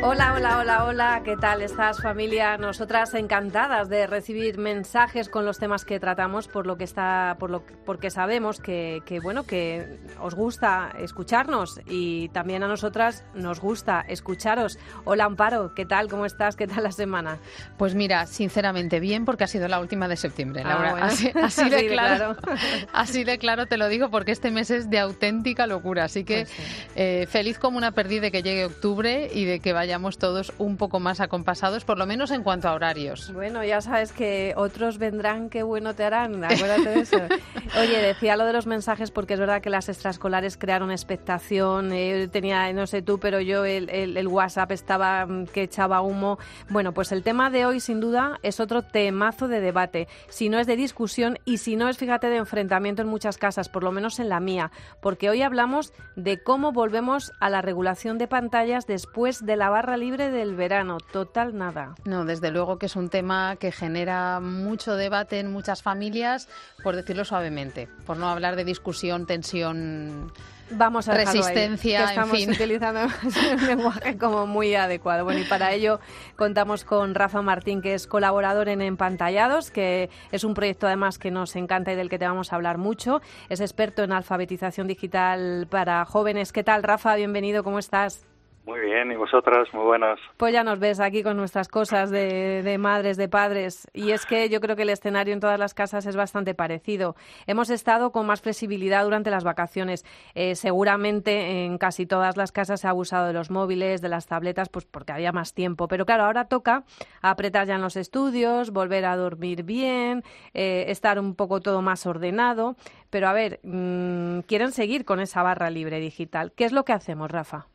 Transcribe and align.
Hola, 0.00 0.32
hola, 0.34 0.58
hola, 0.58 0.84
hola, 0.84 1.22
¿qué 1.24 1.36
tal 1.36 1.60
estás 1.60 2.00
familia? 2.00 2.56
Nosotras 2.56 3.12
encantadas 3.14 3.88
de 3.88 4.06
recibir 4.06 4.56
mensajes 4.56 5.28
con 5.28 5.44
los 5.44 5.58
temas 5.58 5.84
que 5.84 5.98
tratamos, 5.98 6.46
por 6.46 6.66
lo 6.68 6.78
que 6.78 6.84
está, 6.84 7.36
por 7.40 7.50
lo 7.50 7.64
porque 7.84 8.10
sabemos 8.10 8.60
que, 8.60 9.02
que, 9.04 9.18
bueno, 9.18 9.42
que 9.44 9.98
os 10.20 10.34
gusta 10.36 10.92
escucharnos 11.00 11.80
y 11.86 12.28
también 12.28 12.62
a 12.62 12.68
nosotras 12.68 13.24
nos 13.34 13.60
gusta 13.60 14.04
escucharos. 14.08 14.78
Hola 15.04 15.24
Amparo, 15.24 15.74
¿qué 15.74 15.84
tal? 15.84 16.08
¿Cómo 16.08 16.26
estás? 16.26 16.54
¿Qué 16.54 16.68
tal 16.68 16.84
la 16.84 16.92
semana? 16.92 17.38
Pues 17.76 17.96
mira, 17.96 18.26
sinceramente 18.26 19.00
bien, 19.00 19.24
porque 19.24 19.44
ha 19.44 19.48
sido 19.48 19.66
la 19.66 19.80
última 19.80 20.06
de 20.06 20.16
septiembre, 20.16 20.62
Ah, 20.64 20.68
Laura. 20.74 20.90
bueno. 20.92 21.06
así, 21.06 21.28
así 21.34 21.62
Así 21.62 21.70
de 21.70 21.76
de 21.76 21.88
claro, 21.88 22.36
claro. 22.36 22.60
así 22.92 23.24
de 23.24 23.38
claro 23.38 23.66
te 23.66 23.76
lo 23.76 23.88
digo, 23.88 24.10
porque 24.10 24.30
este 24.30 24.52
mes 24.52 24.70
es 24.70 24.88
de 24.90 25.00
auténtica 25.00 25.66
locura. 25.66 26.04
Así 26.04 26.22
que 26.24 26.42
Pues 26.44 26.50
sí. 26.50 26.62
eh, 26.94 27.26
feliz 27.28 27.58
como 27.58 27.76
una 27.78 27.90
perdida 27.90 28.22
de 28.22 28.30
que 28.30 28.42
llegue 28.44 28.64
octubre 28.64 29.28
y 29.34 29.44
de 29.44 29.58
que 29.60 29.72
vayamos 29.88 30.18
todos 30.18 30.52
un 30.58 30.76
poco 30.76 31.00
más 31.00 31.18
acompasados, 31.18 31.86
por 31.86 31.96
lo 31.96 32.04
menos 32.04 32.30
en 32.30 32.42
cuanto 32.42 32.68
a 32.68 32.74
horarios. 32.74 33.32
Bueno, 33.32 33.64
ya 33.64 33.80
sabes 33.80 34.12
que 34.12 34.52
otros 34.54 34.98
vendrán, 34.98 35.48
qué 35.48 35.62
bueno 35.62 35.94
te 35.94 36.04
harán, 36.04 36.44
acuérdate 36.44 36.90
de 36.90 37.00
eso. 37.00 37.16
Oye, 37.80 38.02
decía 38.02 38.36
lo 38.36 38.44
de 38.44 38.52
los 38.52 38.66
mensajes 38.66 39.10
porque 39.10 39.32
es 39.32 39.40
verdad 39.40 39.62
que 39.62 39.70
las 39.70 39.88
extraescolares 39.88 40.58
crearon 40.58 40.90
expectación, 40.90 41.90
eh, 41.94 42.28
tenía, 42.30 42.70
no 42.74 42.86
sé 42.86 43.00
tú, 43.00 43.18
pero 43.18 43.40
yo 43.40 43.64
el, 43.64 43.88
el- 43.88 44.18
el 44.18 44.28
WhatsApp 44.28 44.72
estaba 44.72 45.24
mm, 45.24 45.46
que 45.46 45.62
echaba 45.62 46.02
humo. 46.02 46.38
Bueno, 46.68 46.92
pues 46.92 47.10
el 47.12 47.22
tema 47.22 47.48
de 47.48 47.64
hoy 47.64 47.80
sin 47.80 47.98
duda 47.98 48.38
es 48.42 48.60
otro 48.60 48.82
temazo 48.82 49.48
de 49.48 49.62
debate, 49.62 50.06
si 50.28 50.50
no 50.50 50.58
es 50.58 50.66
de 50.66 50.76
discusión 50.76 51.38
y 51.46 51.56
si 51.56 51.76
no 51.76 51.88
es, 51.88 51.96
fíjate, 51.96 52.26
de 52.28 52.36
enfrentamiento 52.36 53.00
en 53.00 53.08
muchas 53.08 53.38
casas, 53.38 53.70
por 53.70 53.84
lo 53.84 53.90
menos 53.90 54.18
en 54.20 54.28
la 54.28 54.38
mía, 54.38 54.70
porque 55.00 55.30
hoy 55.30 55.40
hablamos 55.40 55.94
de 56.14 56.42
cómo 56.42 56.72
volvemos 56.72 57.32
a 57.40 57.48
la 57.48 57.62
regulación 57.62 58.18
de 58.18 58.28
pantallas 58.28 58.86
después 58.86 59.46
de 59.46 59.56
la 59.56 59.70
barra 59.78 59.96
libre 59.96 60.32
del 60.32 60.56
verano, 60.56 60.98
total 60.98 61.56
nada. 61.56 61.94
No, 62.04 62.24
desde 62.24 62.50
luego 62.50 62.80
que 62.80 62.86
es 62.86 62.96
un 62.96 63.10
tema 63.10 63.54
que 63.60 63.70
genera 63.70 64.40
mucho 64.40 64.96
debate 64.96 65.38
en 65.38 65.52
muchas 65.52 65.84
familias, 65.84 66.48
por 66.82 66.96
decirlo 66.96 67.24
suavemente, 67.24 67.88
por 68.04 68.16
no 68.16 68.28
hablar 68.28 68.56
de 68.56 68.64
discusión, 68.64 69.24
tensión. 69.24 70.32
Vamos 70.72 71.08
a 71.08 71.14
dejarlo 71.14 71.44
ahí, 71.44 71.54
Resistencia, 71.54 71.98
que 71.98 72.02
en 72.02 72.10
estamos 72.10 72.36
fin. 72.36 72.50
utilizando 72.50 73.02
un 73.52 73.66
lenguaje 73.68 74.18
como 74.18 74.48
muy 74.48 74.74
adecuado. 74.74 75.22
Bueno, 75.22 75.38
y 75.38 75.44
para 75.44 75.72
ello 75.72 76.00
contamos 76.34 76.82
con 76.82 77.14
Rafa 77.14 77.40
Martín, 77.42 77.80
que 77.80 77.94
es 77.94 78.08
colaborador 78.08 78.68
en 78.68 78.82
Empantallados, 78.82 79.70
que 79.70 80.10
es 80.32 80.42
un 80.42 80.54
proyecto 80.54 80.88
además 80.88 81.20
que 81.20 81.30
nos 81.30 81.54
encanta 81.54 81.92
y 81.92 81.94
del 81.94 82.10
que 82.10 82.18
te 82.18 82.26
vamos 82.26 82.52
a 82.52 82.56
hablar 82.56 82.78
mucho. 82.78 83.22
Es 83.48 83.60
experto 83.60 84.02
en 84.02 84.10
alfabetización 84.10 84.88
digital 84.88 85.68
para 85.70 86.04
jóvenes. 86.04 86.50
¿Qué 86.50 86.64
tal, 86.64 86.82
Rafa? 86.82 87.14
Bienvenido, 87.14 87.62
¿cómo 87.62 87.78
estás? 87.78 88.26
Muy 88.68 88.80
bien, 88.80 89.10
y 89.10 89.16
vosotras, 89.16 89.66
muy 89.72 89.82
buenas. 89.82 90.20
Pues 90.36 90.52
ya 90.52 90.62
nos 90.62 90.78
ves 90.78 91.00
aquí 91.00 91.22
con 91.22 91.38
nuestras 91.38 91.68
cosas 91.68 92.10
de, 92.10 92.76
madres, 92.78 93.16
de 93.16 93.26
padres. 93.26 93.88
Y 93.94 94.10
es 94.10 94.26
que 94.26 94.50
yo 94.50 94.60
creo 94.60 94.76
que 94.76 94.82
el 94.82 94.90
escenario 94.90 95.32
en 95.32 95.40
todas 95.40 95.58
las 95.58 95.72
casas 95.72 96.04
es 96.04 96.16
bastante 96.16 96.54
parecido. 96.54 97.16
Hemos 97.46 97.70
estado 97.70 98.12
con 98.12 98.26
más 98.26 98.42
flexibilidad 98.42 99.04
durante 99.04 99.30
las 99.30 99.42
vacaciones. 99.42 100.04
Eh, 100.34 100.54
seguramente 100.54 101.64
en 101.64 101.78
casi 101.78 102.04
todas 102.04 102.36
las 102.36 102.52
casas 102.52 102.82
se 102.82 102.86
ha 102.86 102.90
abusado 102.90 103.26
de 103.28 103.32
los 103.32 103.50
móviles, 103.50 104.02
de 104.02 104.10
las 104.10 104.26
tabletas, 104.26 104.68
pues 104.68 104.84
porque 104.84 105.12
había 105.12 105.32
más 105.32 105.54
tiempo. 105.54 105.88
Pero 105.88 106.04
claro, 106.04 106.24
ahora 106.24 106.44
toca 106.48 106.84
apretar 107.22 107.66
ya 107.66 107.76
en 107.76 107.80
los 107.80 107.96
estudios, 107.96 108.70
volver 108.70 109.06
a 109.06 109.16
dormir 109.16 109.62
bien, 109.62 110.24
eh, 110.52 110.84
estar 110.88 111.18
un 111.18 111.36
poco 111.36 111.60
todo 111.60 111.80
más 111.80 112.04
ordenado. 112.04 112.76
Pero 113.08 113.28
a 113.28 113.32
ver, 113.32 113.60
mm, 113.62 114.40
quieren 114.40 114.72
seguir 114.72 115.06
con 115.06 115.20
esa 115.20 115.42
barra 115.42 115.70
libre 115.70 116.00
digital. 116.00 116.52
¿Qué 116.52 116.66
es 116.66 116.72
lo 116.72 116.84
que 116.84 116.92
hacemos, 116.92 117.30
Rafa? 117.30 117.68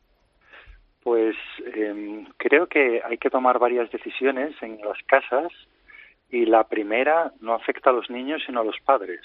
Pues 1.03 1.36
eh, 1.66 2.25
creo 2.38 2.68
que 2.68 3.02
hay 3.03 3.18
que 3.18 3.30
tomar 3.30 3.59
varias 3.59 3.91
decisiones 3.91 4.56
en 4.62 4.80
las 4.81 4.97
casas 5.06 5.52
y 6.30 6.46
la 6.46 6.64
primera 6.64 7.31
no 7.41 7.53
afecta 7.53 7.90
a 7.90 7.94
los 7.94 8.09
niños 8.09 8.41
sino 8.46 8.62
a 8.62 8.64
los 8.64 8.80
padres, 8.80 9.22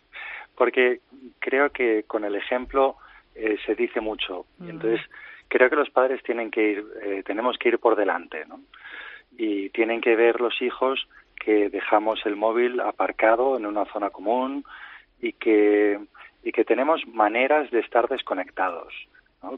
porque 0.56 1.00
creo 1.38 1.70
que 1.70 2.02
con 2.04 2.24
el 2.24 2.34
ejemplo 2.34 2.96
eh, 3.34 3.56
se 3.64 3.74
dice 3.74 4.00
mucho. 4.00 4.46
Y 4.60 4.70
Entonces 4.70 5.00
creo 5.48 5.70
que 5.70 5.76
los 5.76 5.90
padres 5.90 6.22
tienen 6.22 6.50
que 6.50 6.72
ir, 6.72 6.84
eh, 7.02 7.22
tenemos 7.24 7.56
que 7.56 7.68
ir 7.68 7.78
por 7.78 7.96
delante, 7.96 8.44
¿no? 8.46 8.60
Y 9.38 9.70
tienen 9.70 10.00
que 10.00 10.16
ver 10.16 10.40
los 10.40 10.60
hijos 10.60 11.08
que 11.36 11.70
dejamos 11.70 12.24
el 12.26 12.36
móvil 12.36 12.80
aparcado 12.80 13.56
en 13.56 13.64
una 13.64 13.86
zona 13.86 14.10
común 14.10 14.64
y 15.20 15.32
que 15.32 15.98
y 16.44 16.52
que 16.52 16.64
tenemos 16.64 17.06
maneras 17.06 17.70
de 17.70 17.80
estar 17.80 18.08
desconectados. 18.08 18.92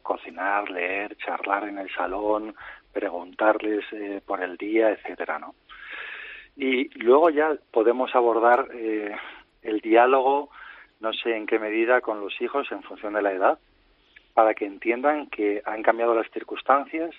Cocinar, 0.03 0.71
leer, 0.71 1.17
charlar 1.17 1.69
en 1.69 1.79
el 1.79 1.91
salón, 1.95 2.55
preguntarles 2.93 3.85
eh, 3.93 4.21
por 4.25 4.43
el 4.43 4.57
día, 4.57 4.91
etcétera, 4.91 5.39
¿no? 5.39 5.55
Y 6.57 6.89
luego 6.99 7.31
ya 7.31 7.57
podemos 7.71 8.15
abordar 8.15 8.69
eh, 8.73 9.15
el 9.63 9.81
diálogo, 9.81 10.51
no 11.01 11.13
sé 11.13 11.37
en 11.37 11.47
qué 11.47 11.59
medida, 11.59 12.01
con 12.01 12.21
los 12.21 12.41
hijos 12.41 12.71
en 12.71 12.83
función 12.83 13.15
de 13.15 13.23
la 13.23 13.33
edad, 13.33 13.59
para 14.35 14.55
que 14.55 14.67
entiendan 14.67 15.27
que 15.27 15.63
han 15.65 15.83
cambiado 15.83 16.15
las 16.15 16.31
circunstancias 16.31 17.15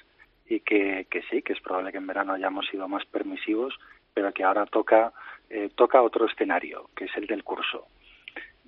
y 0.48 0.60
que, 0.62 1.08
que 1.10 1.22
sí, 1.24 1.42
que 1.42 1.54
es 1.54 1.62
probable 1.62 1.92
que 1.92 1.98
en 1.98 2.08
verano 2.08 2.34
hayamos 2.34 2.68
sido 2.68 2.88
más 2.88 3.06
permisivos, 3.06 3.78
pero 4.14 4.32
que 4.32 4.44
ahora 4.44 4.66
toca, 4.66 5.12
eh, 5.50 5.70
toca 5.76 6.02
otro 6.02 6.26
escenario, 6.26 6.90
que 6.96 7.06
es 7.06 7.18
el 7.18 7.28
del 7.28 7.44
curso. 7.44 7.88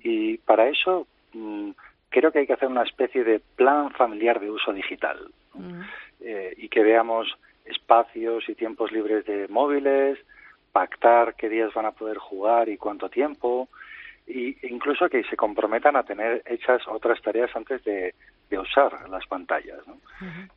Y 0.02 0.38
para 0.38 0.68
eso 0.68 1.06
mm, 1.32 1.70
creo 2.10 2.32
que 2.32 2.40
hay 2.40 2.46
que 2.46 2.54
hacer 2.54 2.68
una 2.68 2.82
especie 2.82 3.24
de 3.24 3.40
plan 3.40 3.90
familiar 3.90 4.40
de 4.40 4.50
uso 4.50 4.72
digital 4.72 5.30
¿no? 5.54 5.84
Eh, 6.20 6.54
y 6.56 6.68
que 6.68 6.82
veamos 6.82 7.28
espacios 7.64 8.48
y 8.48 8.54
tiempos 8.54 8.90
libres 8.92 9.24
de 9.26 9.46
móviles, 9.48 10.18
pactar 10.72 11.34
qué 11.34 11.48
días 11.48 11.72
van 11.74 11.86
a 11.86 11.92
poder 11.92 12.18
jugar 12.18 12.68
y 12.68 12.76
cuánto 12.76 13.08
tiempo, 13.08 13.68
y 14.26 14.56
incluso 14.66 15.08
que 15.08 15.22
se 15.24 15.36
comprometan 15.36 15.96
a 15.96 16.02
tener 16.02 16.42
hechas 16.46 16.82
otras 16.88 17.20
tareas 17.22 17.54
antes 17.54 17.82
de, 17.84 18.14
de 18.50 18.58
usar 18.58 19.08
las 19.08 19.26
pantallas. 19.26 19.86
¿no? 19.86 19.96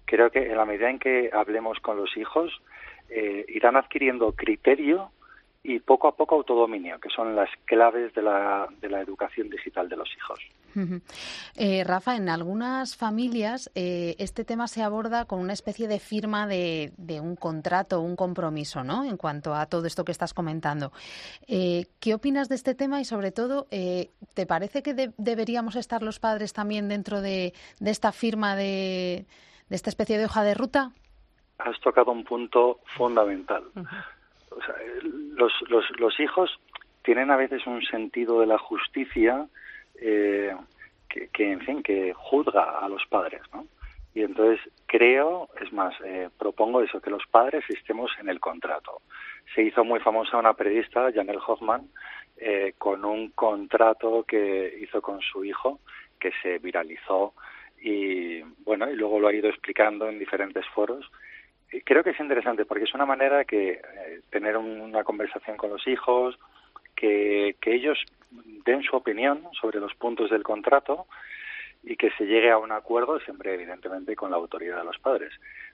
Creo 0.05 0.29
que 0.29 0.49
en 0.49 0.57
la 0.57 0.65
medida 0.65 0.89
en 0.89 0.99
que 0.99 1.29
hablemos 1.31 1.79
con 1.79 1.97
los 1.97 2.15
hijos, 2.17 2.61
eh, 3.09 3.45
irán 3.49 3.75
adquiriendo 3.77 4.33
criterio 4.33 5.11
y 5.63 5.79
poco 5.79 6.07
a 6.07 6.15
poco 6.15 6.35
autodominio, 6.35 6.99
que 6.99 7.09
son 7.09 7.35
las 7.35 7.49
claves 7.65 8.13
de 8.13 8.21
la, 8.21 8.67
de 8.79 8.89
la 8.89 9.01
educación 9.01 9.49
digital 9.49 9.87
de 9.89 9.97
los 9.97 10.09
hijos. 10.15 10.39
Eh, 11.55 11.83
Rafa, 11.83 12.15
en 12.15 12.29
algunas 12.29 12.95
familias 12.95 13.69
eh, 13.75 14.15
este 14.19 14.45
tema 14.45 14.67
se 14.67 14.83
aborda 14.83 15.25
con 15.25 15.39
una 15.39 15.53
especie 15.53 15.87
de 15.87 15.99
firma 15.99 16.47
de, 16.47 16.91
de 16.97 17.19
un 17.19 17.35
contrato, 17.35 18.01
un 18.01 18.15
compromiso, 18.15 18.83
¿no? 18.83 19.03
En 19.03 19.17
cuanto 19.17 19.53
a 19.53 19.65
todo 19.65 19.85
esto 19.87 20.05
que 20.05 20.11
estás 20.11 20.33
comentando. 20.33 20.91
Eh, 21.47 21.85
¿Qué 21.99 22.13
opinas 22.13 22.49
de 22.49 22.55
este 22.55 22.75
tema 22.75 23.01
y, 23.01 23.05
sobre 23.05 23.31
todo, 23.31 23.67
eh, 23.71 24.09
¿te 24.33 24.45
parece 24.45 24.81
que 24.83 24.93
de- 24.93 25.11
deberíamos 25.17 25.75
estar 25.75 26.03
los 26.03 26.19
padres 26.19 26.53
también 26.53 26.87
dentro 26.87 27.21
de, 27.21 27.53
de 27.79 27.91
esta 27.91 28.11
firma 28.11 28.55
de, 28.55 29.25
de 29.69 29.75
esta 29.75 29.89
especie 29.89 30.17
de 30.17 30.25
hoja 30.25 30.43
de 30.43 30.53
ruta? 30.53 30.91
Has 31.57 31.79
tocado 31.79 32.11
un 32.11 32.23
punto 32.23 32.79
fundamental. 32.97 33.63
O 33.75 34.61
sea, 34.65 34.75
los, 35.03 35.51
los, 35.69 35.85
los 35.99 36.19
hijos 36.19 36.49
tienen 37.03 37.31
a 37.31 37.37
veces 37.37 37.65
un 37.67 37.81
sentido 37.83 38.41
de 38.41 38.47
la 38.47 38.57
justicia 38.57 39.47
eh, 40.01 40.55
que, 41.07 41.29
que, 41.29 41.51
en 41.51 41.61
fin, 41.61 41.81
que 41.83 42.13
juzga 42.13 42.79
a 42.79 42.89
los 42.89 43.05
padres, 43.07 43.41
¿no? 43.53 43.65
Y 44.13 44.23
entonces 44.23 44.59
creo, 44.87 45.47
es 45.61 45.71
más, 45.71 45.93
eh, 46.03 46.29
propongo 46.37 46.81
eso, 46.81 46.99
que 46.99 47.09
los 47.09 47.25
padres 47.31 47.63
estemos 47.69 48.11
en 48.19 48.27
el 48.27 48.41
contrato. 48.41 49.01
Se 49.55 49.61
hizo 49.63 49.85
muy 49.85 50.01
famosa 50.01 50.37
una 50.37 50.53
periodista, 50.53 51.11
Janelle 51.13 51.39
Hoffman, 51.47 51.87
eh, 52.37 52.73
con 52.77 53.05
un 53.05 53.29
contrato 53.29 54.23
que 54.27 54.77
hizo 54.81 55.01
con 55.01 55.21
su 55.21 55.45
hijo, 55.45 55.79
que 56.19 56.31
se 56.41 56.59
viralizó 56.59 57.33
y, 57.81 58.41
bueno, 58.65 58.89
y 58.91 58.95
luego 58.95 59.19
lo 59.19 59.27
ha 59.29 59.33
ido 59.33 59.47
explicando 59.47 60.09
en 60.09 60.19
diferentes 60.19 60.65
foros. 60.75 61.09
Creo 61.85 62.03
que 62.03 62.09
es 62.09 62.19
interesante 62.19 62.65
porque 62.65 62.83
es 62.83 62.93
una 62.93 63.05
manera 63.05 63.45
que 63.45 63.71
eh, 63.71 64.21
tener 64.29 64.57
un- 64.57 64.81
una 64.81 65.03
conversación 65.05 65.55
con 65.55 65.69
los 65.69 65.87
hijos, 65.87 66.37
que, 66.95 67.55
que 67.61 67.73
ellos 67.75 67.97
den 68.65 68.83
su 68.83 68.95
opinión 68.95 69.47
sobre 69.59 69.79
los 69.79 69.93
puntos 69.95 70.29
del 70.29 70.43
contrato 70.43 71.07
y 71.83 71.95
que 71.95 72.11
se 72.11 72.25
llegue 72.25 72.51
a 72.51 72.57
un 72.57 72.71
acuerdo, 72.71 73.19
siempre 73.19 73.53
evidentemente 73.53 74.15
con 74.15 74.31
la 74.31 74.37
autoridad 74.37 74.77
de 74.77 74.85
los 74.85 74.99
padres, 74.99 75.33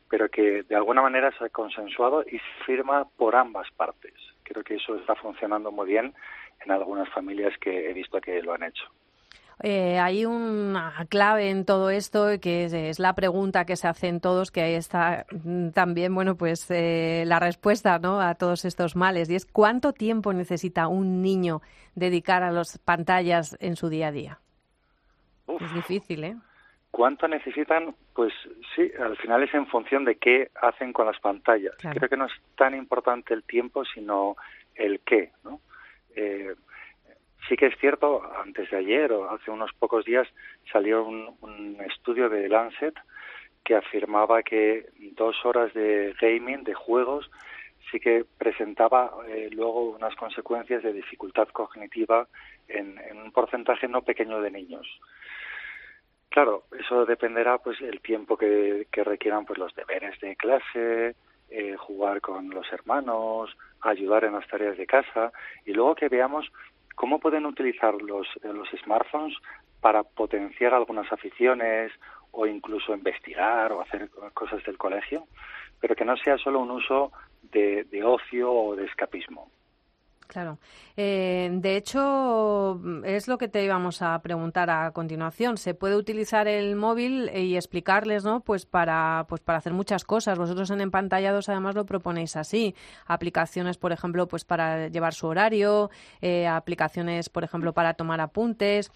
pero 0.10 0.30
que 0.30 0.64
de 0.64 0.76
alguna 0.76 1.02
manera 1.02 1.32
se 1.38 1.46
ha 1.46 1.50
consensuado 1.50 2.24
y 2.24 2.40
firma 2.66 3.08
por 3.18 3.36
ambas 3.36 3.70
partes. 3.72 4.14
Creo 4.44 4.64
que 4.64 4.76
eso 4.76 4.96
está 4.96 5.16
funcionando 5.16 5.72
muy 5.72 5.88
bien 5.88 6.14
en 6.64 6.72
algunas 6.72 7.10
familias 7.10 7.58
que 7.60 7.90
he 7.90 7.94
visto 7.94 8.22
que 8.22 8.42
lo 8.42 8.54
han 8.54 8.64
hecho. 8.64 8.86
Eh, 9.64 9.98
hay 9.98 10.26
una 10.26 10.94
clave 11.10 11.50
en 11.50 11.66
todo 11.66 11.90
esto 11.90 12.28
que 12.40 12.66
es, 12.66 13.00
la 13.00 13.14
pregunta 13.14 13.66
que 13.66 13.76
se 13.76 13.88
hacen 13.88 14.22
todos, 14.22 14.52
que 14.52 14.62
ahí 14.62 14.76
está 14.76 15.26
mm, 15.32 15.70
también, 15.70 16.14
bueno, 16.14 16.36
pues 16.36 16.70
eh, 16.70 17.24
la 17.26 17.40
respuesta 17.40 17.98
¿no? 17.98 18.22
a 18.22 18.36
todos 18.36 18.66
estos 18.66 18.96
males, 18.96 19.30
y 19.30 19.36
es 19.36 19.46
cuánto 19.46 19.94
tiempo 19.94 20.32
necesita 20.32 20.88
un 20.88 21.24
niño 21.24 21.62
dedicar 21.96 22.44
a 22.44 22.52
las 22.52 22.78
pantallas 22.78 23.58
en 23.60 23.76
su 23.76 23.90
día 23.90 24.08
a 24.08 24.12
día. 24.12 24.40
es 25.60 25.74
difícil, 25.74 26.24
¿eh? 26.24 26.36
¿Cuánto 26.92 27.28
necesitan? 27.28 27.96
Pues 28.14 28.34
sí, 28.76 28.92
al 29.00 29.18
final 29.18 29.44
es 29.44 29.54
en 29.54 29.68
función 29.68 30.06
de 30.06 30.16
qué 30.16 30.50
hacen 30.62 30.94
con 30.94 31.06
las 31.06 31.20
pantallas. 31.20 31.76
Creo 31.78 32.10
que 32.10 32.18
no 32.18 32.26
es 32.26 32.32
tan 32.56 32.74
importante 32.76 33.34
el 33.34 33.44
tiempo, 33.44 33.84
sino 33.86 34.36
el 34.76 35.00
qué, 35.02 35.32
¿no? 35.44 35.62
Eh, 36.16 36.56
sí 37.48 37.56
que 37.56 37.68
es 37.68 37.78
cierto, 37.80 38.22
antes 38.44 38.70
de 38.70 38.78
ayer 38.78 39.12
o 39.12 39.30
hace 39.30 39.52
unos 39.52 39.72
pocos 39.74 40.06
días 40.06 40.28
salió 40.72 41.04
un, 41.04 41.78
estudio 41.90 42.30
de 42.30 42.50
Lancet 42.50 42.96
que 43.64 43.76
afirmaba 43.76 44.44
que 44.44 44.86
dos 45.14 45.36
horas 45.46 45.74
de 45.74 46.16
gaming, 46.20 46.64
de 46.64 46.74
juegos, 46.74 47.30
sí 47.92 48.00
que 48.00 48.26
presentaba 48.38 49.12
eh, 49.28 49.50
luego 49.52 49.92
unas 49.92 50.16
consecuencias 50.16 50.84
de 50.84 50.94
dificultad 50.94 51.48
cognitiva 51.50 52.28
en, 52.68 52.98
en, 52.98 53.18
un 53.18 53.32
porcentaje 53.32 53.88
no 53.88 54.02
pequeño 54.02 54.42
de 54.42 54.52
niños. 54.52 54.88
Claro, 56.30 56.64
eso 56.78 57.06
dependerá 57.06 57.58
pues 57.58 57.80
el 57.82 58.00
tiempo 58.02 58.38
que, 58.38 58.88
que 58.92 59.04
requieran 59.04 59.46
pues 59.46 59.60
los 59.60 59.74
deberes 59.76 60.20
de 60.20 60.36
clase, 60.36 61.16
eh, 61.50 61.76
jugar 61.78 62.20
con 62.20 62.50
los 62.50 62.72
hermanos, 62.74 63.56
ayudar 63.82 64.26
en 64.26 64.34
las 64.34 64.48
tareas 64.48 64.78
de 64.78 64.86
casa 64.86 65.32
y 65.66 65.74
luego 65.74 65.96
que 65.96 66.10
veamos 66.10 66.52
cómo 66.98 67.20
pueden 67.20 67.46
utilizar 67.46 67.94
los, 68.02 68.28
los 68.42 68.68
smartphones 68.84 69.38
para 69.80 70.02
potenciar 70.02 70.74
algunas 70.74 71.10
aficiones 71.14 71.92
o 72.32 72.48
incluso 72.48 72.92
investigar 72.92 73.72
o 73.72 73.82
hacer 73.82 74.10
cosas 74.34 74.64
del 74.64 74.80
colegio, 74.80 75.26
pero 75.80 75.96
que 75.96 76.04
no 76.04 76.18
sea 76.18 76.40
solo 76.40 76.60
un 76.60 76.72
uso 76.72 77.12
de, 77.44 77.84
de 77.84 78.04
ocio 78.04 78.52
o 78.52 78.76
de 78.76 78.86
escapismo. 78.86 79.52
Claro. 80.28 80.60
Eh, 80.98 81.50
de 81.54 81.78
hecho, 81.78 82.82
es 83.06 83.28
lo 83.30 83.38
que 83.38 83.48
te 83.48 83.64
íbamos 83.64 84.02
a 84.02 84.22
preguntar 84.22 84.70
a 84.70 84.92
continuación. 84.92 85.58
Se 85.58 85.74
puede 85.74 85.96
utilizar 85.96 86.48
el 86.48 86.76
móvil 86.76 87.32
y 87.34 87.56
explicarles, 87.56 88.26
¿no? 88.26 88.42
Pues 88.42 88.66
para, 88.66 89.26
pues 89.30 89.42
para 89.42 89.60
hacer 89.60 89.74
muchas 89.74 90.04
cosas. 90.04 90.38
Vosotros 90.38 90.70
en 90.70 90.82
Empantallados 90.82 91.48
además 91.48 91.76
lo 91.76 91.86
proponéis 91.86 92.36
así. 92.36 92.76
Aplicaciones, 93.06 93.78
por 93.78 93.94
ejemplo, 93.94 94.28
pues 94.28 94.44
para 94.44 94.90
llevar 94.90 95.14
su 95.14 95.28
horario, 95.28 95.90
eh, 96.22 96.46
aplicaciones, 96.46 97.30
por 97.30 97.46
ejemplo, 97.46 97.74
para 97.74 97.94
tomar 97.94 98.20
apuntes 98.20 98.92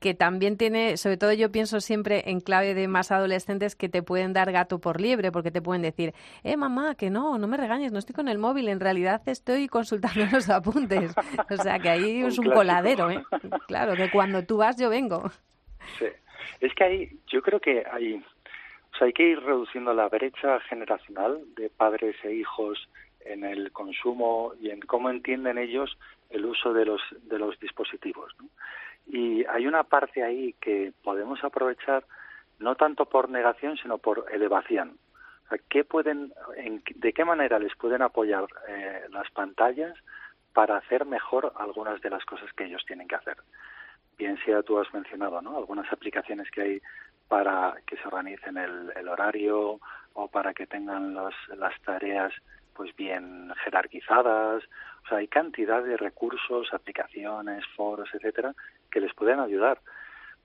que 0.00 0.14
también 0.14 0.56
tiene, 0.56 0.96
sobre 0.96 1.16
todo 1.16 1.32
yo 1.32 1.50
pienso 1.50 1.80
siempre 1.80 2.30
en 2.30 2.40
clave 2.40 2.74
de 2.74 2.88
más 2.88 3.10
adolescentes 3.10 3.74
que 3.74 3.88
te 3.88 4.02
pueden 4.02 4.32
dar 4.32 4.52
gato 4.52 4.78
por 4.78 5.00
liebre, 5.00 5.32
porque 5.32 5.50
te 5.50 5.62
pueden 5.62 5.82
decir, 5.82 6.12
eh, 6.42 6.56
mamá, 6.56 6.94
que 6.94 7.10
no, 7.10 7.38
no 7.38 7.46
me 7.46 7.56
regañes, 7.56 7.92
no 7.92 7.98
estoy 7.98 8.14
con 8.14 8.28
el 8.28 8.38
móvil, 8.38 8.68
en 8.68 8.80
realidad 8.80 9.22
estoy 9.26 9.66
consultando 9.68 10.26
los 10.32 10.48
apuntes. 10.50 11.14
O 11.50 11.56
sea, 11.56 11.78
que 11.78 11.88
ahí 11.88 12.22
es 12.22 12.38
un 12.38 12.50
coladero, 12.50 13.10
¿eh? 13.10 13.22
Claro, 13.66 13.94
que 13.94 14.10
cuando 14.10 14.44
tú 14.44 14.58
vas 14.58 14.78
yo 14.78 14.90
vengo. 14.90 15.30
Sí, 15.98 16.06
es 16.60 16.74
que 16.74 16.84
ahí, 16.84 17.18
yo 17.28 17.42
creo 17.42 17.60
que 17.60 17.84
hay, 17.90 18.14
o 18.14 18.98
sea, 18.98 19.06
hay 19.06 19.12
que 19.12 19.28
ir 19.28 19.40
reduciendo 19.40 19.94
la 19.94 20.08
brecha 20.08 20.60
generacional 20.60 21.40
de 21.56 21.70
padres 21.70 22.16
e 22.24 22.34
hijos 22.34 22.88
en 23.20 23.44
el 23.44 23.72
consumo 23.72 24.52
y 24.60 24.70
en 24.70 24.80
cómo 24.80 25.10
entienden 25.10 25.58
ellos 25.58 25.96
el 26.30 26.44
uso 26.44 26.72
de 26.72 26.84
los, 26.84 27.00
de 27.22 27.38
los 27.38 27.58
dispositivos. 27.58 28.32
¿no? 28.38 28.48
Y 29.06 29.44
hay 29.46 29.66
una 29.66 29.84
parte 29.84 30.22
ahí 30.22 30.54
que 30.60 30.92
podemos 31.02 31.42
aprovechar 31.44 32.04
no 32.58 32.76
tanto 32.76 33.06
por 33.06 33.28
negación, 33.28 33.76
sino 33.76 33.98
por 33.98 34.26
elevación. 34.32 34.98
¿qué 35.68 35.84
pueden, 35.84 36.32
¿De 36.94 37.12
qué 37.12 37.24
manera 37.24 37.58
les 37.58 37.74
pueden 37.76 38.02
apoyar 38.02 38.46
eh, 38.68 39.04
las 39.10 39.30
pantallas 39.30 39.94
para 40.52 40.76
hacer 40.76 41.04
mejor 41.04 41.52
algunas 41.56 42.00
de 42.00 42.10
las 42.10 42.24
cosas 42.24 42.52
que 42.54 42.64
ellos 42.64 42.84
tienen 42.86 43.08
que 43.08 43.16
hacer? 43.16 43.36
Bien 44.16 44.38
sea 44.44 44.62
tú 44.62 44.78
has 44.78 44.92
mencionado, 44.94 45.42
¿no? 45.42 45.58
Algunas 45.58 45.92
aplicaciones 45.92 46.50
que 46.50 46.62
hay 46.62 46.82
para 47.28 47.76
que 47.86 47.96
se 47.96 48.06
organicen 48.06 48.56
el, 48.56 48.92
el 48.96 49.08
horario 49.08 49.80
o 50.14 50.28
para 50.28 50.54
que 50.54 50.66
tengan 50.66 51.14
las 51.14 51.80
tareas 51.84 52.32
pues 52.74 52.94
bien 52.96 53.52
jerarquizadas. 53.64 54.62
O 55.04 55.08
sea, 55.08 55.18
hay 55.18 55.28
cantidad 55.28 55.82
de 55.82 55.96
recursos, 55.96 56.72
aplicaciones, 56.72 57.64
foros, 57.76 58.08
etcétera, 58.14 58.54
que 58.94 59.00
les 59.00 59.12
pueden 59.12 59.40
ayudar. 59.40 59.80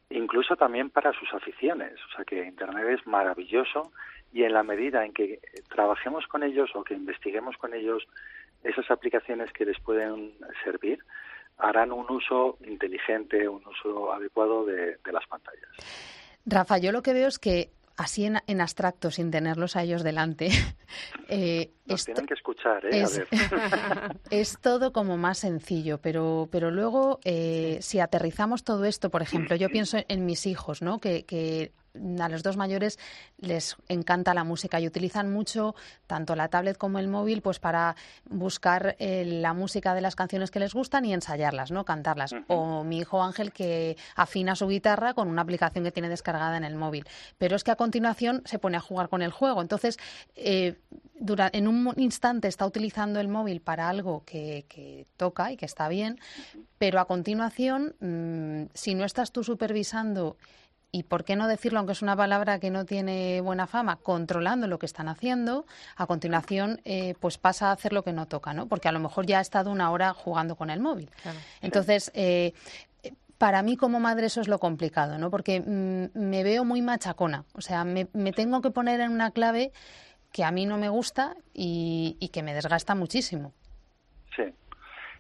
Incluso 0.10 0.56
también 0.56 0.90
para 0.90 1.14
sus 1.14 1.32
aficiones. 1.36 1.94
O 2.10 2.16
sea, 2.16 2.26
que 2.26 2.44
Internet 2.44 3.00
es 3.00 3.06
maravilloso 3.06 3.92
y 4.34 4.44
en 4.44 4.54
la 4.54 4.64
medida 4.64 5.06
en 5.06 5.14
que 5.14 5.40
trabajemos 5.70 6.26
con 6.28 6.42
ellos 6.42 6.72
o 6.74 6.84
que 6.84 6.96
investiguemos 6.96 7.56
con 7.58 7.76
ellos 7.76 8.08
esas 8.64 8.90
aplicaciones 8.90 9.54
que 9.54 9.66
les 9.66 9.80
pueden 9.80 10.34
servir, 10.64 11.00
harán 11.60 11.92
un 11.92 12.10
uso 12.10 12.58
inteligente, 12.66 13.48
un 13.48 13.64
uso 13.68 14.12
adecuado 14.12 14.66
de, 14.66 14.98
las 15.12 15.26
pantallas. 15.28 15.70
Rafa, 16.46 16.80
yo 16.80 16.92
lo 16.92 17.04
que 17.04 17.14
veo 17.14 17.28
es 17.28 17.38
que 17.38 17.70
así 18.00 18.26
en, 18.26 18.62
abstracto, 18.62 19.12
sin 19.12 19.30
tenerlos 19.30 19.76
a 19.76 19.84
ellos 19.84 20.04
delante. 20.04 20.50
eh, 21.30 21.72
tienen 22.06 22.26
que 22.26 22.34
escuchar, 22.34 22.86
¿eh? 22.86 23.02
Es, 23.02 23.22
es, 24.32 24.58
todo 24.62 24.94
como 24.94 25.18
más 25.18 25.40
sencillo, 25.40 25.98
pero, 25.98 26.48
pero 26.50 26.72
luego, 26.72 27.20
eh, 27.26 27.78
si 27.82 28.00
aterrizamos 28.00 28.64
todo 28.64 28.86
esto, 28.86 29.10
por 29.10 29.22
ejemplo, 29.22 29.56
yo 29.58 29.70
pienso 29.70 29.98
en 30.08 30.26
mis 30.26 30.48
hijos, 30.48 30.82
¿no? 30.82 31.00
Que, 31.00 31.26
que 31.26 31.74
a 32.20 32.30
los 32.30 32.44
dos 32.44 32.58
mayores 32.58 33.00
les 33.38 33.76
encanta 33.88 34.34
la 34.34 34.44
música 34.44 34.80
y 34.80 34.88
utilizan 34.88 35.32
mucho 35.32 35.76
tanto 36.08 36.36
la 36.36 36.48
tablet 36.48 36.78
como 36.78 37.00
el 37.00 37.08
móvil 37.08 37.42
pues 37.42 37.60
para 37.60 37.96
buscar 38.26 38.96
eh, 39.00 39.26
la 39.26 39.54
música 39.54 39.94
de 39.94 40.02
las 40.02 40.16
canciones 40.16 40.52
que 40.52 40.60
les 40.60 40.74
gustan 40.74 41.06
y 41.06 41.14
ensayarlas, 41.14 41.72
¿no? 41.72 41.86
Cantarlas. 41.86 42.36
O 42.48 42.84
mi 42.84 43.00
hijo 43.00 43.24
Ángel 43.24 43.52
que 43.52 43.98
afina 44.16 44.56
su 44.56 44.68
guitarra 44.68 45.14
con 45.14 45.28
una 45.28 45.42
aplicación 45.42 45.84
que 45.84 45.92
tiene 45.92 46.10
descargada 46.10 46.58
en 46.58 46.64
el 46.64 46.76
móvil. 46.76 47.06
Pero 47.38 47.56
es 47.56 47.64
que 47.64 47.72
a 47.72 47.76
continuación 47.76 48.42
se 48.46 48.60
pone 48.60 48.78
a 48.78 48.82
jugar 48.82 49.10
con 49.10 49.22
el 49.22 49.32
juego. 49.32 49.62
Entonces, 49.62 49.98
eh, 50.36 50.76
en 51.54 51.68
un 51.68 51.94
instante 51.98 52.48
está 52.48 52.66
utilizando 52.66 53.20
el 53.20 53.28
móvil 53.28 53.62
para 53.62 53.90
algo 53.90 54.24
que, 54.26 55.06
toca 55.18 55.52
y 55.52 55.58
que 55.58 55.66
está 55.66 55.90
bien, 55.90 56.20
pero 56.78 57.00
a 57.00 57.06
continuación, 57.06 57.96
mm, 58.00 58.72
si 58.74 58.96
no 58.96 59.06
estás 59.06 59.32
tú 59.32 59.44
supervisando 59.44 60.38
y 60.92 61.04
por 61.04 61.24
qué 61.24 61.36
no 61.36 61.48
decirlo, 61.48 61.80
aunque 61.80 61.94
es 61.94 62.02
una 62.02 62.16
palabra 62.16 62.60
que 62.60 62.72
no 62.72 62.86
tiene 62.86 63.42
buena 63.42 63.68
fama, 63.68 63.98
controlando 63.98 64.68
lo 64.68 64.80
que 64.80 64.86
están 64.86 65.08
haciendo, 65.08 65.66
a 65.96 66.08
continuación 66.08 66.82
eh, 66.84 67.14
pues 67.20 67.38
pasa 67.38 67.70
a 67.70 67.74
hacer 67.74 67.94
lo 67.94 68.04
que 68.04 68.14
no 68.14 68.28
toca, 68.28 68.54
¿no? 68.54 68.68
Porque 68.68 68.88
a 68.88 68.92
lo 68.92 69.00
mejor 69.00 69.26
ya 69.26 69.38
ha 69.38 69.42
estado 69.42 69.72
una 69.72 69.92
hora 69.92 70.14
jugando 70.14 70.56
con 70.56 70.70
el 70.70 70.80
móvil. 70.80 71.12
Entonces, 71.62 72.12
eh, 72.16 72.54
para 73.38 73.62
mí 73.64 73.78
como 73.78 74.00
madre 74.00 74.28
eso 74.28 74.42
es 74.42 74.48
lo 74.48 74.60
complicado, 74.60 75.18
¿no? 75.18 75.32
Porque 75.32 75.62
mm, 75.62 76.20
me 76.20 76.44
veo 76.44 76.66
muy 76.66 76.82
machacona, 76.82 77.46
o 77.54 77.62
sea, 77.62 77.84
me, 77.84 78.06
tengo 78.34 78.62
que 78.62 78.70
poner 78.70 79.00
en 79.00 79.12
una 79.12 79.32
clave 79.32 79.72
que 80.34 80.44
a 80.44 80.52
mí 80.52 80.66
no 80.66 80.78
me 80.78 80.90
gusta 80.90 81.36
y, 81.54 82.30
que 82.32 82.44
me 82.44 82.54
desgasta 82.54 82.94
muchísimo. 82.94 83.54
Sí, 84.36 84.44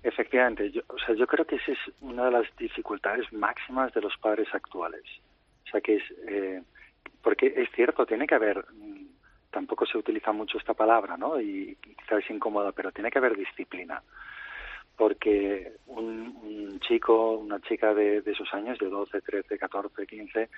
efectivamente. 0.04 0.70
Yo, 0.70 0.82
o 0.88 1.00
sea, 1.00 1.16
yo 1.16 1.26
creo 1.26 1.46
que 1.46 1.56
esa 1.56 1.72
es 1.72 1.80
una 2.02 2.26
de 2.26 2.32
las 2.32 2.46
dificultades 2.58 3.32
máximas 3.34 3.92
de 3.94 4.02
los 4.02 4.16
padres 4.18 4.48
actuales. 4.54 5.04
O 5.70 5.72
sea 5.72 5.82
que 5.82 5.98
es, 5.98 6.04
eh, 6.28 6.64
porque 7.22 7.54
es 7.56 7.70
cierto, 7.76 8.06
tiene 8.06 8.26
que 8.26 8.34
haber, 8.34 8.66
mm, 8.74 9.06
tampoco 9.52 9.86
se 9.86 10.00
utiliza 10.00 10.32
mucho 10.32 10.58
esta 10.58 10.74
palabra, 10.74 11.16
¿no? 11.16 11.40
Y, 11.40 11.76
quizás 11.76 12.24
es 12.24 12.32
incómoda, 12.32 12.72
pero 12.72 12.92
tiene 12.92 13.12
que 13.12 13.20
haber 13.20 13.38
disciplina. 13.38 14.02
Porque 14.98 15.74
un, 15.86 16.80
chico, 16.80 17.38
una 17.38 17.62
chica 17.62 17.94
de, 17.94 18.22
de, 18.22 18.32
esos 18.32 18.52
años, 18.54 18.80
de 18.80 18.90
12, 18.90 19.22
13, 19.22 19.60
14, 19.60 20.08
15, 20.08 20.50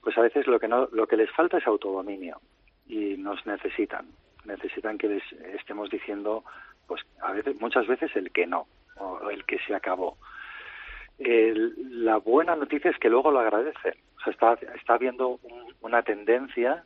pues 0.00 0.16
a 0.16 0.22
veces 0.22 0.46
lo 0.46 0.60
que, 0.60 0.68
no, 0.68 0.88
lo 0.92 1.08
que 1.08 1.16
les 1.16 1.30
falta 1.32 1.58
es 1.58 1.66
autodominio 1.66 2.40
y 2.86 3.16
nos 3.16 3.44
necesitan. 3.44 4.06
Necesitan 4.44 4.96
que 4.98 5.08
les 5.08 5.32
estemos 5.58 5.90
diciendo, 5.90 6.44
pues 6.86 7.02
a 7.20 7.32
veces, 7.32 7.60
muchas 7.60 7.88
veces 7.88 8.14
el 8.14 8.30
que 8.30 8.46
no, 8.46 8.68
o 8.98 9.30
el 9.30 9.44
que 9.44 9.58
se 9.66 9.74
acabó 9.74 10.16
la 11.18 12.18
buena 12.18 12.54
noticia 12.54 12.90
es 12.90 12.98
que 12.98 13.08
luego 13.08 13.30
lo 13.30 13.40
agradecen. 13.40 13.94
O 14.18 14.20
sea, 14.22 14.32
está, 14.32 14.52
está 14.74 14.94
habiendo 14.94 15.40
una 15.80 16.02
tendencia 16.02 16.84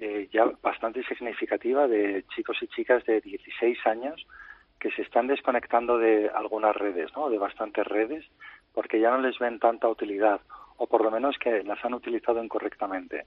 eh, 0.00 0.28
ya 0.32 0.50
bastante 0.62 1.02
significativa 1.04 1.86
de 1.86 2.24
chicos 2.34 2.58
y 2.60 2.66
chicas 2.68 3.04
de 3.04 3.20
16 3.20 3.78
años 3.86 4.26
que 4.80 4.90
se 4.90 5.02
están 5.02 5.28
desconectando 5.28 5.96
de 5.96 6.28
algunas 6.28 6.74
redes, 6.74 7.10
¿no? 7.16 7.30
De 7.30 7.38
bastantes 7.38 7.86
redes, 7.86 8.24
porque 8.74 8.98
ya 8.98 9.10
no 9.10 9.20
les 9.20 9.38
ven 9.38 9.60
tanta 9.60 9.88
utilidad 9.88 10.40
o 10.76 10.88
por 10.88 11.04
lo 11.04 11.10
menos 11.12 11.36
que 11.38 11.62
las 11.62 11.84
han 11.84 11.94
utilizado 11.94 12.42
incorrectamente. 12.42 13.26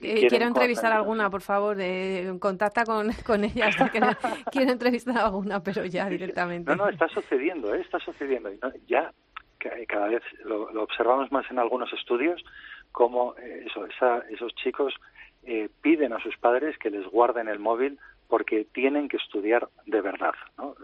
quiero 0.00 0.46
entrevistar 0.46 0.92
alguna, 0.92 1.30
por 1.30 1.42
favor, 1.42 1.76
contacta 2.40 2.84
con, 2.84 3.12
con 3.24 3.44
ellas, 3.44 3.76
quiero 4.50 4.72
entrevistar 4.72 5.18
alguna, 5.18 5.62
pero 5.62 5.84
ya 5.84 6.08
directamente. 6.08 6.74
No, 6.74 6.86
no, 6.86 6.88
está 6.88 7.06
sucediendo, 7.06 7.72
¿eh? 7.72 7.82
está 7.82 8.00
sucediendo. 8.00 8.50
Ya 8.88 9.12
cada 9.88 10.08
vez 10.08 10.22
lo, 10.44 10.64
observamos 10.82 11.30
más 11.32 11.50
en 11.50 11.58
algunos 11.58 11.92
estudios, 11.92 12.44
como 12.92 13.34
eh, 13.36 13.66
eso, 13.66 13.86
esos 14.30 14.54
chicos 14.54 14.94
eh, 15.44 15.68
piden 15.82 16.12
a 16.12 16.20
sus 16.20 16.36
padres 16.36 16.78
que 16.78 16.90
les 16.90 17.06
guarden 17.06 17.48
el 17.48 17.58
móvil 17.58 17.98
porque 18.28 18.64
tienen 18.72 19.08
que 19.08 19.16
estudiar 19.16 19.68
de 19.86 20.00
verdad. 20.00 20.34
¿no? 20.58 20.74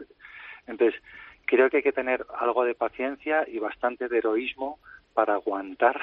Entonces, 0.66 1.00
creo 1.46 1.68
que 1.70 1.78
hay 1.78 1.82
que 1.82 1.92
tener 1.92 2.24
algo 2.38 2.64
de 2.64 2.74
paciencia 2.74 3.44
y 3.48 3.58
bastante 3.58 4.08
de 4.08 4.18
heroísmo 4.18 4.78
para 5.14 5.34
aguantar 5.34 6.00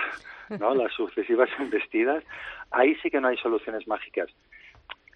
¿no? 0.59 0.75
las 0.75 0.91
sucesivas 0.93 1.49
embestidas. 1.57 2.23
Ahí 2.71 2.95
sí 2.95 3.09
que 3.09 3.21
no 3.21 3.29
hay 3.29 3.37
soluciones 3.37 3.87
mágicas. 3.87 4.29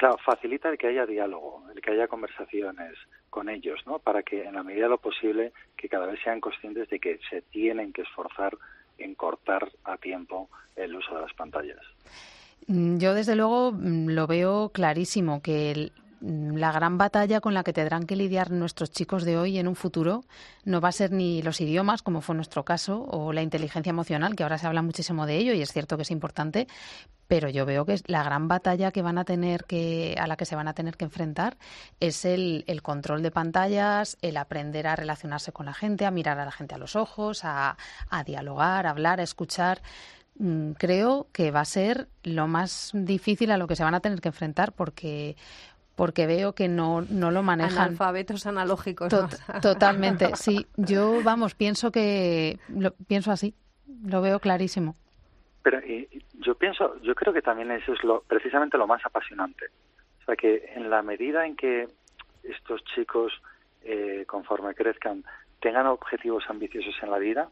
Claro, 0.03 0.17
facilita 0.17 0.67
el 0.67 0.77
que 0.77 0.87
haya 0.87 1.05
diálogo, 1.05 1.63
el 1.73 1.81
que 1.81 1.91
haya 1.91 2.09
conversaciones 2.09 2.91
con 3.29 3.47
ellos, 3.47 3.79
¿no? 3.85 3.99
Para 3.99 4.21
que 4.21 4.43
en 4.43 4.55
la 4.55 4.61
medida 4.61 4.83
de 4.83 4.89
lo 4.89 4.97
posible 4.97 5.53
que 5.77 5.87
cada 5.87 6.07
vez 6.07 6.19
sean 6.21 6.41
conscientes 6.41 6.89
de 6.89 6.99
que 6.99 7.21
se 7.29 7.41
tienen 7.41 7.93
que 7.93 8.01
esforzar 8.01 8.57
en 8.97 9.15
cortar 9.15 9.71
a 9.85 9.95
tiempo 9.95 10.49
el 10.75 10.93
uso 10.93 11.15
de 11.15 11.21
las 11.21 11.33
pantallas. 11.35 11.79
Mm, 12.67 12.97
yo 12.97 13.13
desde 13.13 13.37
luego 13.37 13.71
mm, 13.71 14.09
lo 14.09 14.27
veo 14.27 14.71
clarísimo 14.73 15.41
que 15.41 15.71
el, 15.71 15.93
la 16.23 16.71
gran 16.71 16.97
batalla 16.97 17.41
con 17.41 17.53
la 17.53 17.63
que 17.63 17.73
tendrán 17.73 18.05
que 18.05 18.15
lidiar 18.15 18.49
nuestros 18.49 18.91
chicos 18.91 19.25
de 19.25 19.37
hoy 19.37 19.57
en 19.57 19.67
un 19.67 19.75
futuro 19.75 20.23
no 20.63 20.79
va 20.79 20.87
a 20.87 20.93
ser 20.93 21.11
ni 21.11 21.41
los 21.41 21.59
idiomas, 21.59 22.01
como 22.01 22.21
fue 22.21 22.33
nuestro 22.33 22.63
caso, 22.63 23.03
o 23.09 23.33
la 23.33 23.41
inteligencia 23.41 23.89
emocional, 23.89 24.33
que 24.35 24.43
ahora 24.43 24.57
se 24.57 24.65
habla 24.65 24.81
muchísimo 24.81 25.25
de 25.25 25.35
ello 25.37 25.53
y 25.53 25.61
es 25.61 25.73
cierto 25.73 25.97
que 25.97 26.03
es 26.03 26.11
importante, 26.11 26.67
pero 27.27 27.49
yo 27.49 27.65
veo 27.65 27.85
que 27.85 27.99
la 28.05 28.23
gran 28.23 28.47
batalla 28.47 28.91
que 28.91 29.01
van 29.01 29.17
a 29.17 29.25
tener 29.25 29.65
que, 29.65 30.15
a 30.17 30.25
la 30.27 30.37
que 30.37 30.45
se 30.45 30.55
van 30.55 30.69
a 30.69 30.73
tener 30.73 30.95
que 30.95 31.03
enfrentar 31.03 31.57
es 31.99 32.23
el, 32.23 32.63
control 32.81 33.21
de 33.21 33.31
pantallas, 33.31 34.17
el 34.21 34.37
aprender 34.37 34.87
a 34.87 34.95
relacionarse 34.95 35.51
con 35.51 35.65
la 35.65 35.73
gente, 35.73 36.05
a 36.05 36.11
mirar 36.11 36.39
a 36.39 36.45
la 36.45 36.51
gente 36.51 36.75
a 36.75 36.77
los 36.77 36.95
ojos, 36.95 37.43
a, 37.43 37.75
a 38.09 38.23
dialogar, 38.23 38.87
a 38.87 38.91
hablar, 38.91 39.19
a 39.19 39.23
escuchar. 39.23 39.81
Mm, 40.35 40.71
creo 40.71 41.27
que 41.31 41.51
va 41.51 41.61
a 41.61 41.65
ser 41.65 42.07
lo 42.23 42.47
más 42.47 42.91
difícil 42.93 43.51
a 43.51 43.57
lo 43.57 43.67
que 43.67 43.75
se 43.75 43.83
van 43.83 43.93
a 43.93 43.99
tener 43.99 44.19
que 44.19 44.29
enfrentar 44.29 44.71
porque 44.73 45.35
porque 45.95 46.25
veo 46.25 46.53
que 46.53 46.67
no, 46.67 47.01
no 47.09 47.31
lo 47.31 47.43
manejan. 47.43 47.77
Analfabetos 47.77 48.47
analógicos. 48.47 49.09
Totalmente, 49.61 50.35
sí. 50.35 50.65
Yo, 50.75 51.21
vamos, 51.23 51.55
pienso 51.55 51.91
que, 51.91 52.59
lo, 52.69 52.91
pienso 53.07 53.31
así, 53.31 53.53
lo 54.05 54.21
veo 54.21 54.39
clarísimo. 54.39 54.95
Pero 55.61 55.79
yo 56.33 56.55
pienso, 56.55 56.99
yo 57.01 57.15
creo 57.15 57.33
que 57.33 57.41
también 57.41 57.71
eso 57.71 57.93
es 57.93 58.03
lo, 58.03 58.21
precisamente 58.21 58.77
lo 58.77 58.87
más 58.87 59.05
apasionante. 59.05 59.67
O 60.21 60.25
sea, 60.25 60.35
que 60.35 60.71
en 60.75 60.89
la 60.89 61.01
medida 61.01 61.45
en 61.45 61.55
que 61.55 61.87
estos 62.43 62.83
chicos, 62.95 63.31
eh, 63.83 64.25
conforme 64.27 64.73
crezcan, 64.73 65.23
tengan 65.61 65.87
objetivos 65.87 66.43
ambiciosos 66.49 66.95
en 67.01 67.11
la 67.11 67.17
vida, 67.17 67.49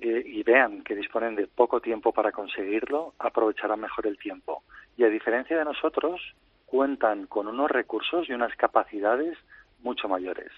eh, 0.00 0.22
y 0.24 0.42
vean 0.42 0.82
que 0.82 0.94
disponen 0.94 1.34
de 1.34 1.46
poco 1.46 1.80
tiempo 1.80 2.12
para 2.12 2.32
conseguirlo, 2.32 3.12
aprovecharán 3.18 3.80
mejor 3.80 4.06
el 4.06 4.16
tiempo. 4.16 4.62
Y 4.96 5.04
a 5.04 5.08
diferencia 5.08 5.58
de 5.58 5.64
nosotros, 5.64 6.34
cuentan 6.70 7.26
con 7.26 7.48
unos 7.48 7.68
recursos 7.68 8.28
y 8.28 8.32
unas 8.32 8.54
capacidades 8.54 9.36
mucho 9.82 10.08
mayores. 10.08 10.52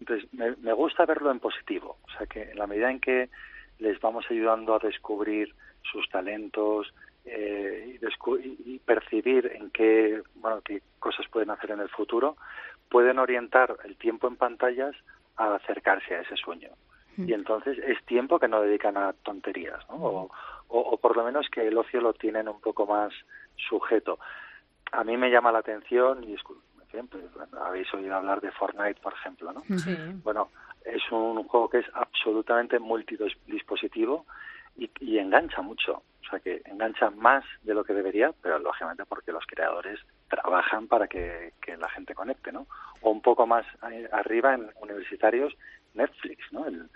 Entonces, 0.00 0.26
me, 0.32 0.72
gusta 0.72 1.04
verlo 1.04 1.30
en 1.30 1.38
positivo, 1.38 1.98
o 2.02 2.10
sea, 2.16 2.26
que 2.26 2.50
en 2.50 2.58
la 2.58 2.66
medida 2.66 2.90
en 2.90 2.98
que 2.98 3.28
les 3.78 4.00
vamos 4.00 4.24
ayudando 4.30 4.74
a 4.74 4.78
descubrir 4.78 5.54
sus 5.82 6.08
talentos 6.08 6.94
eh, 7.26 8.00
y, 8.64 8.78
percibir 8.78 9.52
en 9.54 9.70
qué, 9.70 10.22
bueno, 10.36 10.62
qué 10.62 10.80
cosas 10.98 11.26
pueden 11.28 11.50
hacer 11.50 11.72
en 11.72 11.80
el 11.80 11.90
futuro, 11.90 12.38
pueden 12.88 13.18
orientar 13.18 13.76
el 13.84 13.96
tiempo 13.96 14.26
en 14.28 14.36
pantallas 14.36 14.96
a 15.36 15.56
acercarse 15.56 16.14
a 16.14 16.22
ese 16.22 16.36
sueño. 16.36 16.70
Mm. 17.18 17.28
Y 17.28 17.32
entonces 17.34 17.78
es 17.86 18.02
tiempo 18.06 18.38
que 18.38 18.48
no 18.48 18.62
dedican 18.62 18.96
a 18.96 19.12
tonterías, 19.12 19.86
¿no? 19.90 19.96
o, 19.96 20.30
o 20.68 20.96
por 20.96 21.16
lo 21.18 21.24
menos 21.24 21.48
que 21.50 21.68
el 21.68 21.76
ocio 21.76 22.00
lo 22.00 22.14
tienen 22.14 22.48
un 22.48 22.60
poco 22.62 22.86
más 22.86 23.12
sujeto 23.68 24.18
a 24.92 25.04
mí 25.04 25.16
me 25.16 25.30
llama 25.30 25.52
la 25.52 25.58
atención 25.58 26.24
y 26.24 26.36
pues, 27.10 27.24
habéis 27.60 27.92
oído 27.94 28.14
hablar 28.14 28.40
de 28.40 28.52
Fortnite, 28.52 29.00
por 29.00 29.12
ejemplo, 29.14 29.52
¿no? 29.52 29.62
Bueno, 30.22 30.50
es 30.84 31.02
un 31.10 31.42
juego 31.44 31.68
que 31.68 31.78
es 31.78 31.86
absolutamente 31.92 32.78
multidispositivo 32.78 34.26
y, 34.76 34.90
y 35.00 35.18
engancha 35.18 35.62
mucho, 35.62 35.94
o 35.94 36.30
sea 36.30 36.40
que 36.40 36.62
engancha 36.66 37.10
más 37.10 37.44
de 37.62 37.74
lo 37.74 37.84
que 37.84 37.94
debería, 37.94 38.32
pero 38.42 38.58
lógicamente 38.58 39.04
porque 39.06 39.32
los 39.32 39.44
creadores 39.46 40.00
trabajan 40.28 40.86
para 40.86 41.06
que, 41.06 41.52
la 41.78 41.88
gente 41.88 42.14
conecte, 42.14 42.52
¿no? 42.52 42.66
O 43.02 43.10
un 43.10 43.20
poco 43.20 43.46
más 43.46 43.66
arriba 44.12 44.54
en 44.54 44.70
universitarios, 44.80 45.54
Netflix, 45.94 46.52
¿no? 46.52 46.66
El, 46.66 46.88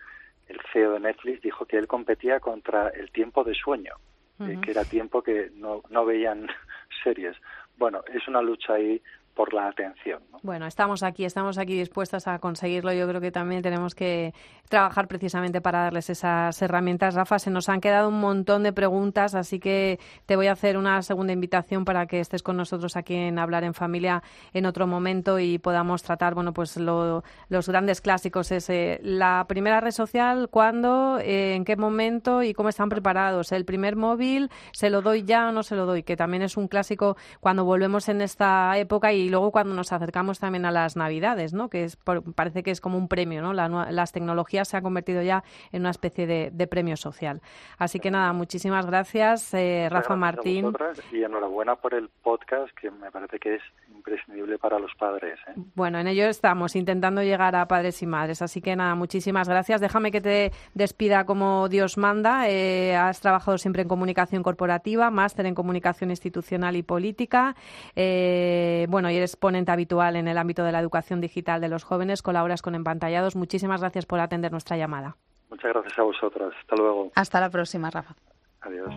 el 0.49 0.61
CEO 0.73 0.93
de 0.93 1.01
Netflix 1.01 1.43
dijo 1.43 1.67
que 1.67 1.77
él 1.77 1.87
competía 1.87 2.41
contra 2.41 2.89
el 2.89 3.11
tiempo 3.11 3.45
de 3.45 3.55
sueño, 3.55 3.95
eh, 4.41 4.59
que 4.63 4.71
era 4.71 4.85
tiempo 4.85 5.23
que 5.23 5.51
no, 5.55 5.83
no 5.91 6.05
veían 6.05 6.49
series 7.05 7.37
bueno, 7.79 8.03
es 8.13 8.27
una 8.29 8.43
lucha 8.43 8.75
ahí 8.75 9.01
por 9.39 9.55
la 9.55 9.69
atención. 9.69 10.21
Bueno, 10.43 10.67
estamos 10.67 11.05
aquí, 11.05 11.25
estamos 11.25 11.59
aquí 11.59 11.79
dispuestas 11.79 12.27
a 12.27 12.41
conseguirlo. 12.41 12.93
Yo 12.93 13.07
creo 13.07 13.21
que 13.21 13.31
también 13.31 13.63
tenemos 13.63 13.95
que 13.95 14.35
trabajar 14.69 15.07
precisamente 15.07 15.61
para 15.61 15.85
darles 15.85 16.11
esas 16.11 16.61
herramientas. 16.61 17.15
Rafa, 17.15 17.39
se 17.39 17.49
nos 17.49 17.69
han 17.69 17.81
quedado 17.81 18.09
un 18.09 18.19
montón 18.19 18.65
de 18.65 18.73
preguntas, 18.73 19.37
así 19.37 19.61
que 19.61 20.01
te 20.27 20.35
voy 20.35 20.49
a 20.49 20.53
hacer 20.53 20.77
una 20.77 21.03
segunda 21.03 21.33
invitación 21.33 21.85
para 21.85 22.07
que 22.07 22.19
estés 22.19 22.43
con 22.43 22.57
nosotros 22.57 22.97
aquí 22.97 23.15
en 23.15 23.39
Hablar 23.39 23.63
en 23.63 23.75
Familia 23.75 24.25
en 24.53 24.67
otro 24.67 24.89
momento 24.89 25.39
y 25.39 25.59
podamos 25.59 26.03
tratar, 26.03 26.35
bueno, 26.35 26.53
pues 26.53 26.77
los 26.77 27.69
grandes 27.69 28.01
clásicos. 28.01 28.51
Es 28.51 28.69
la 29.03 29.45
primera 29.49 29.81
red 29.81 29.93
social, 29.93 30.49
cuándo, 30.51 31.21
eh, 31.21 31.55
en 31.55 31.65
qué 31.65 31.77
momento 31.77 32.43
y 32.43 32.55
cómo 32.55 32.71
están 32.71 32.89
preparados. 32.89 33.53
El 33.53 33.65
primer 33.65 33.95
móvil, 33.95 34.51
¿se 34.73 34.91
lo 34.91 35.01
doy 35.01 35.23
ya 35.23 35.49
o 35.49 35.53
no 35.53 35.63
se 35.63 35.77
lo 35.77 35.87
doy? 35.87 36.03
Que 36.03 36.17
también 36.17 36.43
es 36.43 36.57
un 36.57 36.67
clásico 36.67 37.17
cuando 37.39 37.65
volvemos 37.65 38.09
en 38.09 38.21
esta 38.21 38.77
época 38.77 39.13
y 39.13 39.28
y 39.29 39.31
luego 39.31 39.53
cuando 39.53 39.75
nos 39.75 39.93
acercamos 39.93 40.39
también 40.39 40.65
a 40.65 40.71
las 40.71 40.97
Navidades, 40.97 41.53
¿no? 41.53 41.69
que 41.69 41.85
es, 41.85 41.99
parece 42.35 42.63
que 42.63 42.71
es 42.71 42.81
como 42.81 42.97
un 42.97 43.09
premio, 43.09 43.43
¿no? 43.43 43.53
las 43.53 44.11
tecnologías 44.11 44.69
se 44.69 44.79
han 44.79 44.83
convertido 44.83 45.21
ya 45.21 45.45
en 45.71 45.83
una 45.83 45.91
especie 45.91 46.27
de, 46.27 46.67
premio 46.67 46.97
social. 46.97 47.43
Así 47.77 48.01
que 48.01 48.11
nada, 48.11 48.33
muchísimas 48.33 48.87
gracias, 48.87 49.53
eh, 49.53 49.89
Rafa 49.91 50.17
Martín. 50.17 50.73
y 51.13 51.23
enhorabuena 51.23 51.77
por 51.77 51.93
el 51.93 52.09
podcast, 52.09 52.75
que 52.75 52.91
me 52.91 53.11
parece 53.11 53.39
que 53.39 53.57
es 53.57 53.63
imprescindible 53.95 54.57
para 54.59 54.79
los 54.79 54.95
padres. 54.95 55.39
¿eh? 55.47 55.53
Bueno, 55.75 55.99
en 55.99 56.07
ello 56.07 56.25
estamos, 56.25 56.75
intentando 56.75 57.23
llegar 57.23 57.55
a 57.55 57.69
padres 57.69 58.03
y 58.03 58.07
madres. 58.07 58.41
Así 58.41 58.63
que 58.63 58.77
nada, 58.77 58.95
muchísimas 58.95 59.47
gracias. 59.47 59.83
Déjame 59.83 60.11
que 60.11 60.23
te 60.23 60.53
despida 60.73 61.27
como 61.27 61.69
Dios 61.69 61.99
manda. 61.99 62.49
Eh, 62.49 62.97
has 62.97 63.21
trabajado 63.21 63.59
siempre 63.59 63.83
en 63.83 63.89
comunicación 63.89 64.43
corporativa, 64.43 65.11
máster 65.11 65.45
en 65.45 65.55
comunicación 65.55 66.09
institucional 66.11 66.77
y 66.77 66.83
política. 66.83 67.55
bueno, 67.95 69.11
y 69.11 69.18
eres 69.19 69.37
ponente 69.37 69.71
habitual 69.71 70.17
en 70.17 70.29
el 70.29 70.39
ámbito 70.39 70.65
de 70.65 70.73
la 70.73 70.81
educación 70.81 71.21
digital 71.21 71.61
de 71.61 71.69
los 71.69 71.85
jóvenes, 71.85 72.23
colaboras 72.23 72.63
con 72.63 72.75
Empantallados. 72.75 73.37
Muchísimas 73.37 73.81
gracias 73.81 74.07
por 74.07 74.21
atender 74.21 74.51
nuestra 74.51 74.77
llamada. 74.77 75.17
Muchas 75.51 75.73
gracias 75.73 75.99
a 75.99 76.03
vosotras. 76.03 76.53
Hasta 76.61 76.77
luego. 76.77 77.11
Hasta 77.15 77.41
la 77.41 77.51
próxima, 77.51 77.91
Rafa. 77.91 78.15
Adiós. 78.61 78.95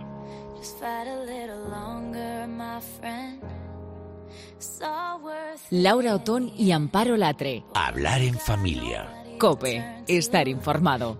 Laura 5.71 6.15
Otón 6.15 6.51
y 6.55 6.71
Amparo 6.71 7.17
Latre. 7.17 7.63
Hablar 7.73 8.21
en 8.21 8.35
familia. 8.35 9.09
Cope, 9.39 9.83
estar 10.07 10.47
informado. 10.47 11.17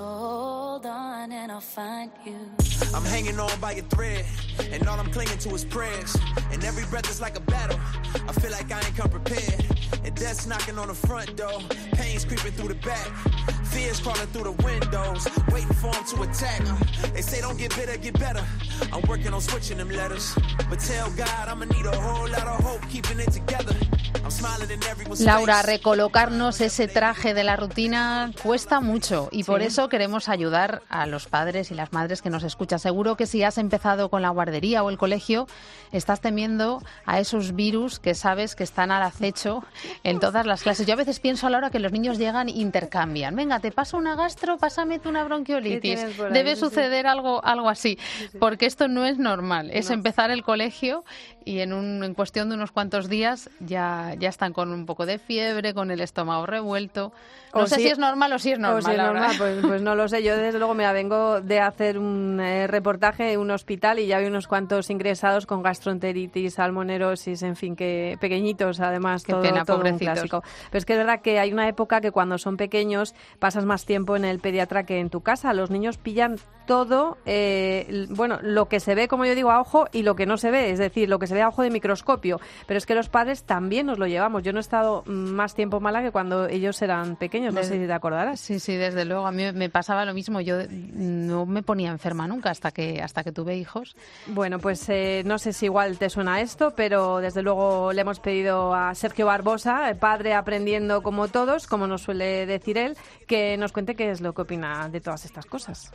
Hold 0.00 0.86
on 0.86 1.30
and 1.30 1.52
I'll 1.52 1.60
find 1.60 2.10
you. 2.24 2.38
I'm 2.94 3.04
hanging 3.04 3.38
on 3.38 3.60
by 3.60 3.72
a 3.72 3.82
thread, 3.82 4.24
and 4.72 4.88
all 4.88 4.98
I'm 4.98 5.12
clinging 5.12 5.36
to 5.36 5.54
is 5.54 5.62
prayers. 5.62 6.16
And 6.50 6.64
every 6.64 6.86
breath 6.86 7.10
is 7.10 7.20
like 7.20 7.36
a 7.36 7.40
battle. 7.40 7.78
I 8.26 8.32
feel 8.32 8.50
like 8.50 8.72
I 8.72 8.78
ain't 8.78 8.96
come 8.96 9.10
prepared. 9.10 9.62
And 10.02 10.14
death's 10.16 10.46
knocking 10.46 10.78
on 10.78 10.88
the 10.88 10.94
front 10.94 11.36
door, 11.36 11.60
pain's 11.92 12.24
creeping 12.24 12.52
through 12.52 12.68
the 12.68 12.76
back. 12.76 13.08
Fears 13.70 14.00
crawling 14.00 14.26
through 14.32 14.52
the 14.52 14.64
windows, 14.64 15.28
waiting 15.52 15.74
for 15.74 15.92
them 15.92 16.04
to 16.04 16.22
attack. 16.22 16.62
They 17.14 17.22
say 17.22 17.40
don't 17.40 17.56
get 17.56 17.74
bitter, 17.76 17.96
get 17.98 18.18
better. 18.18 18.44
I'm 18.92 19.02
working 19.08 19.32
on 19.32 19.40
switching 19.40 19.78
them 19.78 19.90
letters. 19.90 20.34
But 20.68 20.80
tell 20.80 21.10
God 21.10 21.48
I'ma 21.48 21.66
need 21.66 21.86
a 21.86 21.96
whole 21.96 22.28
lot 22.28 22.46
of 22.46 22.64
hope 22.64 22.82
keeping 22.90 23.20
it 23.20 23.30
together. 23.30 23.76
Laura, 25.20 25.62
recolocarnos 25.62 26.60
ese 26.60 26.88
traje 26.88 27.34
de 27.34 27.44
la 27.44 27.56
rutina 27.56 28.30
cuesta 28.42 28.80
mucho 28.80 29.28
y 29.32 29.44
por 29.44 29.60
eso 29.60 29.88
queremos 29.88 30.28
ayudar 30.28 30.82
a 30.88 31.06
los 31.06 31.26
padres 31.26 31.70
y 31.70 31.74
las 31.74 31.92
madres 31.92 32.22
que 32.22 32.30
nos 32.30 32.44
escuchan. 32.44 32.78
Seguro 32.78 33.16
que 33.16 33.26
si 33.26 33.42
has 33.42 33.58
empezado 33.58 34.08
con 34.08 34.22
la 34.22 34.30
guardería 34.30 34.82
o 34.82 34.90
el 34.90 34.98
colegio, 34.98 35.46
estás 35.90 36.20
temiendo 36.20 36.82
a 37.06 37.18
esos 37.18 37.54
virus 37.54 37.98
que 37.98 38.14
sabes 38.14 38.54
que 38.54 38.62
están 38.62 38.90
al 38.90 39.02
acecho 39.02 39.64
en 40.04 40.20
todas 40.20 40.46
las 40.46 40.62
clases. 40.62 40.86
Yo 40.86 40.94
a 40.94 40.96
veces 40.96 41.18
pienso 41.18 41.46
a 41.46 41.50
la 41.50 41.58
hora 41.58 41.70
que 41.70 41.80
los 41.80 41.92
niños 41.92 42.18
llegan 42.18 42.48
e 42.48 42.52
intercambian. 42.52 43.34
Venga, 43.34 43.59
te 43.60 43.70
paso 43.70 43.96
una 43.96 44.16
gastro, 44.16 44.58
pásame 44.58 44.98
tú 44.98 45.08
una 45.08 45.24
bronquiolitis. 45.24 46.00
Debe 46.32 46.56
suceder 46.56 47.06
algo, 47.06 47.44
algo 47.44 47.68
así, 47.68 47.98
porque 48.38 48.66
esto 48.66 48.88
no 48.88 49.06
es 49.06 49.18
normal. 49.18 49.70
Es 49.72 49.90
empezar 49.90 50.30
el 50.30 50.42
colegio 50.42 51.04
y 51.44 51.60
en, 51.60 51.72
un, 51.72 52.04
en 52.04 52.14
cuestión 52.14 52.48
de 52.48 52.54
unos 52.54 52.72
cuantos 52.72 53.08
días 53.08 53.50
ya, 53.60 54.14
ya 54.18 54.28
están 54.28 54.52
con 54.52 54.72
un 54.72 54.86
poco 54.86 55.06
de 55.06 55.18
fiebre, 55.18 55.74
con 55.74 55.90
el 55.90 56.00
estómago 56.00 56.46
revuelto. 56.46 57.12
No 57.54 57.66
sé 57.66 57.76
si, 57.76 57.88
es 57.88 57.98
normal 57.98 58.32
o 58.32 58.38
si 58.38 58.52
es 58.52 58.58
normal. 58.58 59.34
pues, 59.38 59.58
pues, 59.66 59.82
no 59.82 59.94
lo 59.94 60.06
sé. 60.08 60.22
Yo 60.22 60.36
desde 60.36 60.58
luego 60.58 60.74
me 60.74 60.90
vengo 60.92 61.40
de 61.40 61.60
hacer 61.60 61.98
un 61.98 62.38
eh, 62.40 62.66
reportaje 62.66 63.32
en 63.32 63.40
un 63.40 63.50
hospital 63.50 63.98
y 63.98 64.06
ya 64.06 64.18
hay 64.18 64.26
unos 64.26 64.46
cuantos 64.46 64.90
ingresados 64.90 65.46
con 65.46 65.62
gastroenteritis, 65.62 66.54
salmonerosis, 66.54 67.42
en 67.42 67.56
fin, 67.56 67.74
que 67.74 68.16
pequeñitos 68.20 68.80
además, 68.80 69.24
todo, 69.24 69.42
pena, 69.42 69.64
todo 69.64 69.82
un 69.82 69.98
clásico. 69.98 70.42
Pero 70.70 70.78
es 70.78 70.84
que 70.84 70.92
es 70.92 70.98
verdad 70.98 71.20
que 71.22 71.40
hay 71.40 71.52
una 71.52 71.68
época 71.68 72.00
que 72.00 72.12
cuando 72.12 72.38
son 72.38 72.56
pequeños 72.56 73.14
pasas 73.38 73.64
más 73.64 73.84
tiempo 73.84 74.16
en 74.16 74.24
el 74.24 74.38
pediatra 74.38 74.84
que 74.84 75.00
en 75.00 75.10
tu 75.10 75.20
casa. 75.22 75.52
Los 75.52 75.70
niños 75.70 75.98
pillan 75.98 76.36
todo, 76.66 77.18
eh, 77.26 78.06
bueno, 78.10 78.38
lo 78.42 78.66
que 78.66 78.78
se 78.78 78.94
ve, 78.94 79.08
como 79.08 79.24
yo 79.24 79.34
digo, 79.34 79.50
a 79.50 79.60
ojo 79.60 79.86
y 79.90 80.04
lo 80.04 80.14
que 80.14 80.26
no 80.26 80.36
se 80.36 80.52
ve, 80.52 80.70
es 80.70 80.78
decir, 80.78 81.08
lo 81.08 81.18
que 81.18 81.26
se 81.26 81.34
ve 81.34 81.39
a 81.42 81.48
ojo 81.48 81.62
de 81.62 81.70
microscopio. 81.70 82.40
Pero 82.66 82.78
es 82.78 82.86
que 82.86 82.94
los 82.94 83.08
padres 83.08 83.44
también 83.44 83.86
nos 83.86 83.98
lo 83.98 84.06
llevamos. 84.06 84.42
Yo 84.42 84.52
no 84.52 84.58
he 84.58 84.60
estado 84.60 85.02
más 85.06 85.54
tiempo 85.54 85.80
mala 85.80 86.02
que 86.02 86.10
cuando 86.10 86.46
ellos 86.46 86.80
eran 86.82 87.16
pequeños, 87.16 87.54
no 87.54 87.62
sé 87.62 87.78
si 87.78 87.86
te 87.86 87.92
acordarás. 87.92 88.40
Sí, 88.40 88.60
sí, 88.60 88.76
desde 88.76 89.04
luego. 89.04 89.26
A 89.26 89.32
mí 89.32 89.50
me 89.52 89.70
pasaba 89.70 90.04
lo 90.04 90.14
mismo. 90.14 90.40
Yo 90.40 90.56
no 90.68 91.46
me 91.46 91.62
ponía 91.62 91.90
enferma 91.90 92.26
nunca 92.26 92.50
hasta 92.50 92.70
que, 92.70 93.00
hasta 93.02 93.24
que 93.24 93.32
tuve 93.32 93.56
hijos. 93.56 93.96
Bueno, 94.26 94.58
pues 94.58 94.88
eh, 94.88 95.22
no 95.24 95.38
sé 95.38 95.52
si 95.52 95.66
igual 95.66 95.98
te 95.98 96.10
suena 96.10 96.40
esto, 96.40 96.74
pero 96.74 97.18
desde 97.18 97.42
luego 97.42 97.92
le 97.92 98.00
hemos 98.00 98.20
pedido 98.20 98.74
a 98.74 98.94
Sergio 98.94 99.26
Barbosa, 99.26 99.94
padre 99.98 100.34
aprendiendo 100.34 101.02
como 101.02 101.28
todos, 101.28 101.66
como 101.66 101.86
nos 101.86 102.02
suele 102.02 102.46
decir 102.46 102.78
él, 102.78 102.96
que 103.26 103.56
nos 103.56 103.72
cuente 103.72 103.94
qué 103.94 104.10
es 104.10 104.20
lo 104.20 104.32
que 104.32 104.42
opina 104.42 104.88
de 104.88 105.00
todas 105.00 105.24
estas 105.24 105.46
cosas. 105.46 105.92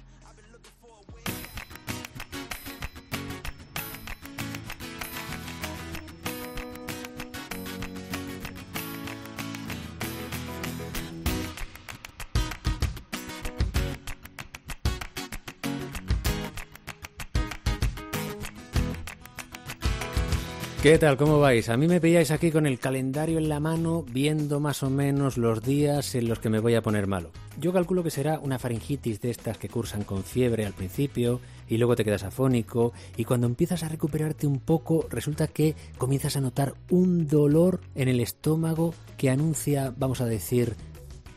¿Qué 20.85 20.99
tal? 20.99 21.17
¿Cómo 21.17 21.39
vais? 21.39 21.67
A 21.69 21.77
mí 21.77 21.87
me 21.87 21.99
pilláis 21.99 22.29
aquí 22.29 22.51
con 22.51 22.67
el 22.67 22.77
calendario 22.77 23.39
en 23.39 23.49
la 23.49 23.59
mano, 23.59 24.05
viendo 24.07 24.59
más 24.59 24.83
o 24.83 24.91
menos 24.91 25.35
los 25.35 25.63
días 25.63 26.13
en 26.13 26.29
los 26.29 26.37
que 26.37 26.51
me 26.51 26.59
voy 26.59 26.75
a 26.75 26.83
poner 26.83 27.07
malo. 27.07 27.31
Yo 27.59 27.73
calculo 27.73 28.03
que 28.03 28.11
será 28.11 28.37
una 28.37 28.59
faringitis 28.59 29.19
de 29.19 29.31
estas 29.31 29.57
que 29.57 29.67
cursan 29.67 30.03
con 30.03 30.23
fiebre 30.23 30.63
al 30.63 30.73
principio 30.73 31.41
y 31.67 31.79
luego 31.79 31.95
te 31.95 32.05
quedas 32.05 32.23
afónico 32.23 32.93
y 33.17 33.25
cuando 33.25 33.47
empiezas 33.47 33.81
a 33.81 33.89
recuperarte 33.89 34.45
un 34.45 34.59
poco 34.59 35.07
resulta 35.09 35.47
que 35.47 35.73
comienzas 35.97 36.37
a 36.37 36.41
notar 36.41 36.75
un 36.91 37.27
dolor 37.27 37.81
en 37.95 38.07
el 38.07 38.19
estómago 38.19 38.93
que 39.17 39.31
anuncia, 39.31 39.91
vamos 39.97 40.21
a 40.21 40.27
decir, 40.27 40.75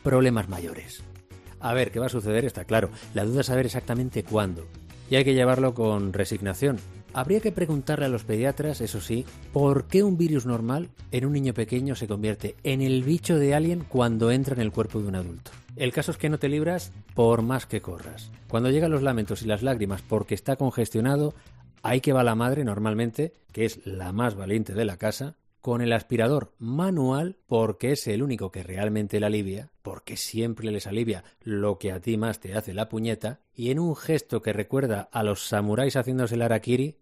problemas 0.03 0.47
mayores. 0.47 1.01
A 1.59 1.73
ver, 1.73 1.89
¿qué 1.89 1.97
va 1.97 2.05
a 2.05 2.09
suceder? 2.09 2.45
Está 2.45 2.65
claro. 2.65 2.91
La 3.15 3.25
duda 3.25 3.41
es 3.41 3.47
saber 3.47 3.65
exactamente 3.65 4.23
cuándo. 4.23 4.67
Y 5.09 5.15
hay 5.15 5.23
que 5.23 5.33
llevarlo 5.33 5.73
con 5.73 6.13
resignación, 6.13 6.77
Habría 7.13 7.39
que 7.39 7.51
preguntarle 7.51 8.05
a 8.05 8.09
los 8.09 8.23
pediatras, 8.23 8.81
eso 8.81 9.01
sí, 9.01 9.25
por 9.51 9.85
qué 9.87 10.03
un 10.03 10.17
virus 10.17 10.45
normal 10.45 10.89
en 11.11 11.25
un 11.25 11.33
niño 11.33 11.53
pequeño 11.53 11.95
se 11.95 12.07
convierte 12.07 12.55
en 12.63 12.81
el 12.81 13.03
bicho 13.03 13.39
de 13.39 13.55
alguien 13.55 13.83
cuando 13.87 14.31
entra 14.31 14.53
en 14.53 14.61
el 14.61 14.71
cuerpo 14.71 15.01
de 15.01 15.07
un 15.07 15.15
adulto. 15.15 15.51
El 15.75 15.91
caso 15.91 16.11
es 16.11 16.17
que 16.17 16.29
no 16.29 16.37
te 16.37 16.49
libras 16.49 16.91
por 17.15 17.41
más 17.41 17.65
que 17.65 17.81
corras. 17.81 18.31
Cuando 18.47 18.69
llegan 18.69 18.91
los 18.91 19.01
lamentos 19.01 19.41
y 19.41 19.45
las 19.45 19.63
lágrimas 19.63 20.01
porque 20.01 20.35
está 20.35 20.55
congestionado, 20.55 21.33
hay 21.81 22.01
que 22.01 22.13
va 22.13 22.23
la 22.23 22.35
madre 22.35 22.63
normalmente, 22.63 23.33
que 23.51 23.65
es 23.65 23.85
la 23.85 24.11
más 24.11 24.35
valiente 24.35 24.73
de 24.73 24.85
la 24.85 24.97
casa, 24.97 25.35
con 25.61 25.81
el 25.81 25.93
aspirador 25.93 26.53
manual 26.57 27.37
porque 27.47 27.91
es 27.91 28.07
el 28.07 28.23
único 28.23 28.51
que 28.51 28.63
realmente 28.63 29.19
le 29.19 29.25
alivia, 29.25 29.71
porque 29.81 30.15
siempre 30.17 30.71
les 30.71 30.87
alivia 30.87 31.23
lo 31.41 31.77
que 31.77 31.91
a 31.91 31.99
ti 31.99 32.17
más 32.17 32.39
te 32.39 32.55
hace 32.55 32.73
la 32.73 32.89
puñeta, 32.89 33.41
y 33.53 33.71
en 33.71 33.79
un 33.79 33.95
gesto 33.95 34.41
que 34.41 34.53
recuerda 34.53 35.09
a 35.11 35.23
los 35.23 35.47
samuráis 35.47 35.95
haciéndose 35.95 36.35
el 36.35 36.43
arakiri, 36.43 36.97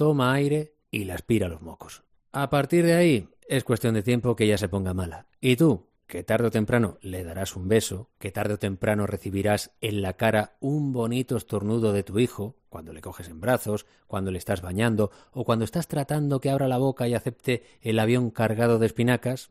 toma 0.00 0.32
aire 0.32 0.72
y 0.90 1.04
le 1.04 1.12
aspira 1.12 1.46
los 1.46 1.60
mocos. 1.60 2.04
A 2.32 2.48
partir 2.48 2.86
de 2.86 2.94
ahí 2.94 3.28
es 3.46 3.64
cuestión 3.64 3.92
de 3.92 4.02
tiempo 4.02 4.34
que 4.34 4.44
ella 4.44 4.56
se 4.56 4.70
ponga 4.70 4.94
mala. 4.94 5.26
Y 5.42 5.56
tú, 5.56 5.88
que 6.06 6.24
tarde 6.24 6.46
o 6.46 6.50
temprano 6.50 6.96
le 7.02 7.22
darás 7.22 7.54
un 7.54 7.68
beso, 7.68 8.08
que 8.18 8.32
tarde 8.32 8.54
o 8.54 8.58
temprano 8.58 9.06
recibirás 9.06 9.72
en 9.82 10.00
la 10.00 10.14
cara 10.14 10.56
un 10.58 10.94
bonito 10.94 11.36
estornudo 11.36 11.92
de 11.92 12.02
tu 12.02 12.18
hijo, 12.18 12.56
cuando 12.70 12.94
le 12.94 13.02
coges 13.02 13.28
en 13.28 13.42
brazos, 13.42 13.84
cuando 14.06 14.30
le 14.30 14.38
estás 14.38 14.62
bañando 14.62 15.10
o 15.32 15.44
cuando 15.44 15.66
estás 15.66 15.86
tratando 15.86 16.40
que 16.40 16.48
abra 16.48 16.66
la 16.66 16.78
boca 16.78 17.06
y 17.06 17.12
acepte 17.12 17.64
el 17.82 17.98
avión 17.98 18.30
cargado 18.30 18.78
de 18.78 18.86
espinacas, 18.86 19.50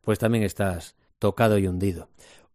pues 0.00 0.18
también 0.18 0.44
estás 0.44 0.96
tocado 1.18 1.58
y 1.58 1.66
hundido. 1.66 2.08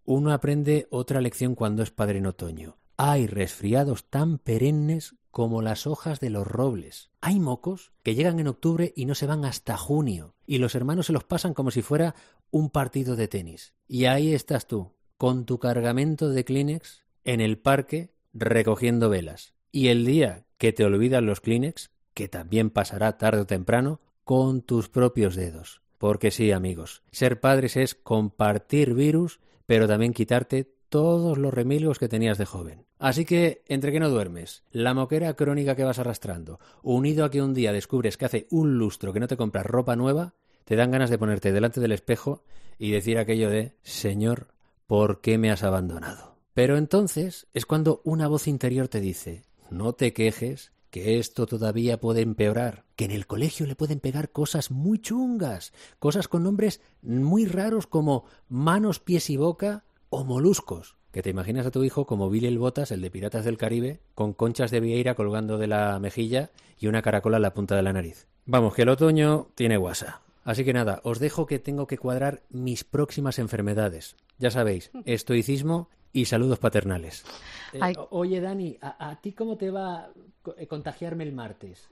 Uno 0.03 0.33
aprende 0.33 0.87
otra 0.89 1.21
lección 1.21 1.53
cuando 1.53 1.83
es 1.83 1.91
padre 1.91 2.17
en 2.17 2.25
otoño. 2.25 2.77
Hay 2.97 3.27
resfriados 3.27 4.05
tan 4.05 4.39
perennes 4.39 5.13
como 5.35 5.61
las 5.61 5.85
hojas 5.85 6.21
de 6.21 6.29
los 6.29 6.47
robles. 6.47 7.09
Hay 7.19 7.41
mocos 7.41 7.91
que 8.03 8.15
llegan 8.15 8.39
en 8.39 8.47
octubre 8.47 8.93
y 8.95 9.03
no 9.03 9.15
se 9.15 9.27
van 9.27 9.43
hasta 9.43 9.75
junio, 9.75 10.33
y 10.47 10.59
los 10.59 10.75
hermanos 10.75 11.07
se 11.07 11.11
los 11.11 11.25
pasan 11.25 11.53
como 11.53 11.71
si 11.71 11.81
fuera 11.81 12.15
un 12.51 12.69
partido 12.69 13.17
de 13.17 13.27
tenis. 13.27 13.73
Y 13.85 14.05
ahí 14.05 14.33
estás 14.33 14.65
tú, 14.65 14.93
con 15.17 15.45
tu 15.45 15.59
cargamento 15.59 16.29
de 16.29 16.45
Kleenex 16.45 17.03
en 17.25 17.41
el 17.41 17.57
parque 17.57 18.13
recogiendo 18.31 19.09
velas. 19.09 19.53
Y 19.73 19.89
el 19.89 20.05
día 20.05 20.45
que 20.57 20.71
te 20.71 20.85
olvidan 20.85 21.25
los 21.25 21.41
Kleenex, 21.41 21.91
que 22.13 22.29
también 22.29 22.69
pasará 22.69 23.17
tarde 23.17 23.41
o 23.41 23.45
temprano, 23.45 23.99
con 24.23 24.61
tus 24.61 24.87
propios 24.87 25.35
dedos. 25.35 25.81
Porque 25.97 26.31
sí, 26.31 26.53
amigos, 26.53 27.03
ser 27.11 27.41
padres 27.41 27.75
es 27.75 27.93
compartir 27.93 28.93
virus, 28.93 29.41
pero 29.65 29.85
también 29.85 30.13
quitarte 30.13 30.74
todos 30.95 31.37
los 31.37 31.53
remilgos 31.53 31.99
que 31.99 32.07
tenías 32.07 32.37
de 32.37 32.45
joven. 32.45 32.85
Así 32.99 33.25
que, 33.25 33.65
entre 33.67 33.91
que 33.91 33.99
no 33.99 34.09
duermes, 34.09 34.63
la 34.71 34.93
moquera 34.93 35.33
crónica 35.33 35.75
que 35.75 35.83
vas 35.83 35.99
arrastrando, 35.99 36.57
unido 36.83 37.25
a 37.25 37.29
que 37.29 37.41
un 37.41 37.53
día 37.53 37.73
descubres 37.73 38.15
que 38.15 38.23
hace 38.23 38.47
un 38.49 38.77
lustro 38.77 39.11
que 39.11 39.19
no 39.19 39.27
te 39.27 39.35
compras 39.35 39.65
ropa 39.65 39.97
nueva, 39.97 40.35
te 40.63 40.77
dan 40.77 40.91
ganas 40.91 41.09
de 41.09 41.17
ponerte 41.17 41.51
delante 41.51 41.81
del 41.81 41.91
espejo 41.91 42.45
y 42.79 42.91
decir 42.91 43.17
aquello 43.17 43.49
de 43.49 43.75
Señor, 43.83 44.53
¿por 44.87 45.19
qué 45.19 45.37
me 45.37 45.51
has 45.51 45.63
abandonado? 45.63 46.37
Pero 46.53 46.77
entonces 46.77 47.47
es 47.53 47.65
cuando 47.65 47.99
una 48.05 48.29
voz 48.29 48.47
interior 48.47 48.87
te 48.87 49.01
dice 49.01 49.43
No 49.69 49.91
te 49.91 50.13
quejes, 50.13 50.71
que 50.91 51.19
esto 51.19 51.45
todavía 51.45 51.99
puede 51.99 52.21
empeorar, 52.21 52.85
que 52.95 53.03
en 53.03 53.11
el 53.11 53.27
colegio 53.27 53.65
le 53.65 53.75
pueden 53.75 53.99
pegar 53.99 54.31
cosas 54.31 54.71
muy 54.71 54.99
chungas, 54.99 55.73
cosas 55.99 56.29
con 56.29 56.43
nombres 56.43 56.79
muy 57.01 57.47
raros 57.47 57.85
como 57.85 58.23
manos, 58.47 59.01
pies 59.01 59.29
y 59.29 59.35
boca, 59.35 59.83
o 60.15 60.23
moluscos, 60.23 60.95
que 61.11 61.21
te 61.21 61.29
imaginas 61.29 61.65
a 61.65 61.71
tu 61.71 61.83
hijo 61.83 62.05
como 62.05 62.29
Billy 62.29 62.47
el 62.47 62.57
Botas, 62.57 62.91
el 62.91 63.01
de 63.01 63.11
Piratas 63.11 63.43
del 63.43 63.57
Caribe, 63.57 63.99
con 64.13 64.33
conchas 64.33 64.71
de 64.71 64.79
vieira 64.79 65.13
colgando 65.13 65.57
de 65.57 65.67
la 65.67 65.99
mejilla 65.99 66.51
y 66.79 66.87
una 66.87 67.01
caracola 67.01 67.35
en 67.35 67.43
la 67.43 67.53
punta 67.53 67.75
de 67.75 67.83
la 67.83 67.91
nariz. 67.91 68.25
Vamos, 68.45 68.73
que 68.73 68.83
el 68.83 68.89
otoño 68.89 69.47
tiene 69.55 69.75
guasa. 69.75 70.21
Así 70.45 70.63
que 70.63 70.71
nada, 70.71 71.01
os 71.03 71.19
dejo 71.19 71.45
que 71.47 71.59
tengo 71.59 71.85
que 71.85 71.97
cuadrar 71.97 72.43
mis 72.49 72.85
próximas 72.85 73.39
enfermedades. 73.39 74.15
Ya 74.37 74.51
sabéis, 74.51 74.89
estoicismo 75.05 75.89
y 76.13 76.25
saludos 76.25 76.59
paternales. 76.59 77.25
Eh, 77.73 77.79
oye, 78.11 78.39
Dani, 78.39 78.77
¿a, 78.81 79.09
¿a, 79.09 79.19
ti 79.19 79.33
cómo 79.33 79.57
te 79.57 79.69
va 79.69 80.11
eh, 80.57 80.67
contagiarme 80.67 81.25
el 81.25 81.33
martes? 81.33 81.89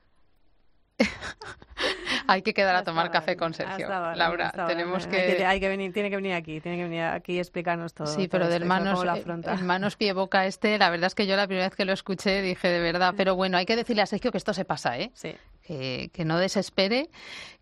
hay 2.28 2.42
que 2.42 2.54
quedar 2.54 2.76
a 2.76 2.84
tomar 2.84 3.12
café 3.12 3.36
con 3.36 3.54
Sergio. 3.54 3.88
Laura, 3.90 4.52
tenemos 4.68 5.08
que... 5.08 5.46
Hay 5.46 5.60
que 5.60 5.70
venir, 5.70 5.94
tiene 5.94 6.10
que 6.10 6.16
venir 6.16 6.34
aquí, 6.34 6.62
tiene 6.62 6.78
que 6.78 6.84
venir 6.84 7.02
aquí 7.04 7.34
y 7.34 7.40
explicarnos 7.40 7.94
todo. 7.94 8.08
Sí, 8.08 8.28
pero 8.28 8.48
del 8.48 8.66
manos, 8.66 9.04
eh, 9.04 9.24
el 9.26 9.64
manos 9.64 9.96
pie 9.96 10.14
boca 10.14 10.46
este, 10.46 10.78
la 10.78 10.90
verdad 10.90 11.08
es 11.08 11.16
que 11.16 11.28
yo 11.28 11.36
la 11.36 11.48
primera 11.48 11.68
vez 11.68 11.76
que 11.76 11.86
lo 11.86 11.94
escuché 11.94 12.42
dije 12.42 12.68
de 12.68 12.80
verdad, 12.80 13.14
pero 13.18 13.36
bueno, 13.36 13.58
hay 13.58 13.66
que 13.66 13.76
decirle 13.76 14.02
a 14.02 14.06
Sergio 14.06 14.32
que 14.32 14.38
esto 14.38 14.54
se 14.54 14.66
pasa, 14.66 14.98
¿eh? 14.98 15.12
Sí. 15.14 15.36
Que, 15.62 16.10
que 16.14 16.26
no 16.26 16.38
desespere, 16.38 17.10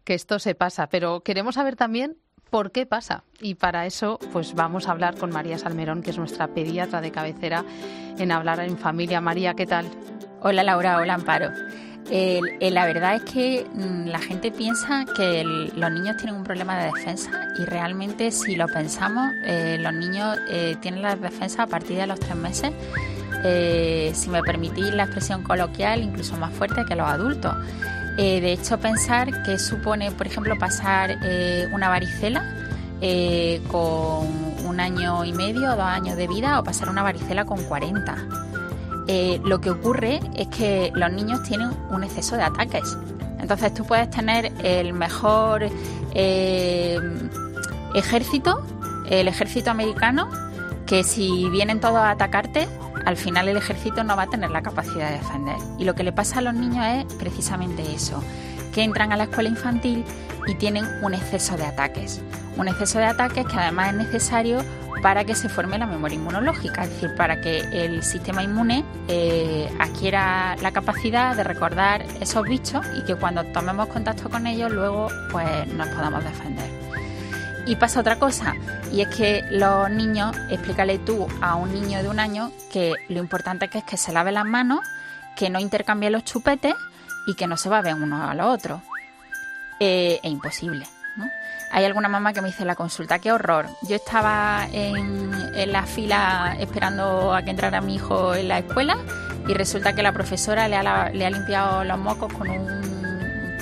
que 0.04 0.14
esto 0.14 0.40
se 0.40 0.56
pasa, 0.56 0.88
pero 0.88 1.22
queremos 1.22 1.56
saber 1.56 1.76
también 1.76 2.18
por 2.50 2.72
qué 2.72 2.86
pasa. 2.86 3.24
Y 3.40 3.56
para 3.56 3.86
eso, 3.86 4.20
pues 4.32 4.54
vamos 4.54 4.88
a 4.88 4.92
hablar 4.92 5.16
con 5.16 5.32
María 5.32 5.58
Salmerón, 5.58 6.04
que 6.04 6.10
es 6.10 6.18
nuestra 6.18 6.48
pediatra 6.48 7.02
de 7.02 7.12
cabecera 7.12 7.64
en 8.18 8.32
Hablar 8.32 8.60
en 8.60 8.78
Familia. 8.78 9.22
María, 9.22 9.54
¿qué 9.54 9.66
tal? 9.66 9.86
Hola 10.42 10.64
Laura, 10.64 10.98
hola 10.98 11.14
Amparo 11.14 11.52
la 12.10 12.86
verdad 12.86 13.16
es 13.16 13.24
que 13.24 13.66
mm, 13.74 14.08
la 14.08 14.20
gente 14.20 14.52
piensa 14.52 15.06
que 15.16 15.44
los 15.44 15.92
niños 15.92 16.18
tienen 16.18 16.36
un 16.36 16.44
problema 16.44 16.78
de 16.78 16.86
defensa 16.86 17.32
y 17.58 17.66
realmente 17.66 18.32
si 18.32 18.56
lo 18.56 18.68
pensamos, 18.68 19.32
eh, 19.46 19.78
los 19.80 19.94
niños 19.94 20.38
eh, 20.50 20.76
tienen 20.82 21.02
la 21.02 21.16
defensa 21.16 21.64
a 21.64 21.68
partir 21.68 21.98
de 21.98 22.08
los 22.08 22.20
tres 22.20 22.36
meses, 22.36 22.72
eh, 23.44 24.12
si 24.14 24.30
me 24.30 24.42
permitís 24.42 24.94
la 24.94 25.04
expresión 25.04 25.44
coloquial, 25.44 26.04
incluso 26.04 26.36
más 26.38 26.54
fuerte 26.54 26.84
que 26.86 26.96
los 26.96 27.08
adultos. 27.08 27.56
de 28.18 28.52
hecho, 28.52 28.78
pensar 28.78 29.44
que 29.44 29.58
supone, 29.58 30.12
por 30.12 30.28
ejemplo, 30.28 30.56
pasar 30.60 31.18
una 31.72 31.90
varicela, 31.90 32.44
con 33.72 34.28
un 34.68 34.80
año 34.80 35.26
y 35.26 35.34
medio 35.34 35.74
o 35.74 35.76
dos 35.76 35.86
años 35.86 36.18
de 36.18 36.28
vida 36.28 36.60
o 36.60 36.64
pasar 36.64 36.90
una 36.90 37.02
varicela 37.02 37.46
con 37.46 37.64
40. 37.64 38.61
Eh, 39.08 39.40
lo 39.44 39.60
que 39.62 39.72
ocurre 39.72 40.20
es 40.36 40.48
que 40.48 40.92
los 40.94 41.12
niños 41.12 41.44
tienen 41.44 41.72
un 41.90 42.04
exceso 42.04 42.36
de 42.36 42.44
ataques. 42.44 42.98
Entonces 43.40 43.74
tú 43.74 43.86
puedes 43.86 44.10
tener 44.10 44.52
el 44.64 44.94
mejor 44.94 45.68
eh, 46.14 47.00
ejército, 47.96 48.64
el 49.10 49.28
ejército 49.28 49.72
americano, 49.72 50.30
que 50.86 51.04
si 51.04 51.50
vienen 51.50 51.80
todos 51.80 51.98
a 51.98 52.12
atacarte, 52.12 52.68
al 53.06 53.18
final 53.18 53.48
el 53.48 53.58
ejército 53.58 54.04
no 54.04 54.16
va 54.16 54.24
a 54.24 54.28
tener 54.28 54.52
la 54.52 54.62
capacidad 54.62 55.10
de 55.10 55.18
defender. 55.18 55.56
Y 55.80 55.86
lo 55.86 55.96
que 55.96 56.04
le 56.04 56.12
pasa 56.12 56.40
a 56.40 56.42
los 56.42 56.54
niños 56.54 56.86
es 56.86 57.14
precisamente 57.16 57.82
eso, 57.94 58.22
que 58.72 58.84
entran 58.84 59.12
a 59.12 59.18
la 59.18 59.24
escuela 59.24 59.50
infantil 59.50 60.06
y 60.48 60.56
tienen 60.56 60.86
un 61.02 61.14
exceso 61.14 61.58
de 61.58 61.66
ataques. 61.66 62.22
Un 62.58 62.68
exceso 62.68 63.00
de 63.00 63.06
ataques 63.06 63.46
que 63.46 63.56
además 63.56 63.90
es 63.90 63.96
necesario 63.96 64.64
para 65.02 65.26
que 65.26 65.36
se 65.36 65.50
forme 65.50 65.78
la 65.80 65.88
memoria 65.88 66.16
inmunológica, 66.16 66.84
es 66.84 66.90
decir, 66.90 67.16
para 67.16 67.42
que 67.42 67.60
el 67.72 68.04
sistema 68.04 68.44
inmune 68.44 68.86
eh, 69.08 69.70
adquiera 69.80 70.56
la 70.62 70.72
capacidad 70.72 71.36
de 71.36 71.44
recordar 71.44 72.06
esos 72.20 72.44
bichos 72.44 72.86
y 72.96 73.04
que 73.06 73.16
cuando 73.16 73.44
tomemos 73.46 73.88
contacto 73.88 74.30
con 74.30 74.46
ellos 74.46 74.72
luego 74.72 75.08
pues 75.32 75.68
nos 75.74 75.88
podamos 75.90 76.24
defender. 76.24 76.70
Y 77.66 77.76
pasa 77.76 78.00
otra 78.00 78.18
cosa, 78.18 78.56
y 78.92 79.02
es 79.02 79.08
que 79.10 79.44
los 79.52 79.90
niños, 79.90 80.36
explícale 80.50 80.98
tú 81.00 81.28
a 81.42 81.56
un 81.56 81.72
niño 81.72 82.02
de 82.02 82.10
un 82.10 82.20
año 82.20 82.52
que 82.72 82.94
lo 83.08 83.20
importante 83.20 83.70
es 83.72 83.84
que 83.84 83.98
se 83.98 84.12
lave 84.12 84.32
las 84.32 84.46
manos, 84.46 84.80
que 85.36 85.50
no 85.50 85.60
intercambie 85.60 86.10
los 86.10 86.24
chupetes 86.24 86.74
y 87.28 87.36
que 87.36 87.48
no 87.48 87.58
se 87.58 87.70
va 87.70 87.82
ver 87.82 87.96
uno 87.96 88.30
a 88.30 88.34
los 88.34 88.48
otros. 88.48 88.82
Eh, 89.80 90.20
es 90.22 90.32
imposible. 90.32 90.86
Hay 91.74 91.86
alguna 91.86 92.10
mamá 92.10 92.34
que 92.34 92.42
me 92.42 92.50
dice 92.50 92.66
la 92.66 92.76
consulta, 92.76 93.20
qué 93.20 93.32
horror. 93.32 93.68
Yo 93.84 93.96
estaba 93.96 94.68
en, 94.72 95.32
la 95.72 95.84
fila 95.84 96.56
esperando 96.60 97.34
a 97.34 97.44
que 97.44 97.52
entrara 97.52 97.80
mi 97.80 97.96
hijo 97.96 98.36
en 98.36 98.50
la 98.50 98.60
escuela 98.60 98.98
y 99.48 99.54
resulta 99.54 99.94
que 99.94 100.04
la 100.04 100.12
profesora 100.12 100.68
le 100.68 100.76
ha, 100.76 101.10
le 101.10 101.26
ha 101.26 101.30
limpiado 101.30 101.84
los 101.84 101.98
mocos 101.98 102.34
con 102.34 102.50
un, 102.50 102.68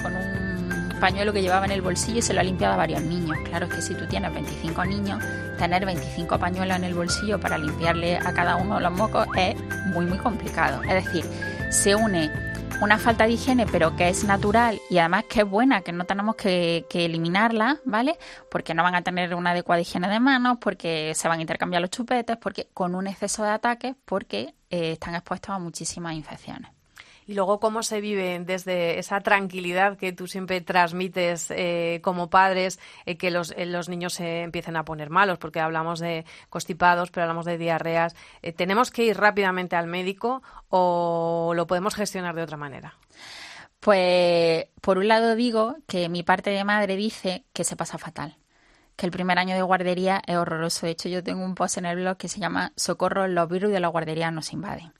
con 0.02 0.16
un 0.16 1.00
pañuelo 1.00 1.34
que 1.34 1.42
llevaba 1.42 1.66
en 1.66 1.72
el 1.72 1.82
bolsillo 1.82 2.18
y 2.18 2.22
se 2.24 2.34
lo 2.34 2.40
ha 2.40 2.44
limpiado 2.44 2.74
a 2.74 2.78
varios 2.78 3.04
niños. 3.04 3.38
Claro 3.46 3.68
es 3.68 3.76
que 3.76 3.82
si 3.82 3.94
tú 3.94 4.08
tienes 4.08 4.34
25 4.34 4.86
niños, 4.86 5.24
tener 5.60 5.86
25 5.86 6.40
pañuelos 6.40 6.78
en 6.78 6.86
el 6.86 6.96
bolsillo 6.96 7.40
para 7.40 7.60
limpiarle 7.60 8.18
a 8.18 8.34
cada 8.34 8.56
uno 8.56 8.80
los 8.80 8.92
mocos 8.92 9.28
es 9.38 9.56
muy, 9.94 10.06
muy 10.06 10.18
complicado. 10.18 10.82
Es 10.84 11.06
decir, 11.06 11.26
se 11.70 11.96
une 11.96 12.32
una 12.82 12.98
falta 12.98 13.26
de 13.26 13.34
higiene, 13.34 13.66
pero 13.66 13.96
que 13.96 14.08
es 14.08 14.24
natural 14.24 14.80
y 14.90 15.00
además 15.00 15.26
que 15.30 15.42
es 15.42 15.50
buena, 15.50 15.82
que 15.82 15.92
no 15.92 16.06
tenemos 16.06 16.36
que, 16.36 16.86
eliminarla, 16.94 17.78
¿vale? 17.84 18.18
Porque 18.50 18.74
no 18.74 18.84
van 18.84 18.96
a 18.96 19.02
tener 19.02 19.36
una 19.36 19.52
adecuada 19.52 19.82
higiene 19.82 20.08
de 20.08 20.20
manos, 20.20 20.58
porque 20.62 21.14
se 21.14 21.28
van 21.28 21.40
a 21.40 21.42
intercambiar 21.42 21.82
los 21.82 21.92
chupetes, 21.92 22.38
porque 22.38 22.70
con 22.74 22.96
un 22.96 23.08
exceso 23.08 23.44
de 23.44 23.50
ataques, 23.50 23.96
porque 24.06 24.54
eh, 24.70 24.94
están 24.94 25.16
expuestos 25.16 25.50
a 25.50 25.60
muchísimas 25.60 26.14
infecciones. 26.14 26.72
Y 27.30 27.36
luego, 27.36 27.60
¿cómo 27.60 27.84
se 27.84 28.02
vive 28.02 28.40
desde 28.44 28.98
esa 28.98 29.22
tranquilidad 29.22 30.00
que 30.00 30.14
tú 30.14 30.26
siempre 30.26 30.62
transmites 30.62 31.52
eh, 31.52 32.00
como 32.04 32.32
padres, 32.32 32.80
eh, 33.06 33.18
que 33.18 33.30
los, 33.30 33.52
eh, 33.52 33.68
los, 33.68 33.88
niños 33.88 34.16
se 34.16 34.42
empiecen 34.42 34.76
a 34.76 34.84
poner 34.84 35.12
malos? 35.12 35.38
Porque 35.38 35.60
hablamos 35.60 36.00
de 36.00 36.26
constipados, 36.50 37.12
pero 37.12 37.26
hablamos 37.26 37.46
de 37.46 37.60
diarreas. 37.60 38.16
¿Tenemos 38.56 38.90
que 38.90 39.04
ir 39.04 39.16
rápidamente 39.16 39.76
al 39.76 39.86
médico 39.86 40.42
o 40.70 41.54
lo 41.56 41.68
podemos 41.68 41.94
gestionar 41.94 42.34
de 42.34 42.42
otra 42.42 42.58
manera? 42.58 42.98
Pues, 43.80 44.66
por 44.82 44.98
un 44.98 45.08
lado 45.08 45.36
digo 45.36 45.76
que 45.88 46.10
mi 46.10 46.24
parte 46.24 46.50
de 46.50 46.64
madre 46.64 46.96
dice 46.96 47.46
que 47.54 47.64
se 47.64 47.76
pasa 47.76 48.00
fatal 48.00 48.38
que 48.96 49.06
el 49.06 49.12
primer 49.12 49.38
año 49.38 49.56
de 49.56 49.62
guardería 49.62 50.22
es 50.28 50.36
horroroso. 50.36 50.88
De 50.88 50.92
hecho, 50.92 51.08
yo 51.08 51.24
tengo 51.24 51.46
un 51.46 51.56
post 51.56 51.78
en 51.78 51.86
el 51.86 51.96
blog 51.96 52.18
que 52.18 52.28
se 52.28 52.40
llama 52.40 52.74
Socorro, 52.76 53.28
los 53.28 53.48
virus 53.48 53.72
de 53.72 53.80
la 53.80 53.88
guardería 53.88 54.30
nos 54.30 54.52
invaden. 54.52 54.92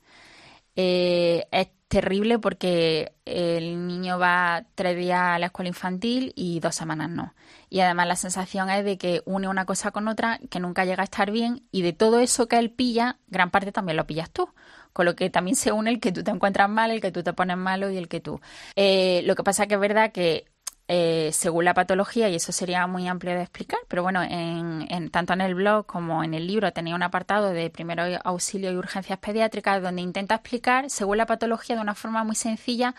Eh, 0.76 1.46
es 1.50 1.68
terrible 1.88 2.38
porque 2.38 3.12
el 3.24 3.88
niño 3.88 4.16
va 4.18 4.64
tres 4.76 4.96
días 4.96 5.20
a 5.20 5.38
la 5.40 5.46
escuela 5.46 5.68
infantil 5.68 6.32
y 6.36 6.60
dos 6.60 6.76
semanas 6.76 7.10
no. 7.10 7.34
Y 7.68 7.80
además 7.80 8.06
la 8.06 8.16
sensación 8.16 8.70
es 8.70 8.84
de 8.84 8.96
que 8.96 9.22
une 9.24 9.48
una 9.48 9.66
cosa 9.66 9.90
con 9.90 10.06
otra, 10.06 10.38
que 10.50 10.60
nunca 10.60 10.84
llega 10.84 11.02
a 11.02 11.04
estar 11.04 11.32
bien 11.32 11.64
y 11.72 11.82
de 11.82 11.92
todo 11.92 12.20
eso 12.20 12.46
que 12.46 12.58
él 12.58 12.70
pilla, 12.70 13.18
gran 13.26 13.50
parte 13.50 13.72
también 13.72 13.96
lo 13.96 14.06
pillas 14.06 14.30
tú. 14.30 14.48
Con 14.92 15.06
lo 15.06 15.16
que 15.16 15.30
también 15.30 15.56
se 15.56 15.72
une 15.72 15.90
el 15.90 16.00
que 16.00 16.12
tú 16.12 16.22
te 16.22 16.30
encuentras 16.30 16.68
mal, 16.68 16.90
el 16.90 17.00
que 17.00 17.12
tú 17.12 17.22
te 17.22 17.32
pones 17.32 17.56
malo 17.56 17.90
y 17.90 17.96
el 17.96 18.08
que 18.08 18.20
tú. 18.20 18.40
Eh, 18.76 19.22
lo 19.24 19.34
que 19.34 19.44
pasa 19.44 19.66
que 19.66 19.74
es 19.74 19.80
verdad 19.80 20.12
que 20.12 20.46
eh, 20.92 21.30
según 21.32 21.64
la 21.66 21.72
patología, 21.72 22.28
y 22.28 22.34
eso 22.34 22.50
sería 22.50 22.84
muy 22.88 23.06
amplio 23.06 23.32
de 23.32 23.42
explicar, 23.42 23.78
pero 23.86 24.02
bueno, 24.02 24.24
en, 24.24 25.08
tanto 25.10 25.32
en 25.34 25.40
el 25.40 25.54
blog 25.54 25.86
como 25.86 26.24
en 26.24 26.34
el 26.34 26.48
libro 26.48 26.72
tenía 26.72 26.96
un 26.96 27.02
apartado 27.04 27.50
de 27.50 27.70
primero 27.70 28.02
auxilio 28.24 28.72
y 28.72 28.76
urgencias 28.76 29.20
pediátricas 29.20 29.80
donde 29.80 30.02
intenta 30.02 30.34
explicar, 30.34 30.90
según 30.90 31.18
la 31.18 31.26
patología, 31.26 31.76
de 31.76 31.82
una 31.82 31.94
forma 31.94 32.24
muy 32.24 32.34
sencilla, 32.34 32.96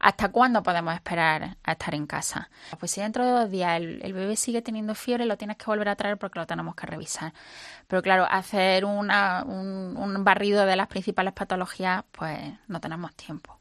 hasta 0.00 0.30
cuándo 0.30 0.62
podemos 0.62 0.94
esperar 0.94 1.58
a 1.62 1.72
estar 1.72 1.94
en 1.94 2.06
casa. 2.06 2.48
Pues 2.80 2.92
si 2.92 3.02
dentro 3.02 3.26
de 3.26 3.32
dos 3.32 3.50
días 3.50 3.76
el, 3.76 4.12
bebé 4.14 4.34
sigue 4.34 4.62
teniendo 4.62 4.94
fiebre, 4.94 5.26
lo 5.26 5.36
tienes 5.36 5.58
que 5.58 5.66
volver 5.66 5.90
a 5.90 5.96
traer 5.96 6.16
porque 6.16 6.38
lo 6.38 6.46
tenemos 6.46 6.74
que 6.76 6.86
revisar. 6.86 7.34
Pero 7.88 8.00
claro, 8.00 8.26
hacer 8.30 8.86
un, 8.86 9.10
un 9.10 10.24
barrido 10.24 10.64
de 10.64 10.76
las 10.76 10.86
principales 10.86 11.34
patologías, 11.34 12.04
pues 12.10 12.38
no 12.68 12.80
tenemos 12.80 13.14
tiempo. 13.16 13.58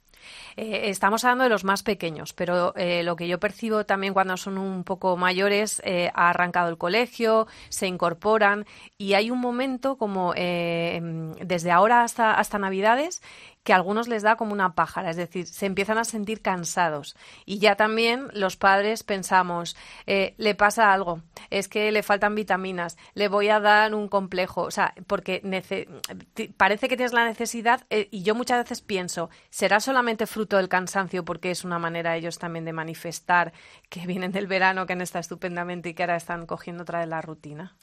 Eh, 0.56 0.90
estamos 0.90 1.24
hablando 1.24 1.44
de 1.44 1.50
los 1.50 1.64
más 1.64 1.84
pequeños, 1.84 2.34
pero 2.34 2.74
eh, 2.76 3.04
lo 3.04 3.16
que 3.16 3.28
yo 3.28 3.40
percibo 3.40 3.86
también 3.86 4.14
cuando 4.14 4.38
son 4.38 4.58
un 4.58 4.84
poco 4.84 5.16
mayores, 5.18 5.82
eh, 5.86 6.12
ha 6.14 6.30
arrancado 6.30 6.70
el 6.70 6.78
colegio, 6.78 7.48
se 7.70 7.88
incorporan 7.88 8.66
y 8.98 9.14
hay 9.14 9.30
un 9.30 9.40
momento 9.40 9.98
como 9.98 10.34
desde 10.34 11.72
ahora 11.72 12.04
hasta, 12.04 12.34
hasta 12.34 12.58
Navidades 12.60 13.22
que 13.68 13.74
a 13.74 13.76
algunos 13.76 14.08
les 14.08 14.24
da 14.24 14.38
como 14.38 14.54
una 14.54 14.76
pájara, 14.76 15.10
es 15.10 15.18
decir, 15.18 15.46
se 15.46 15.66
empiezan 15.66 15.98
a 15.98 16.06
sentir 16.06 16.42
cansados. 16.42 17.18
Y 17.46 17.60
ya 17.60 17.76
también 17.76 18.30
los 18.32 18.56
padres 18.56 19.04
pensamos, 19.04 19.76
eh, 20.06 20.36
le 20.38 20.56
pasa 20.56 20.94
algo, 20.94 21.20
es 21.50 21.68
que 21.68 21.92
le 21.92 22.02
faltan 22.02 22.34
vitaminas, 22.34 22.96
le 23.14 23.28
voy 23.28 23.50
a 23.50 23.60
dar 23.60 23.94
un 23.94 24.08
complejo, 24.08 24.62
o 24.62 24.72
sea, 24.72 24.94
porque 25.06 25.42
parece 26.56 26.88
que 26.88 26.96
tienes 26.96 27.12
la 27.12 27.26
necesidad 27.26 27.82
eh, 27.90 28.08
y 28.10 28.24
yo 28.24 28.36
muchas 28.36 28.64
veces 28.64 28.80
pienso, 28.80 29.30
¿será 29.50 29.82
solamente 29.82 30.28
fruto 30.28 30.56
del 30.56 30.70
cansancio 30.70 31.26
porque 31.26 31.52
es 31.52 31.66
una 31.66 31.78
manera 31.78 32.16
ellos 32.16 32.40
también 32.40 32.64
de 32.64 32.72
manifestar 32.72 33.52
que 33.90 34.08
vienen 34.08 34.32
del 34.32 34.48
verano, 34.48 34.86
que 34.86 34.94
han 34.94 35.02
estado 35.02 35.20
estupendamente 35.20 35.90
y 35.90 35.94
que 35.94 36.04
ahora 36.04 36.16
están 36.16 36.46
cogiendo 36.46 36.84
otra 36.84 37.00
vez 37.00 37.10
la 37.10 37.20
rutina? 37.20 37.76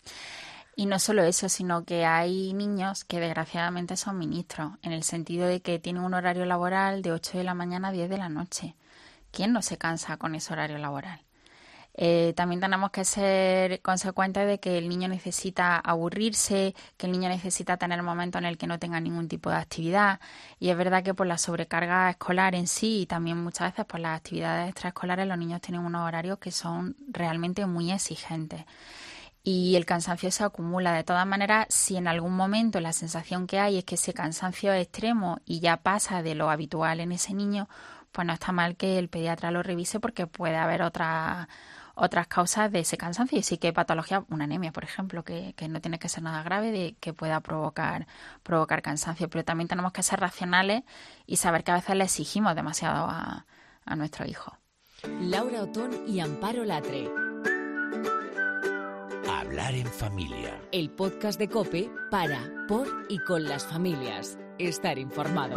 Y 0.76 0.86
no 0.86 0.98
solo 0.98 1.22
eso, 1.22 1.48
sino 1.48 1.84
que 1.84 2.04
hay 2.04 2.52
niños 2.52 3.04
que 3.04 3.20
desgraciadamente 3.20 3.96
son 3.96 4.18
ministros, 4.18 4.72
en 4.82 4.92
el 4.92 5.04
sentido 5.04 5.46
de 5.46 5.60
que 5.60 5.78
tienen 5.78 6.02
un 6.02 6.14
horario 6.14 6.44
laboral 6.46 7.02
de 7.02 7.12
8 7.12 7.38
de 7.38 7.44
la 7.44 7.54
mañana 7.54 7.88
a 7.88 7.92
10 7.92 8.10
de 8.10 8.18
la 8.18 8.28
noche. 8.28 8.74
¿Quién 9.30 9.52
no 9.52 9.62
se 9.62 9.78
cansa 9.78 10.16
con 10.16 10.34
ese 10.34 10.52
horario 10.52 10.78
laboral? 10.78 11.20
Eh, 11.96 12.32
también 12.36 12.60
tenemos 12.60 12.90
que 12.90 13.04
ser 13.04 13.80
consecuentes 13.80 14.48
de 14.48 14.58
que 14.58 14.78
el 14.78 14.88
niño 14.88 15.06
necesita 15.06 15.78
aburrirse, 15.78 16.74
que 16.96 17.06
el 17.06 17.12
niño 17.12 17.28
necesita 17.28 17.76
tener 17.76 18.02
momentos 18.02 18.40
en 18.40 18.46
el 18.46 18.58
que 18.58 18.66
no 18.66 18.80
tenga 18.80 18.98
ningún 18.98 19.28
tipo 19.28 19.50
de 19.50 19.56
actividad. 19.56 20.18
Y 20.58 20.70
es 20.70 20.76
verdad 20.76 21.04
que 21.04 21.14
por 21.14 21.28
la 21.28 21.38
sobrecarga 21.38 22.10
escolar 22.10 22.56
en 22.56 22.66
sí 22.66 23.02
y 23.02 23.06
también 23.06 23.42
muchas 23.42 23.72
veces 23.72 23.84
por 23.84 24.00
las 24.00 24.16
actividades 24.16 24.70
extraescolares 24.70 25.28
los 25.28 25.38
niños 25.38 25.60
tienen 25.60 25.84
unos 25.84 26.02
horarios 26.06 26.38
que 26.38 26.50
son 26.50 26.96
realmente 27.08 27.64
muy 27.66 27.92
exigentes 27.92 28.64
y 29.44 29.76
el 29.76 29.84
cansancio 29.84 30.30
se 30.30 30.42
acumula. 30.42 30.92
De 30.94 31.04
todas 31.04 31.26
maneras, 31.26 31.66
si 31.68 31.96
en 31.96 32.08
algún 32.08 32.34
momento 32.34 32.80
la 32.80 32.94
sensación 32.94 33.46
que 33.46 33.60
hay 33.60 33.78
es 33.78 33.84
que 33.84 33.96
ese 33.96 34.14
cansancio 34.14 34.72
es 34.72 34.82
extremo 34.82 35.38
y 35.44 35.60
ya 35.60 35.76
pasa 35.76 36.22
de 36.22 36.34
lo 36.34 36.50
habitual 36.50 37.00
en 37.00 37.12
ese 37.12 37.34
niño, 37.34 37.68
pues 38.10 38.26
no 38.26 38.32
está 38.32 38.52
mal 38.52 38.76
que 38.76 38.98
el 38.98 39.10
pediatra 39.10 39.50
lo 39.50 39.62
revise 39.62 40.00
porque 40.00 40.26
puede 40.26 40.56
haber 40.56 40.82
otras 40.82 41.46
otras 41.96 42.26
causas 42.26 42.72
de 42.72 42.80
ese 42.80 42.96
cansancio. 42.96 43.38
Y 43.38 43.42
sí 43.42 43.58
que 43.58 43.68
hay 43.68 43.72
patología, 43.72 44.24
una 44.28 44.44
anemia, 44.44 44.72
por 44.72 44.82
ejemplo, 44.82 45.22
que, 45.24 45.54
que, 45.56 45.68
no 45.68 45.80
tiene 45.80 45.98
que 45.98 46.08
ser 46.08 46.24
nada 46.24 46.42
grave, 46.42 46.72
de 46.72 46.96
que 46.98 47.12
pueda 47.12 47.40
provocar, 47.40 48.08
provocar 48.42 48.82
cansancio. 48.82 49.28
Pero 49.28 49.44
también 49.44 49.68
tenemos 49.68 49.92
que 49.92 50.02
ser 50.02 50.20
racionales 50.20 50.82
y 51.26 51.36
saber 51.36 51.62
que 51.62 51.70
a 51.70 51.74
veces 51.74 51.94
le 51.94 52.04
exigimos 52.04 52.56
demasiado 52.56 53.06
a, 53.08 53.46
a 53.84 53.96
nuestro 53.96 54.26
hijo. 54.26 54.56
Laura 55.20 55.62
Otón 55.62 55.92
y 56.08 56.20
Amparo 56.20 56.64
Latre 56.64 57.23
Hablar 59.54 59.74
en 59.76 59.86
familia. 59.86 60.60
El 60.72 60.90
podcast 60.90 61.38
de 61.38 61.48
Cope 61.48 61.88
para, 62.10 62.66
por 62.66 62.88
y 63.08 63.20
con 63.20 63.44
las 63.44 63.64
familias. 63.64 64.36
Estar 64.58 64.98
informado. 64.98 65.54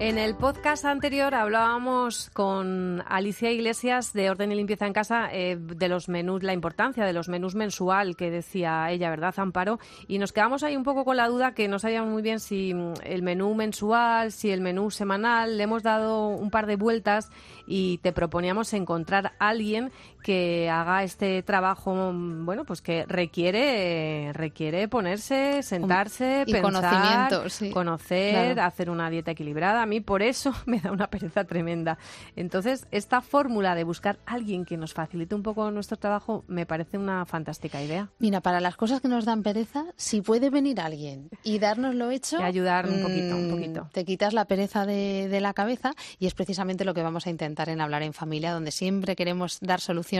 En 0.00 0.16
el 0.16 0.36
podcast 0.36 0.84
anterior 0.84 1.34
hablábamos 1.34 2.30
con 2.30 3.02
Alicia 3.08 3.50
Iglesias 3.50 4.12
de 4.12 4.30
Orden 4.30 4.52
y 4.52 4.54
Limpieza 4.54 4.86
en 4.86 4.92
Casa 4.92 5.28
eh, 5.32 5.56
de 5.58 5.88
los 5.88 6.08
menús, 6.08 6.44
la 6.44 6.52
importancia 6.52 7.04
de 7.04 7.12
los 7.12 7.28
menús 7.28 7.56
mensual 7.56 8.14
que 8.14 8.30
decía 8.30 8.92
ella, 8.92 9.10
¿verdad, 9.10 9.34
Amparo? 9.38 9.80
Y 10.06 10.18
nos 10.18 10.32
quedamos 10.32 10.62
ahí 10.62 10.76
un 10.76 10.84
poco 10.84 11.04
con 11.04 11.16
la 11.16 11.26
duda 11.26 11.52
que 11.52 11.66
no 11.66 11.80
sabíamos 11.80 12.12
muy 12.12 12.22
bien 12.22 12.38
si 12.38 12.72
el 13.02 13.22
menú 13.22 13.56
mensual, 13.56 14.30
si 14.30 14.50
el 14.50 14.60
menú 14.60 14.92
semanal, 14.92 15.56
le 15.56 15.64
hemos 15.64 15.82
dado 15.82 16.28
un 16.28 16.50
par 16.50 16.66
de 16.66 16.76
vueltas 16.76 17.30
y 17.68 17.98
te 17.98 18.12
proponíamos 18.12 18.72
encontrar 18.72 19.32
a 19.38 19.48
alguien 19.48 19.92
que 20.28 20.68
haga 20.68 21.04
este 21.04 21.42
trabajo, 21.42 22.12
bueno, 22.12 22.66
pues 22.66 22.82
que 22.82 23.06
requiere, 23.06 24.30
requiere 24.34 24.86
ponerse, 24.86 25.62
sentarse, 25.62 26.44
y 26.46 26.52
pensar, 26.52 26.82
conocimiento, 26.82 27.72
conocer, 27.72 28.60
hacer 28.60 28.90
una 28.90 29.08
dieta 29.08 29.30
equilibrada. 29.30 29.80
A 29.80 29.86
mí 29.86 30.00
por 30.00 30.20
eso 30.20 30.52
me 30.66 30.80
da 30.80 30.92
una 30.92 31.06
pereza 31.06 31.44
tremenda. 31.44 31.96
Entonces, 32.36 32.86
esta 32.90 33.22
fórmula 33.22 33.74
de 33.74 33.84
buscar 33.84 34.18
a 34.26 34.34
alguien 34.34 34.66
que 34.66 34.76
nos 34.76 34.92
facilite 34.92 35.34
un 35.34 35.42
poco 35.42 35.70
nuestro 35.70 35.96
trabajo 35.96 36.44
me 36.46 36.66
parece 36.66 36.98
una 36.98 37.24
fantástica 37.24 37.82
idea. 37.82 38.10
Mira, 38.18 38.42
para 38.42 38.60
las 38.60 38.76
cosas 38.76 39.00
que 39.00 39.08
nos 39.08 39.24
dan 39.24 39.42
pereza, 39.42 39.86
si 39.96 40.20
puede 40.20 40.50
venir 40.50 40.78
alguien 40.78 41.30
y 41.42 41.58
darnos 41.58 41.94
lo 41.94 42.10
hecho, 42.10 42.38
y 42.38 42.42
ayudar 42.42 42.86
un 42.86 43.00
poquito, 43.00 43.34
un 43.34 43.48
mm, 43.48 43.50
poquito. 43.50 43.88
Te 43.94 44.04
quitas 44.04 44.34
la 44.34 44.44
pereza 44.44 44.84
de, 44.84 45.26
de 45.28 45.40
la 45.40 45.54
cabeza 45.54 45.94
y 46.18 46.26
es 46.26 46.34
precisamente 46.34 46.84
lo 46.84 46.92
que 46.92 47.02
vamos 47.02 47.26
a 47.26 47.30
intentar 47.30 47.70
en 47.70 47.80
hablar 47.80 48.02
en 48.02 48.12
familia, 48.12 48.52
donde 48.52 48.72
siempre 48.72 49.16
queremos 49.16 49.58
dar 49.62 49.80
soluciones, 49.80 50.17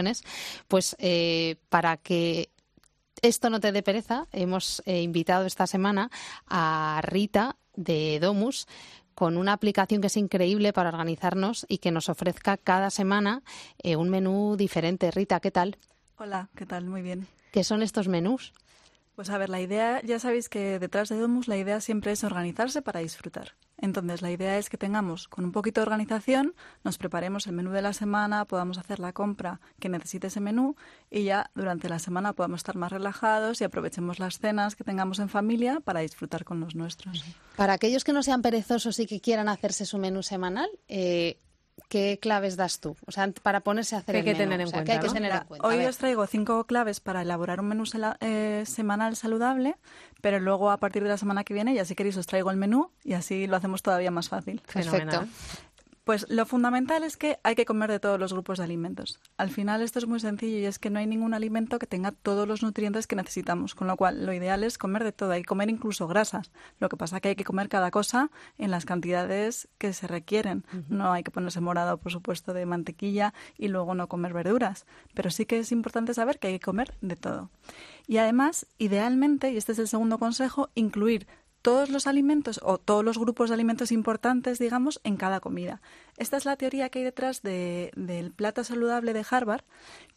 pues 0.67 0.95
eh, 0.99 1.55
para 1.69 1.97
que 1.97 2.49
esto 3.21 3.49
no 3.49 3.59
te 3.59 3.71
dé 3.71 3.83
pereza, 3.83 4.27
hemos 4.31 4.81
eh, 4.85 5.01
invitado 5.01 5.45
esta 5.45 5.67
semana 5.67 6.09
a 6.47 7.01
Rita 7.03 7.57
de 7.75 8.19
Domus 8.19 8.67
con 9.13 9.35
una 9.35 9.51
aplicación 9.51 9.99
que 9.99 10.07
es 10.07 10.15
increíble 10.15 10.71
para 10.71 10.89
organizarnos 10.89 11.65
y 11.67 11.79
que 11.79 11.91
nos 11.91 12.07
ofrezca 12.07 12.55
cada 12.55 12.89
semana 12.89 13.43
eh, 13.83 13.97
un 13.97 14.09
menú 14.09 14.55
diferente. 14.55 15.11
Rita, 15.11 15.41
¿qué 15.41 15.51
tal? 15.51 15.77
Hola, 16.17 16.49
¿qué 16.55 16.65
tal? 16.65 16.85
Muy 16.85 17.01
bien. 17.01 17.27
¿Qué 17.51 17.65
son 17.65 17.81
estos 17.81 18.07
menús? 18.07 18.53
Pues 19.19 19.31
a 19.31 19.37
ver, 19.37 19.49
la 19.49 19.59
idea, 19.59 20.01
ya 20.01 20.17
sabéis 20.17 20.47
que 20.47 20.79
detrás 20.79 21.09
de 21.09 21.19
Domus 21.19 21.49
la 21.49 21.57
idea 21.57 21.81
siempre 21.81 22.13
es 22.13 22.23
organizarse 22.23 22.81
para 22.81 23.01
disfrutar. 23.01 23.57
Entonces, 23.77 24.21
la 24.21 24.31
idea 24.31 24.57
es 24.57 24.69
que 24.69 24.77
tengamos 24.77 25.27
con 25.27 25.43
un 25.43 25.51
poquito 25.51 25.81
de 25.81 25.87
organización, 25.87 26.55
nos 26.85 26.97
preparemos 26.97 27.45
el 27.45 27.51
menú 27.51 27.71
de 27.71 27.81
la 27.81 27.91
semana, 27.91 28.45
podamos 28.45 28.77
hacer 28.77 28.99
la 28.99 29.11
compra 29.11 29.59
que 29.81 29.89
necesite 29.89 30.27
ese 30.27 30.39
menú 30.39 30.77
y 31.11 31.25
ya 31.25 31.51
durante 31.53 31.89
la 31.89 31.99
semana 31.99 32.31
podamos 32.31 32.59
estar 32.61 32.77
más 32.77 32.93
relajados 32.93 33.59
y 33.59 33.65
aprovechemos 33.65 34.19
las 34.19 34.39
cenas 34.39 34.77
que 34.77 34.85
tengamos 34.85 35.19
en 35.19 35.27
familia 35.27 35.81
para 35.81 35.99
disfrutar 35.99 36.45
con 36.45 36.61
los 36.61 36.75
nuestros. 36.75 37.25
Para 37.57 37.73
aquellos 37.73 38.05
que 38.05 38.13
no 38.13 38.23
sean 38.23 38.41
perezosos 38.41 38.99
y 38.99 39.05
que 39.05 39.19
quieran 39.19 39.49
hacerse 39.49 39.85
su 39.85 39.97
menú 39.97 40.23
semanal, 40.23 40.69
eh, 40.87 41.41
¿qué 41.87 42.19
claves 42.21 42.57
das 42.57 42.79
tú? 42.79 42.95
O 43.07 43.11
sea, 43.11 43.31
para 43.41 43.61
ponerse 43.61 43.95
a 43.95 43.99
hacer 43.99 44.15
¿Qué 44.15 44.19
el 44.19 44.25
que 44.25 44.31
menú. 44.33 44.43
tener 44.43 44.61
en 44.61 44.67
O 44.67 44.69
sea, 44.69 44.77
cuenta, 44.79 44.85
¿qué 44.85 44.91
hay 44.93 44.99
que 45.01 45.07
no? 45.07 45.13
tener 45.13 45.31
en 45.31 45.47
cuenta? 45.47 45.67
A 45.67 45.69
Hoy 45.69 45.85
os 45.85 45.97
traigo 45.97 46.27
cinco 46.27 46.63
claves 46.65 46.99
para 46.99 47.21
elaborar 47.21 47.59
un 47.59 47.67
menú 47.67 47.85
sela- 47.85 48.17
eh, 48.21 48.63
semanal 48.65 49.15
saludable, 49.15 49.75
pero 50.21 50.39
luego 50.39 50.71
a 50.71 50.77
partir 50.77 51.03
de 51.03 51.09
la 51.09 51.17
semana 51.17 51.43
que 51.43 51.53
viene, 51.53 51.73
ya 51.73 51.85
si 51.85 51.95
queréis, 51.95 52.17
os 52.17 52.27
traigo 52.27 52.51
el 52.51 52.57
menú 52.57 52.91
y 53.03 53.13
así 53.13 53.47
lo 53.47 53.55
hacemos 53.55 53.81
todavía 53.81 54.11
más 54.11 54.29
fácil. 54.29 54.61
Perfecto. 54.73 54.89
Fenomenal. 54.91 55.29
Pues 56.09 56.25
lo 56.27 56.47
fundamental 56.47 57.03
es 57.03 57.17
que 57.17 57.37
hay 57.43 57.53
que 57.53 57.65
comer 57.65 57.91
de 57.91 57.99
todos 57.99 58.19
los 58.19 58.33
grupos 58.33 58.57
de 58.57 58.63
alimentos. 58.63 59.19
Al 59.37 59.51
final 59.51 59.83
esto 59.83 59.99
es 59.99 60.07
muy 60.07 60.19
sencillo 60.19 60.57
y 60.57 60.65
es 60.65 60.79
que 60.79 60.89
no 60.89 60.97
hay 60.97 61.05
ningún 61.05 61.35
alimento 61.35 61.77
que 61.77 61.85
tenga 61.85 62.11
todos 62.11 62.47
los 62.47 62.63
nutrientes 62.63 63.05
que 63.05 63.15
necesitamos, 63.15 63.75
con 63.75 63.85
lo 63.85 63.95
cual 63.95 64.25
lo 64.25 64.33
ideal 64.33 64.63
es 64.63 64.79
comer 64.79 65.03
de 65.03 65.11
todo, 65.11 65.33
que 65.33 65.45
comer 65.45 65.69
incluso 65.69 66.07
grasas. 66.07 66.49
Lo 66.79 66.89
que 66.89 66.97
pasa 66.97 67.17
es 67.17 67.21
que 67.21 67.27
hay 67.27 67.35
que 67.35 67.43
comer 67.43 67.69
cada 67.69 67.91
cosa 67.91 68.31
en 68.57 68.71
las 68.71 68.85
cantidades 68.85 69.67
que 69.77 69.93
se 69.93 70.07
requieren. 70.07 70.65
No 70.87 71.11
hay 71.11 71.21
que 71.21 71.29
ponerse 71.29 71.61
morado, 71.61 71.99
por 71.99 72.11
supuesto, 72.11 72.55
de 72.55 72.65
mantequilla 72.65 73.35
y 73.55 73.67
luego 73.67 73.93
no 73.93 74.07
comer 74.07 74.33
verduras, 74.33 74.87
pero 75.13 75.29
sí 75.29 75.45
que 75.45 75.59
es 75.59 75.71
importante 75.71 76.15
saber 76.15 76.39
que 76.39 76.47
hay 76.47 76.53
que 76.53 76.65
comer 76.65 76.95
de 77.01 77.17
todo. 77.17 77.51
Y 78.07 78.17
además, 78.17 78.65
idealmente, 78.79 79.51
y 79.51 79.57
este 79.57 79.73
es 79.73 79.77
el 79.77 79.87
segundo 79.87 80.17
consejo, 80.17 80.71
incluir 80.73 81.27
todos 81.61 81.89
los 81.89 82.07
alimentos 82.07 82.59
o 82.63 82.77
todos 82.77 83.03
los 83.03 83.17
grupos 83.17 83.49
de 83.49 83.55
alimentos 83.55 83.91
importantes, 83.91 84.59
digamos, 84.59 84.99
en 85.03 85.17
cada 85.17 85.39
comida. 85.39 85.81
Esta 86.19 86.37
es 86.37 86.45
la 86.45 86.57
teoría 86.57 86.89
que 86.89 86.99
hay 86.99 87.05
detrás 87.05 87.41
de- 87.41 87.91
del 87.95 88.31
plato 88.31 88.63
saludable 88.63 89.13
de 89.13 89.25
Harvard, 89.29 89.63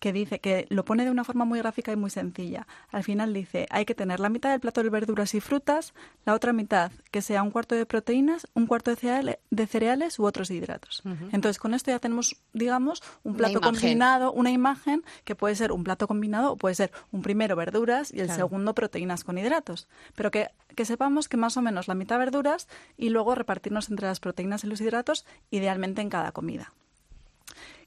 que 0.00 0.12
dice 0.12 0.40
que 0.40 0.66
lo 0.68 0.84
pone 0.84 1.04
de 1.04 1.10
una 1.12 1.22
forma 1.22 1.44
muy 1.44 1.60
gráfica 1.60 1.92
y 1.92 1.96
muy 1.96 2.10
sencilla. 2.10 2.66
Al 2.90 3.04
final 3.04 3.32
dice, 3.32 3.66
hay 3.70 3.84
que 3.84 3.94
tener 3.94 4.18
la 4.18 4.28
mitad 4.28 4.50
del 4.50 4.58
plato 4.58 4.82
de 4.82 4.90
verduras 4.90 5.32
y 5.34 5.40
frutas, 5.40 5.94
la 6.26 6.34
otra 6.34 6.52
mitad 6.52 6.90
que 7.12 7.22
sea 7.22 7.42
un 7.44 7.52
cuarto 7.52 7.76
de 7.76 7.86
proteínas, 7.86 8.48
un 8.54 8.66
cuarto 8.66 8.90
de 8.90 8.96
cereales, 8.96 9.36
de 9.50 9.66
cereales 9.68 10.18
u 10.18 10.24
otros 10.24 10.50
hidratos. 10.50 11.02
Entonces, 11.30 11.58
con 11.58 11.72
esto 11.72 11.92
ya 11.92 12.00
tenemos, 12.00 12.36
digamos, 12.52 13.00
un 13.22 13.36
plato 13.36 13.60
combinado, 13.60 14.32
una 14.32 14.50
imagen 14.50 15.04
que 15.24 15.36
puede 15.36 15.54
ser 15.54 15.70
un 15.70 15.84
plato 15.84 16.08
combinado 16.08 16.52
o 16.52 16.56
puede 16.56 16.74
ser 16.74 16.90
un 17.12 17.22
primero 17.22 17.54
verduras 17.54 18.12
y 18.12 18.18
el 18.18 18.26
Claro. 18.26 18.42
segundo 18.48 18.74
proteínas 18.74 19.22
con 19.22 19.38
hidratos. 19.38 19.86
Pero 20.16 20.32
que, 20.32 20.48
que 20.74 20.84
sepamos 20.84 21.28
que 21.28 21.36
más 21.36 21.56
o 21.56 21.62
menos 21.62 21.86
la 21.86 21.94
mitad 21.94 22.18
verduras 22.18 22.66
y 22.96 23.10
luego 23.10 23.36
repartirnos 23.36 23.88
entre 23.88 24.08
las 24.08 24.18
proteínas 24.18 24.64
y 24.64 24.66
los 24.66 24.80
hidratos, 24.80 25.24
idealmente 25.52 25.91
en 26.00 26.10
cada 26.10 26.32
comida. 26.32 26.72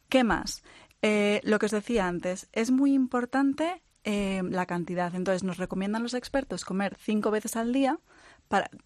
¿Qué 0.09 0.23
más? 0.23 0.63
Eh, 1.01 1.41
lo 1.43 1.59
que 1.59 1.65
os 1.65 1.71
decía 1.71 2.07
antes, 2.07 2.47
es 2.51 2.71
muy 2.71 2.93
importante 2.93 3.81
eh, 4.03 4.41
la 4.49 4.65
cantidad. 4.65 5.13
Entonces, 5.15 5.43
nos 5.43 5.57
recomiendan 5.57 6.03
los 6.03 6.13
expertos 6.13 6.65
comer 6.65 6.95
cinco 6.99 7.31
veces 7.31 7.55
al 7.55 7.73
día 7.73 7.99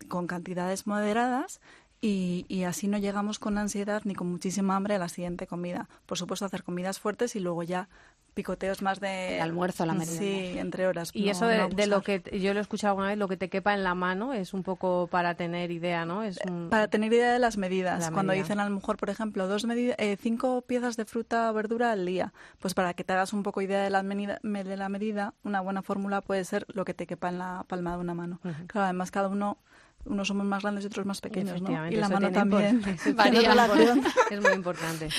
con 0.08 0.28
cantidades 0.28 0.88
moderadas 0.88 1.60
y, 2.02 2.46
y 2.48 2.64
así 2.64 2.88
no 2.88 2.98
llegamos 2.98 3.40
con 3.40 3.58
ansiedad 3.58 4.02
ni 4.06 4.16
con 4.16 4.28
muchísima 4.32 4.76
hambre 4.76 4.96
a 4.96 5.00
la 5.00 5.10
siguiente 5.10 5.48
comida. 5.48 5.90
Por 6.06 6.18
supuesto, 6.18 6.46
hacer 6.46 6.64
comidas 6.64 7.00
fuertes 7.00 7.36
y 7.36 7.40
luego 7.40 7.64
ya 7.64 7.90
picoteos 8.36 8.82
más 8.82 9.02
de... 9.02 9.36
El 9.38 9.42
almuerzo, 9.42 9.86
la 9.86 9.94
merienda. 9.96 10.22
Sí, 10.22 10.58
entre 10.60 10.88
horas. 10.88 11.10
Y 11.14 11.26
no- 11.26 11.32
eso 11.32 11.46
de, 11.48 11.58
no 11.58 11.68
de 11.68 11.88
lo 11.88 12.02
que 12.04 12.22
yo 12.40 12.54
lo 12.54 12.60
he 12.60 12.62
escuchado 12.62 12.92
alguna 12.92 13.08
vez, 13.10 13.18
lo 13.18 13.28
que 13.28 13.36
te 13.36 13.50
quepa 13.50 13.74
en 13.74 13.84
la 13.84 13.96
mano 13.96 14.34
es 14.34 14.54
un 14.54 14.64
poco 14.64 15.08
para 15.12 15.36
tener 15.36 15.72
idea, 15.72 16.06
¿no? 16.06 16.24
Es 16.24 16.40
un- 16.50 16.70
Para 16.70 16.88
tener 16.88 17.12
idea 17.12 17.34
de 17.34 17.40
las 17.40 17.58
medidas. 17.58 18.00
La 18.00 18.12
Cuando 18.12 18.32
medida. 18.32 18.44
dicen 18.44 18.60
a 18.62 18.70
lo 18.70 18.74
mejor, 18.74 18.96
por 18.96 19.10
ejemplo, 19.10 19.48
dos 19.48 19.66
eh, 19.68 20.16
cinco 20.22 20.62
piezas 20.62 20.96
de 20.96 21.04
fruta 21.04 21.50
o 21.52 21.54
verdura 21.54 21.92
al 21.92 22.06
día, 22.06 22.32
pues 22.60 22.74
para 22.74 22.94
que 22.94 23.04
te 23.04 23.12
hagas 23.12 23.34
un 23.34 23.44
poco 23.44 23.62
idea 23.62 23.84
de 23.84 23.90
la, 23.90 24.04
medida, 24.04 24.40
me- 24.42 24.64
de 24.64 24.78
la 24.78 24.88
medida, 24.88 25.34
una 25.44 25.60
buena 25.60 25.82
fórmula 25.82 26.22
puede 26.22 26.46
ser 26.46 26.66
lo 26.70 26.86
que 26.86 26.94
te 26.94 27.08
quepa 27.08 27.28
en 27.28 27.40
la 27.40 27.66
palma 27.68 27.92
de 27.96 27.98
una 27.98 28.14
mano. 28.14 28.40
Claro, 28.68 28.86
además 28.86 29.12
cada 29.12 29.28
uno, 29.28 29.58
unos 30.06 30.28
somos 30.28 30.46
más 30.46 30.64
grandes 30.64 30.84
y 30.84 30.88
otros 30.88 31.06
más 31.06 31.22
pequeños, 31.22 31.62
¿no? 31.62 31.88
Y 31.90 31.96
la 31.96 32.10
mano 32.10 32.32
también. 32.32 32.82
varía. 33.16 33.54
Es 34.30 34.42
muy 34.42 34.54
importante. 34.54 35.10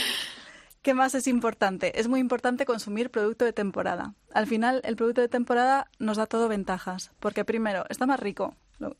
¿Qué 0.82 0.94
más 0.94 1.14
es 1.14 1.26
importante? 1.26 2.00
Es 2.00 2.08
muy 2.08 2.20
importante 2.20 2.64
consumir 2.64 3.10
producto 3.10 3.44
de 3.44 3.52
temporada. 3.52 4.14
Al 4.32 4.46
final, 4.46 4.80
el 4.84 4.96
producto 4.96 5.20
de 5.20 5.28
temporada 5.28 5.90
nos 5.98 6.16
da 6.16 6.26
todo 6.26 6.48
ventajas, 6.48 7.10
porque 7.20 7.44
primero, 7.44 7.84
está 7.90 8.06
más 8.06 8.18
rico, 8.18 8.54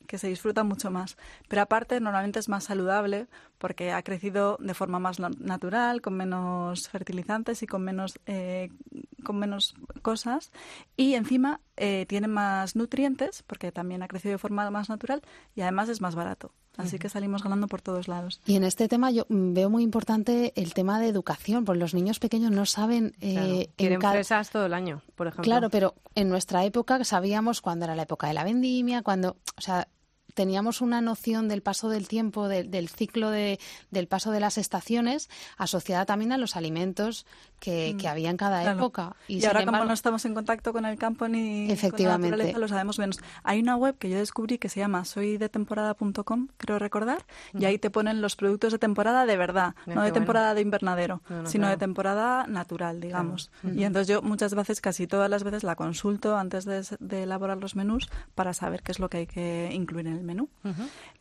que 0.07 0.19
se 0.19 0.29
disfruta 0.29 0.65
mucho 0.65 0.91
más, 0.91 1.17
pero 1.49 1.63
aparte 1.63 2.01
normalmente 2.01 2.39
es 2.39 2.49
más 2.49 2.65
saludable 2.65 3.27
porque 3.59 3.93
ha 3.93 4.03
crecido 4.03 4.57
de 4.61 4.75
forma 4.75 4.99
más 4.99 5.19
na- 5.21 5.31
natural, 5.39 6.01
con 6.01 6.15
menos 6.17 6.89
fertilizantes 6.89 7.63
y 7.63 7.67
con 7.67 7.83
menos, 7.83 8.19
eh, 8.27 8.71
con 9.25 9.39
menos 9.39 9.75
cosas, 10.03 10.53
y 10.97 11.15
encima 11.15 11.61
eh, 11.77 12.07
tiene 12.09 12.29
más 12.29 12.77
nutrientes, 12.77 13.43
porque 13.43 13.73
también 13.73 14.03
ha 14.03 14.09
crecido 14.09 14.33
de 14.33 14.39
forma 14.39 14.71
más 14.71 14.89
natural, 14.89 15.23
y 15.55 15.61
además 15.63 15.89
es 15.89 16.01
más 16.01 16.15
barato. 16.15 16.53
Así 16.77 16.99
que 16.99 17.09
salimos 17.09 17.43
ganando 17.43 17.67
por 17.67 17.83
todos 17.83 18.09
lados. 18.09 18.41
Y 18.47 18.57
en 18.57 18.65
este 18.65 18.89
tema 18.89 19.11
yo 19.11 19.27
mm, 19.29 19.53
veo 19.53 19.69
muy 19.69 19.83
importante 19.83 20.53
el 20.57 20.73
tema 20.73 20.99
de 21.01 21.09
educación, 21.09 21.65
porque 21.65 21.79
los 21.81 21.93
niños 21.95 22.19
pequeños 22.19 22.51
no 22.53 22.65
saben 22.65 23.15
eh, 23.21 23.33
Claro. 23.35 23.49
en 23.53 23.67
Quieren 23.77 24.01
cada- 24.01 24.13
fresas 24.15 24.51
todo 24.51 24.67
el 24.67 24.73
año, 24.75 25.03
por 25.15 25.27
ejemplo. 25.27 25.45
Claro, 25.45 25.69
pero 25.69 25.95
en 26.15 26.29
nuestra 26.29 26.65
época 26.65 27.05
sabíamos 27.05 27.61
cuándo 27.61 27.85
era 27.85 27.95
la 27.95 28.03
época 28.03 28.29
de 28.29 28.35
la 28.35 28.45
vendimia, 28.45 29.03
cuando, 29.03 29.37
o 29.57 29.61
sea, 29.61 29.89
teníamos 30.35 30.81
una 30.81 31.01
noción 31.01 31.49
del 31.49 31.63
paso 31.63 31.89
del 31.89 32.09
tiempo, 32.09 32.49
de- 32.49 32.65
del 32.65 32.89
ciclo 32.89 33.31
de, 33.31 33.59
del 33.91 34.07
paso 34.07 34.31
de 34.31 34.41
las 34.41 34.59
estaciones, 34.59 35.29
asociada 35.57 36.05
también 36.07 36.33
a 36.33 36.39
los 36.39 36.57
alimentos 36.57 37.27
que, 37.59 37.95
que 37.99 38.09
había 38.09 38.31
en 38.31 38.37
cada 38.37 38.63
Claro. 38.63 38.79
época. 38.79 39.17
Y, 39.29 39.45
ahora 39.45 39.65
como 39.67 39.85
no 39.85 39.93
estamos 39.93 40.25
en 40.25 40.35
contacto 40.35 40.73
con 40.73 40.85
el 40.87 40.97
campo 40.99 41.29
ni 41.29 41.67
con 41.67 41.73
Efectivamente. 41.75 42.31
la 42.31 42.37
naturaleza, 42.37 42.59
lo 42.59 42.69
sabemos 42.69 42.99
menos. 42.99 43.19
Hay 43.43 43.61
una 43.61 43.77
web 43.77 43.97
que 43.99 44.09
yo 44.09 44.17
descubrí 44.19 44.57
que 44.59 44.69
se 44.69 44.81
llama 44.81 45.05
soydetemporada.com, 45.05 46.49
creo 46.57 46.79
recordar, 46.79 47.25
y 47.59 47.65
ahí 47.65 47.79
te 47.79 47.91
ponen 47.91 48.21
los 48.23 48.37
productos 48.37 48.73
de 48.73 48.79
temporada 48.79 49.27
de 49.27 49.37
verdad, 49.37 49.75
Mira, 49.87 49.97
no 49.97 50.03
de 50.03 50.11
bueno. 50.11 50.15
temporada 50.15 50.55
de 50.55 50.61
invernadero, 50.63 51.23
No, 51.29 51.43
no, 51.43 51.49
sino 51.49 51.69
de 51.69 51.77
temporada 51.77 52.47
natural, 52.47 53.01
digamos. 53.01 53.51
Y 53.65 53.85
entonces 53.85 54.09
yo 54.09 54.23
muchas 54.23 54.55
veces, 54.55 54.81
casi 54.81 55.07
todas 55.07 55.29
las 55.31 55.45
veces, 55.45 55.63
la 55.65 55.77
consulto 55.77 56.37
antes 56.37 56.65
de, 56.65 56.83
de 56.99 57.23
elaborar 57.25 57.59
los 57.59 57.77
menús 57.77 58.09
para 58.35 58.55
saber 58.55 58.83
qué 58.83 58.93
es 58.93 58.99
lo 58.99 59.09
que 59.09 59.19
hay 59.19 59.27
que 59.27 59.71
incluir 59.73 60.07
en 60.07 60.17
el 60.17 60.20
menú. 60.23 60.49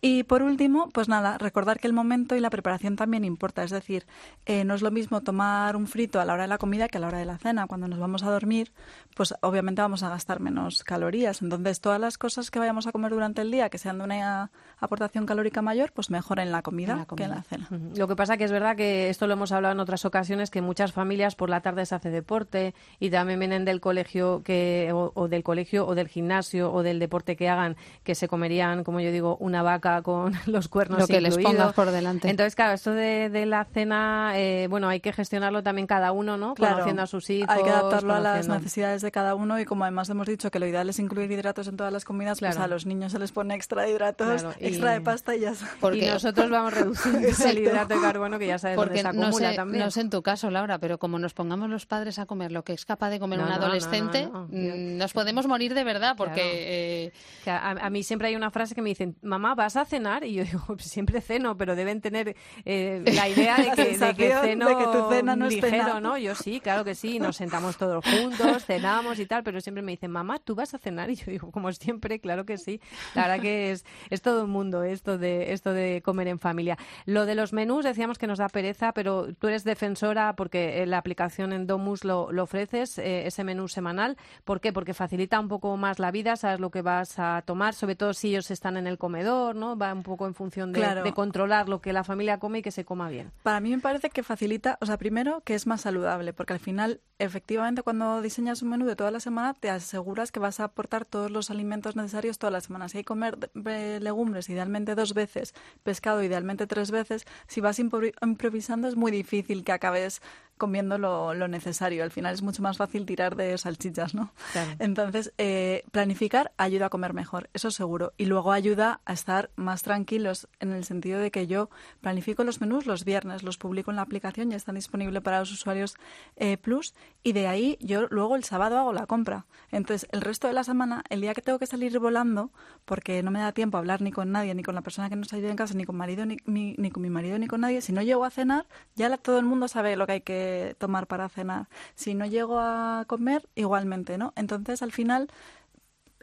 Y 0.02 0.24
por 0.24 0.42
último, 0.42 0.90
pues 0.90 1.10
nada, 1.10 1.38
recordar 1.38 1.80
que 1.80 1.88
el 1.88 1.94
momento 1.94 2.36
y 2.36 2.40
la 2.40 2.50
preparación 2.50 2.96
también 2.96 3.26
importa. 3.26 3.64
Es 3.64 3.72
decir, 3.72 4.06
eh, 4.46 4.64
no 4.64 4.74
es 4.74 4.82
lo 4.82 4.92
mismo 4.92 5.22
tomar 5.22 5.76
un 5.76 5.88
frito 5.88 6.20
a 6.20 6.26
la 6.26 6.34
hora 6.34 6.44
de 6.44 6.50
la 6.50 6.58
comida 6.58 6.88
que 6.88 6.98
a 6.98 7.02
la 7.02 7.08
hora 7.08 7.20
de 7.20 7.26
la 7.26 7.38
cena. 7.38 7.68
Cuando 7.68 7.88
nos 7.88 8.00
vamos 8.00 8.24
a 8.24 8.32
dormir, 8.32 8.72
pues 9.16 9.34
obviamente 9.42 9.82
vamos 9.82 10.04
a 10.04 10.10
gastar 10.10 10.40
menos 10.40 10.84
calorías. 10.84 11.42
Entonces, 11.42 11.82
todas 11.82 12.00
las 12.00 12.18
cosas 12.18 12.52
que 12.52 12.60
vayamos 12.60 12.88
a 12.88 12.92
comer 12.92 13.12
durante 13.12 13.42
el 13.42 13.52
día 13.52 13.70
que 13.70 13.78
sean 13.78 13.98
de 13.98 14.04
una 14.04 14.52
aportación 14.80 15.26
calórica 15.26 15.62
mayor, 15.62 15.92
pues 15.92 16.10
mejor 16.10 16.40
en 16.40 16.52
la 16.52 16.62
comida, 16.62 16.94
En 16.94 16.98
la 17.00 17.06
que 17.06 17.24
en 17.24 17.30
la 17.32 17.44
cena. 17.44 17.68
Lo 17.96 18.08
que 18.08 18.16
pasa 18.16 18.38
que 18.38 18.44
es 18.46 18.52
verdad 18.52 18.76
que 18.76 19.10
esto 19.10 19.28
lo 19.28 19.34
hemos 19.34 19.52
hablado 19.52 19.74
en 19.74 19.80
otras 19.80 20.06
ocasiones 20.06 20.50
que 20.50 20.62
muchas 20.62 20.94
familias 20.94 21.36
por 21.36 21.50
la 21.50 21.62
tarde 21.62 21.86
se 21.86 21.96
hace 21.96 22.10
deporte 22.10 22.74
y 23.00 23.10
también 23.10 23.40
vienen 23.40 23.66
del 23.66 23.82
colegio 23.82 24.42
que 24.44 24.92
o, 24.94 25.12
o 25.16 25.28
del 25.28 25.44
colegio 25.44 25.86
o 25.88 25.96
del 25.96 26.08
gimnasio 26.08 26.72
o 26.72 26.84
del 26.84 27.00
deporte 27.00 27.36
que 27.36 27.50
hagan 27.50 27.76
que 28.04 28.16
se 28.16 28.28
comerían 28.28 28.84
como 28.84 29.00
yo 29.00 29.12
digo, 29.12 29.38
una 29.40 29.64
vaca 29.64 30.02
con 30.02 30.34
los 30.46 30.68
cuernos 30.68 31.00
Lo 31.00 31.08
que 31.08 31.22
les 31.22 31.34
incluidos. 31.36 31.54
pongas 31.62 31.74
por 31.74 31.92
delante. 31.92 32.30
Entonces, 32.30 32.56
claro, 32.56 32.74
esto 32.74 32.92
de, 32.94 33.30
de 33.30 33.46
la 33.46 33.66
cena, 33.66 34.34
eh, 34.36 34.68
bueno, 34.70 34.88
hay 34.90 35.00
que 35.00 35.12
gestionarlo 35.14 35.64
también 35.64 35.88
cada 35.88 36.12
uno, 36.12 36.38
¿no? 36.38 36.54
Claro, 36.54 36.76
Conociendo 36.76 37.02
a 37.04 37.08
sus 37.08 37.30
hijos. 37.30 37.50
Hay 37.50 37.64
que 37.64 37.70
adaptarlo 37.70 38.14
a 38.14 38.20
las 38.20 38.48
necesidades 38.48 39.02
de 39.02 39.12
cada 39.12 39.36
uno 39.36 39.60
y 39.60 39.66
como 39.66 39.84
además 39.84 40.10
hemos 40.10 40.28
dicho 40.28 40.50
que 40.52 40.60
lo 40.60 40.68
ideal 40.68 40.90
es 40.90 41.00
incluir 41.00 41.32
hidratos 41.32 41.68
en 41.68 41.78
todas 41.78 41.92
las 41.94 42.06
comidas, 42.06 42.40
pues 42.40 42.52
Claro. 42.56 42.66
a 42.66 42.68
los 42.68 42.86
niños 42.86 43.12
se 43.12 43.20
les 43.20 43.32
pone 43.32 43.56
extra 43.56 43.84
de 43.84 43.92
hidratos, 43.92 44.42
Claro, 44.42 44.56
y- 44.60 44.69
extra 44.70 44.92
de 44.94 45.02
pasta 45.02 45.36
y 45.36 45.42
ya 45.42 45.52
está. 45.52 45.68
Y 45.96 46.02
nosotros 46.06 46.50
vamos 46.50 46.74
reduciendo 46.74 47.20
el 47.50 47.58
hidrato 47.58 47.96
de 47.96 48.02
carbono 48.02 48.40
que 48.40 48.48
ya 48.48 48.58
sabes 48.58 48.76
dónde 48.78 48.88
Porque 48.90 49.02
se 49.02 49.04
no 49.14 49.24
acumula 49.28 49.50
sé, 49.52 49.56
también. 49.56 49.84
no 49.84 49.92
sé 49.92 50.02
en 50.02 50.10
tu 50.10 50.22
caso, 50.22 50.50
Laura, 50.52 50.80
pero 50.80 50.98
como 50.98 51.20
nos 51.20 51.34
pongamos 51.34 51.70
los 51.70 51.86
padres 51.86 52.20
a 52.20 52.26
comer 52.26 52.52
lo 52.52 52.64
que 52.64 52.74
es 52.74 52.86
capaz 52.86 53.10
de 53.10 53.20
comer 53.20 53.40
No, 53.40 53.46
un 53.46 53.50
no, 53.52 53.58
no, 53.58 53.64
adolescente, 53.64 54.26
no, 54.32 54.48
no. 54.48 54.48
mm, 54.50 54.98
nos 54.98 55.14
podemos 55.14 55.48
morir 55.48 55.74
de 55.74 55.84
verdad, 55.84 56.16
porque 56.18 56.34
Claro. 56.42 56.50
eh, 56.54 57.12
Que 57.44 57.52
a, 57.52 57.70
a 57.72 57.90
mí 57.90 58.04
siempre 58.04 58.28
hay 58.30 58.36
una 58.36 58.52
frase 58.52 58.76
que 58.76 58.82
me 58.82 58.90
dicen, 58.90 59.16
mamá, 59.22 59.56
¿vas 59.56 59.76
a 59.76 59.86
cenar? 59.86 60.24
Y 60.24 60.34
yo 60.34 60.44
digo, 60.44 60.64
"Pues 60.68 60.84
siempre 60.84 61.22
ceno, 61.22 61.58
pero 61.58 61.76
deben 61.76 62.02
tener 62.02 62.36
eh, 62.66 63.02
la 63.06 63.28
idea 63.28 63.58
de 63.58 63.72
que, 63.76 63.98
de 63.98 64.14
que 64.16 64.34
ceno 64.42 64.68
de 64.70 64.78
que 64.78 64.84
tu 64.86 65.10
cena 65.10 65.36
no 65.36 65.46
es 65.48 65.56
ligero, 65.56 65.70
cena. 65.86 66.00
¿no? 66.00 66.18
Yo 66.18 66.36
sí, 66.36 66.60
claro 66.60 66.84
que 66.84 66.96
sí, 66.96 67.20
nos 67.20 67.36
sentamos 67.38 67.78
todos 67.78 68.04
juntos, 68.06 68.66
cenamos 68.66 69.20
y 69.20 69.26
tal, 69.26 69.44
pero 69.44 69.62
siempre 69.62 69.82
me 69.82 69.92
dicen, 69.92 70.12
mamá, 70.12 70.40
¿tú 70.40 70.56
vas 70.56 70.74
a 70.74 70.78
cenar? 70.78 71.10
Y 71.10 71.16
yo 71.16 71.26
digo, 71.32 71.52
como 71.52 71.72
siempre, 71.72 72.20
claro 72.20 72.46
que 72.46 72.58
sí. 72.58 72.80
La 73.16 73.24
verdad 73.28 73.42
que 73.42 73.72
es, 73.72 73.86
es 74.10 74.22
todo 74.22 74.44
un 74.46 74.52
mundo 74.60 74.84
esto 74.84 75.18
de, 75.18 75.54
esto 75.54 75.74
de 75.74 76.02
comer 76.04 76.28
en 76.28 76.40
familia. 76.40 76.78
Lo 77.06 77.26
de 77.26 77.36
los 77.36 77.54
menús 77.54 77.86
decíamos 77.86 78.18
que 78.18 78.28
nos 78.28 78.40
da 78.40 78.50
pereza, 78.50 78.92
pero 78.94 79.34
tú 79.34 79.48
eres 79.48 79.64
defensora 79.64 80.36
porque 80.36 80.82
eh, 80.84 80.86
la 80.86 80.98
aplicación 80.98 81.54
en 81.54 81.66
Domus 81.68 82.04
lo, 82.04 82.32
lo 82.32 82.44
ofreces, 82.44 82.98
eh, 82.98 83.26
ese 83.28 83.44
menú 83.44 83.68
semanal. 83.68 84.18
¿Por 84.44 84.60
qué? 84.62 84.74
Porque 84.74 84.94
facilita 84.94 85.40
un 85.40 85.48
poco 85.48 85.76
más 85.78 86.00
la 86.00 86.12
vida, 86.12 86.36
sabes 86.36 86.60
lo 86.60 86.70
que 86.72 86.82
vas 86.82 87.18
a 87.20 87.42
tomar, 87.46 87.74
sobre 87.74 87.96
todo 87.96 88.14
si 88.14 88.30
ellos 88.30 88.52
están 88.52 88.78
en 88.78 88.86
el 88.88 88.98
comedor, 88.98 89.56
¿no? 89.56 89.78
Va 89.78 89.94
un 89.94 90.04
poco 90.04 90.28
en 90.28 90.34
función 90.34 90.72
de, 90.74 90.80
Claro. 90.80 91.04
de 91.04 91.14
controlar 91.14 91.70
lo 91.70 91.82
que 91.82 91.94
la 91.94 92.04
familia 92.04 92.40
come 92.40 92.60
y 92.60 92.62
que 92.62 92.72
se 92.72 92.86
coma 92.86 93.10
bien. 93.10 93.32
Para 93.44 93.60
mí 93.60 93.70
me 93.72 93.80
parece 93.80 94.10
que 94.10 94.24
facilita, 94.24 94.78
o 94.82 94.86
sea, 94.86 94.98
primero 94.98 95.42
que 95.46 95.56
es 95.56 95.68
más 95.68 95.82
saludable, 95.82 96.34
porque 96.34 96.54
al 96.54 96.60
final, 96.60 97.02
efectivamente, 97.20 97.82
cuando 97.82 98.22
diseñas 98.22 98.62
un 98.62 98.70
menú 98.70 98.86
de 98.86 98.96
toda 98.96 99.12
la 99.12 99.20
semana, 99.20 99.54
te 99.54 99.70
aseguras 99.70 100.32
que 100.32 100.40
vas 100.40 100.60
a 100.60 100.66
aportar 100.66 101.06
todos 101.06 101.32
los 101.32 101.50
alimentos 101.50 101.96
necesarios 101.96 102.38
toda 102.40 102.52
la 102.52 102.62
semana. 102.62 102.90
Si 102.90 102.98
hay 102.98 103.04
que 103.04 103.08
comer 103.08 103.38
eh, 103.66 104.00
idealmente 104.50 104.96
dos 104.96 105.14
veces, 105.14 105.54
pescado, 105.84 106.24
idealmente 106.24 106.68
tres 106.68 106.92
veces, 106.92 107.26
si 107.48 107.62
vas 107.62 107.80
improvi- 107.80 108.14
improvisando 108.22 108.88
es 108.88 108.96
muy 108.96 109.12
difícil 109.12 109.64
que 109.64 109.72
acabes 109.72 110.22
comiendo 110.60 111.00
lo, 111.00 111.34
lo 111.34 111.48
necesario. 111.48 112.04
Al 112.04 112.12
final 112.12 112.36
es 112.36 112.44
mucho 112.44 112.62
más 112.62 112.78
fácil 112.78 113.08
tirar 113.08 113.36
de 113.36 113.58
salchichas, 113.58 114.14
¿no? 114.14 114.32
Claro. 114.52 114.70
Entonces, 114.78 115.34
eh, 115.40 115.84
planificar 115.92 116.52
ayuda 116.58 116.86
a 116.86 116.90
comer 116.90 117.14
mejor, 117.14 117.50
eso 117.56 117.72
seguro. 117.72 118.14
Y 118.18 118.26
luego 118.26 118.52
ayuda 118.52 119.02
a 119.06 119.14
estar 119.14 119.50
más 119.56 119.82
tranquilos 119.82 120.48
en 120.60 120.72
el 120.74 120.84
sentido 120.84 121.20
de 121.20 121.32
que 121.32 121.48
yo 121.48 121.72
planifico 122.02 122.44
los 122.44 122.62
menús 122.62 122.86
los 122.86 123.06
viernes, 123.06 123.42
los 123.42 123.58
publico 123.58 123.90
en 123.90 123.96
la 123.96 124.04
aplicación, 124.04 124.52
ya 124.52 124.58
están 124.58 124.76
disponibles 124.76 125.24
para 125.24 125.40
los 125.40 125.52
usuarios 125.52 125.96
eh, 126.36 126.58
Plus. 126.58 126.94
Y 127.24 127.32
de 127.32 127.48
ahí 127.48 127.78
yo 127.82 128.08
luego 128.10 128.36
el 128.36 128.44
sábado 128.44 128.78
hago 128.78 128.94
la 128.94 129.08
compra. 129.08 129.46
Entonces, 129.72 130.08
el 130.12 130.22
resto 130.22 130.48
de 130.48 130.54
la 130.54 130.64
semana, 130.64 131.04
el 131.10 131.22
día 131.22 131.34
que 131.34 131.42
tengo 131.42 131.58
que 131.58 131.66
salir 131.66 131.98
volando, 132.00 132.52
porque 132.86 133.24
no 133.24 133.32
me 133.32 133.40
da 133.40 133.54
tiempo 133.54 133.78
a 133.78 133.80
hablar 133.80 134.02
ni 134.02 134.12
con 134.12 134.32
nadie, 134.32 134.54
ni 134.54 134.64
con 134.64 134.76
la 134.76 134.82
persona 134.82 135.10
que 135.10 135.16
nos 135.16 135.32
ayuda 135.34 135.50
en 135.52 135.56
casa, 135.56 135.74
ni 135.74 135.86
con 135.86 135.96
marido, 135.96 136.26
ni, 136.26 136.38
ni, 136.46 136.76
ni 136.78 136.92
con 136.92 137.02
mi 137.02 137.10
marido, 137.10 137.40
ni 137.40 137.48
con 137.48 137.62
nadie, 137.62 137.80
si 137.82 137.94
no 137.94 138.02
llego 138.02 138.26
a 138.26 138.30
cenar, 138.30 138.66
ya 138.96 139.08
la- 139.08 139.18
todo 139.18 139.40
el 139.40 139.46
mundo 139.46 139.68
sabe 139.70 139.96
lo 139.96 140.06
que 140.06 140.12
hay 140.14 140.22
que 140.22 140.49
tomar 140.78 141.08
para 141.08 141.30
cenar. 141.30 141.68
Si 141.96 142.14
no 142.16 142.26
llego 142.26 142.60
a 142.60 143.04
comer, 143.08 143.48
igualmente, 143.56 144.18
¿no? 144.18 144.34
Entonces, 144.36 144.82
al 144.82 144.92
final, 144.92 145.30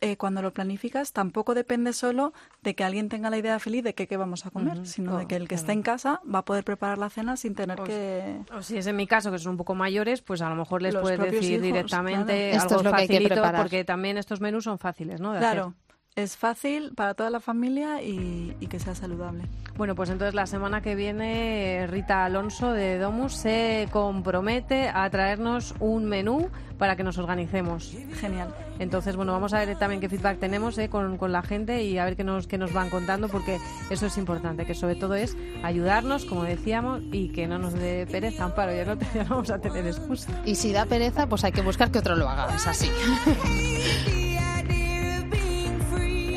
eh, 0.02 0.18
cuando 0.18 0.42
lo 0.42 0.52
planificas, 0.52 1.12
tampoco 1.14 1.54
depende 1.54 1.94
solo 1.94 2.34
de 2.62 2.74
que 2.74 2.84
alguien 2.84 3.08
tenga 3.08 3.30
la 3.30 3.38
idea 3.38 3.58
feliz 3.58 3.82
de 3.82 3.94
que 3.94 4.06
qué 4.06 4.18
vamos 4.18 4.44
a 4.44 4.50
comer, 4.50 4.86
sino 4.86 5.16
de 5.16 5.24
Oh, 5.24 5.28
que 5.28 5.36
el 5.36 5.42
que 5.44 5.48
claro. 5.54 5.60
esté 5.60 5.72
en 5.72 5.82
casa 5.82 6.20
va 6.32 6.40
a 6.40 6.44
poder 6.44 6.64
preparar 6.64 6.98
la 6.98 7.08
cena 7.08 7.36
sin 7.38 7.54
tener 7.54 7.76
Pues, 7.78 7.88
que... 7.88 8.36
O 8.54 8.62
si 8.62 8.76
es 8.76 8.86
en 8.86 8.96
mi 8.96 9.06
caso, 9.06 9.30
que 9.32 9.38
son 9.38 9.52
un 9.52 9.56
poco 9.56 9.74
mayores, 9.74 10.20
pues 10.20 10.42
a 10.42 10.50
lo 10.50 10.56
mejor 10.56 10.82
les 10.82 10.92
Los 10.92 11.00
puedes 11.02 11.18
decir 11.18 11.52
hijos, 11.52 11.62
directamente 11.62 12.50
claro. 12.50 12.56
Esto 12.62 12.74
algo 12.74 12.76
es 12.80 12.84
lo 12.84 12.90
que 12.90 12.96
hay 13.02 13.08
que 13.08 13.14
facilito, 13.14 13.34
preparar. 13.36 13.62
porque 13.62 13.84
también 13.84 14.18
estos 14.18 14.40
menús 14.42 14.64
son 14.64 14.78
fáciles, 14.78 15.18
¿no? 15.20 15.32
de 15.32 15.38
Claro, 15.38 15.62
hacer. 15.62 15.85
Es 16.16 16.36
fácil 16.36 16.92
para 16.94 17.12
toda 17.14 17.28
la 17.30 17.40
familia 17.40 18.02
y, 18.02 18.56
y 18.58 18.66
que 18.68 18.80
sea 18.80 18.94
saludable. 18.94 19.44
Bueno, 19.76 19.94
pues 19.94 20.08
entonces 20.08 20.34
la 20.34 20.46
semana 20.46 20.80
que 20.80 20.94
viene 20.94 21.86
Rita 21.90 22.24
Alonso 22.24 22.72
de 22.72 22.98
Domus 22.98 23.34
se 23.34 23.86
compromete 23.92 24.88
a 24.88 25.08
traernos 25.10 25.74
un 25.78 26.06
menú 26.06 26.48
para 26.78 26.96
que 26.96 27.02
nos 27.02 27.18
organicemos. 27.18 27.94
Genial. 28.14 28.54
Entonces, 28.78 29.14
bueno, 29.16 29.32
vamos 29.32 29.52
a 29.52 29.58
ver 29.64 29.78
también 29.78 30.00
qué 30.00 30.08
feedback 30.08 30.38
tenemos 30.38 30.78
eh, 30.78 30.88
con, 30.88 31.18
con 31.18 31.32
la 31.32 31.42
gente 31.42 31.82
y 31.84 31.98
a 31.98 32.06
ver 32.06 32.16
qué 32.16 32.24
nos, 32.24 32.46
qué 32.46 32.56
nos 32.56 32.72
van 32.72 32.88
contando, 32.88 33.28
porque 33.28 33.58
eso 33.90 34.06
es 34.06 34.16
importante, 34.16 34.64
que 34.64 34.74
sobre 34.74 34.94
todo 34.94 35.14
es 35.14 35.36
ayudarnos, 35.62 36.24
como 36.24 36.44
decíamos, 36.44 37.02
y 37.12 37.28
que 37.28 37.46
no 37.46 37.58
nos 37.58 37.74
dé 37.74 38.06
pereza, 38.10 38.44
Amparo, 38.44 38.74
ya 38.74 38.86
no, 38.86 38.96
te- 38.96 39.06
ya 39.14 39.24
no 39.24 39.30
vamos 39.30 39.50
a 39.50 39.58
tener 39.58 39.86
excusa. 39.86 40.32
y 40.46 40.54
si 40.54 40.72
da 40.72 40.86
pereza, 40.86 41.26
pues 41.28 41.44
hay 41.44 41.52
que 41.52 41.60
buscar 41.62 41.90
que 41.90 41.98
otro 41.98 42.16
lo 42.16 42.26
haga, 42.28 42.54
es 42.54 42.66
así. 42.66 42.90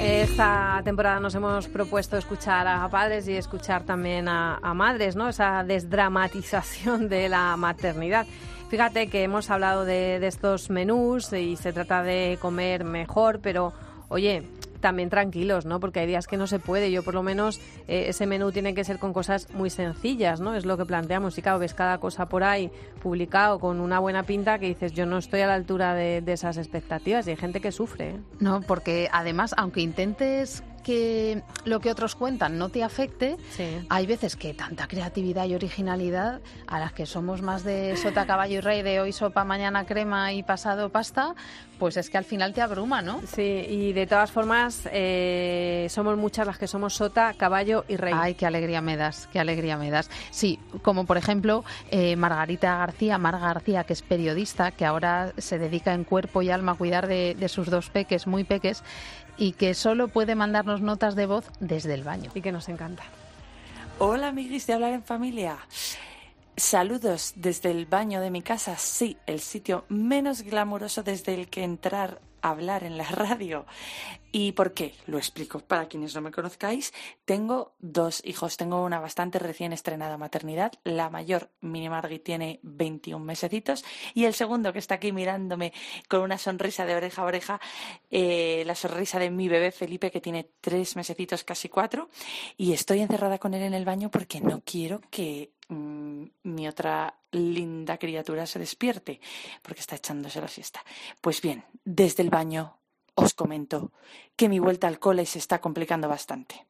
Esta 0.10 0.82
temporada 0.84 1.19
nos 1.19 1.36
hemos 1.36 1.67
propuesto 1.67 2.17
escuchar 2.17 2.67
a 2.67 2.89
padres 2.89 3.28
y 3.28 3.38
escuchar 3.38 3.84
también 3.84 4.28
a, 4.28 4.60
madres, 4.74 5.15
¿no? 5.15 5.30
Esa 5.30 5.63
desdramatización 5.63 7.10
de 7.10 7.30
la 7.30 7.56
maternidad. 7.58 8.26
Fíjate 8.69 9.08
que 9.08 9.22
hemos 9.22 9.52
hablado 9.52 9.86
de 9.86 10.15
estos 10.26 10.72
menús 10.72 11.32
y 11.34 11.56
se 11.58 11.74
trata 11.74 12.02
de 12.02 12.39
comer 12.41 12.86
mejor, 12.86 13.39
pero 13.39 13.72
oye, 14.08 14.50
también 14.80 15.10
tranquilos, 15.10 15.65
¿no? 15.65 15.80
Porque 15.80 16.00
hay 16.02 16.08
días 16.08 16.28
que 16.28 16.38
no 16.38 16.48
se 16.48 16.60
puede. 16.60 16.92
Yo 16.92 17.04
por 17.04 17.13
lo 17.13 17.24
menos 17.24 17.60
eh, 17.88 18.06
ese 18.08 18.26
menú 18.26 18.52
tiene 18.52 18.74
que 18.74 18.84
ser 18.84 19.00
con 19.00 19.13
cosas 19.13 19.50
muy 19.54 19.70
sencillas, 19.70 20.39
¿no? 20.39 20.56
Es 20.56 20.65
lo 20.65 20.78
que 20.78 20.86
planteamos. 20.86 21.38
Y 21.38 21.42
claro, 21.42 21.60
ves 21.60 21.74
cada 21.74 22.00
cosa 22.00 22.28
por 22.28 22.44
ahí 22.44 22.72
publicado 23.02 23.60
con 23.60 23.80
una 23.80 24.00
buena 24.00 24.24
pinta 24.24 24.60
que 24.60 24.68
dices, 24.68 24.94
yo 24.94 25.06
no 25.06 25.18
estoy 25.18 25.42
a 25.42 25.48
la 25.48 25.54
altura 25.56 25.94
de, 25.94 26.22
de 26.22 26.34
esas 26.34 26.58
expectativas 26.58 27.28
y 27.28 27.32
hay 27.32 27.36
gente 27.38 27.62
que 27.62 27.72
sufre. 27.72 28.10
¿eh? 28.12 28.20
No, 28.39 28.62
porque 28.62 29.10
además, 29.12 29.54
aunque 29.58 29.82
intentes 29.82 30.63
que 30.84 31.44
lo 31.65 31.82
que 31.82 31.92
otros 31.92 32.15
cuentan 32.15 32.58
no 32.58 32.70
te 32.70 32.84
afecte, 32.84 33.36
Sí. 33.52 33.65
hay 33.89 34.08
veces 34.08 34.38
que 34.38 34.54
tanta 34.54 34.88
creatividad 34.88 35.46
y 35.46 35.54
originalidad, 35.54 36.39
a 36.68 36.80
las 36.80 36.94
que 36.94 37.06
somos 37.06 37.42
más 37.42 37.63
de 37.65 37.98
sota, 37.98 38.26
caballo 38.26 38.58
y 38.58 38.62
rey, 38.62 38.82
de 38.82 39.02
hoy 39.02 39.12
sopa, 39.12 39.44
mañana 39.44 39.86
crema 39.86 40.32
y 40.32 40.42
pasado 40.42 40.89
pasta, 40.89 41.36
pues 41.80 41.98
es 41.98 42.10
que 42.10 42.18
al 42.18 42.26
final 42.26 42.54
te 42.54 42.62
abruma, 42.62 43.02
¿no? 43.02 43.22
Sí, 43.26 43.42
y 43.42 43.94
de 43.94 44.06
todas 44.06 44.30
formas, 44.30 44.88
eh, 44.92 45.88
somos 45.89 46.18
muchas 46.18 46.46
las 46.46 46.58
que 46.58 46.68
somos 46.68 46.94
sota, 46.94 47.34
caballo 47.36 47.86
y 47.88 47.96
rey. 47.96 48.13
Ay, 48.15 48.36
qué 48.36 48.46
alegría 48.46 48.82
me 48.82 48.98
das, 48.98 49.28
qué 49.32 49.39
alegría 49.39 49.78
me 49.78 49.89
das. 49.89 50.12
Sí, 50.30 50.60
como 50.82 51.06
por 51.06 51.18
ejemplo 51.18 51.63
eh, 51.89 52.15
Margarita 52.15 52.78
García, 52.78 53.18
Marga 53.18 53.48
García, 53.48 53.86
que 53.86 53.94
es 53.94 54.02
periodista, 54.02 54.72
que 54.72 54.86
ahora 54.86 55.34
se 55.38 55.58
dedica 55.58 55.94
en 55.94 56.04
cuerpo 56.04 56.42
y 56.42 56.52
alma 56.52 56.74
a 56.74 56.76
cuidar 56.76 57.08
de, 57.08 57.36
de 57.39 57.50
sus 57.50 57.70
dos 57.70 57.89
peques, 57.89 58.28
muy 58.28 58.44
peques, 58.44 58.84
y 59.38 59.54
que 59.54 59.74
solo 59.74 60.10
puede 60.10 60.36
mandarnos 60.36 60.82
notas 60.82 61.15
de 61.15 61.26
voz 61.26 61.50
desde 61.60 61.94
el 61.94 62.04
baño. 62.04 62.30
Y 62.36 62.42
que 62.42 62.52
nos 62.52 62.68
encanta. 62.68 63.04
Hola, 64.02 64.30
amiguis 64.30 64.65
de 64.65 64.74
Hablar 64.74 64.94
en 64.94 65.04
Familia. 65.04 65.58
Saludos 66.60 67.32
desde 67.38 67.72
el 67.72 67.86
baño 67.86 68.19
de 68.19 68.32
mi 68.32 68.41
casa. 68.41 68.78
Sí, 68.78 69.15
el 69.28 69.39
sitio 69.39 69.86
menos 69.88 70.41
glamuroso 70.41 71.04
desde 71.04 71.34
el 71.34 71.48
que 71.48 71.63
entrar 71.63 72.19
a 72.41 72.50
hablar 72.50 72.84
en 72.84 72.98
la 72.98 73.06
radio. 73.10 73.65
¿Y 74.32 74.52
por 74.52 74.74
qué? 74.74 74.94
Lo 75.08 75.18
explico 75.18 75.60
para 75.60 75.88
quienes 75.88 76.13
no 76.13 76.22
me 76.22 76.32
conozcáis. 76.32 76.94
Tengo 77.26 77.74
dos 77.80 78.22
hijos. 78.24 78.58
Tengo 78.58 78.84
una 78.84 79.00
bastante 79.00 79.39
recién 79.39 79.74
estrenada 79.74 80.18
maternidad. 80.18 80.74
La 80.84 81.10
mayor, 81.10 81.50
Mini 81.62 81.89
Margui, 81.89 82.20
tiene 82.20 82.60
21 82.62 83.26
mesecitos. 83.26 83.84
Y 84.13 84.26
el 84.26 84.36
segundo, 84.36 84.72
que 84.72 84.80
está 84.80 84.96
aquí 84.96 85.12
mirándome 85.12 85.74
con 86.08 86.22
una 86.22 86.38
sonrisa 86.38 86.86
de 86.86 86.96
oreja 86.96 87.24
a 87.24 87.26
oreja, 87.26 87.62
eh, 88.12 88.63
la 88.68 88.76
sonrisa 88.76 89.18
de 89.18 89.32
mi 89.32 89.48
bebé 89.50 89.72
Felipe, 89.72 90.12
que 90.12 90.22
tiene 90.22 90.52
tres 90.62 90.96
mesecitos, 90.96 91.44
casi 91.44 91.68
cuatro. 91.68 92.10
Y 92.56 92.74
estoy 92.74 93.00
encerrada 93.00 93.39
con 93.39 93.56
él 93.56 93.63
en 93.63 93.74
el 93.74 93.86
baño 93.86 94.12
porque 94.12 94.42
no 94.42 94.62
quiero 94.63 95.02
que 95.10 95.54
mm, 95.70 96.24
mi 96.44 96.68
otra 96.68 97.15
linda 97.32 97.98
criatura 97.98 98.46
se 98.46 98.60
despierte, 98.60 99.22
porque 99.63 99.82
está 99.82 99.96
echándose 99.96 100.42
la 100.42 100.48
siesta. 100.48 100.84
Pues 101.22 101.42
bien, 101.42 101.63
desde 101.84 102.24
el 102.24 102.30
baño 102.30 102.79
os 103.20 103.34
comento 103.34 103.92
que 104.36 104.50
mi 104.50 104.60
vuelta 104.60 104.88
al 104.88 105.00
cole 105.00 105.26
se 105.26 105.40
está 105.40 105.60
complicando 105.60 106.08
bastante. 106.08 106.66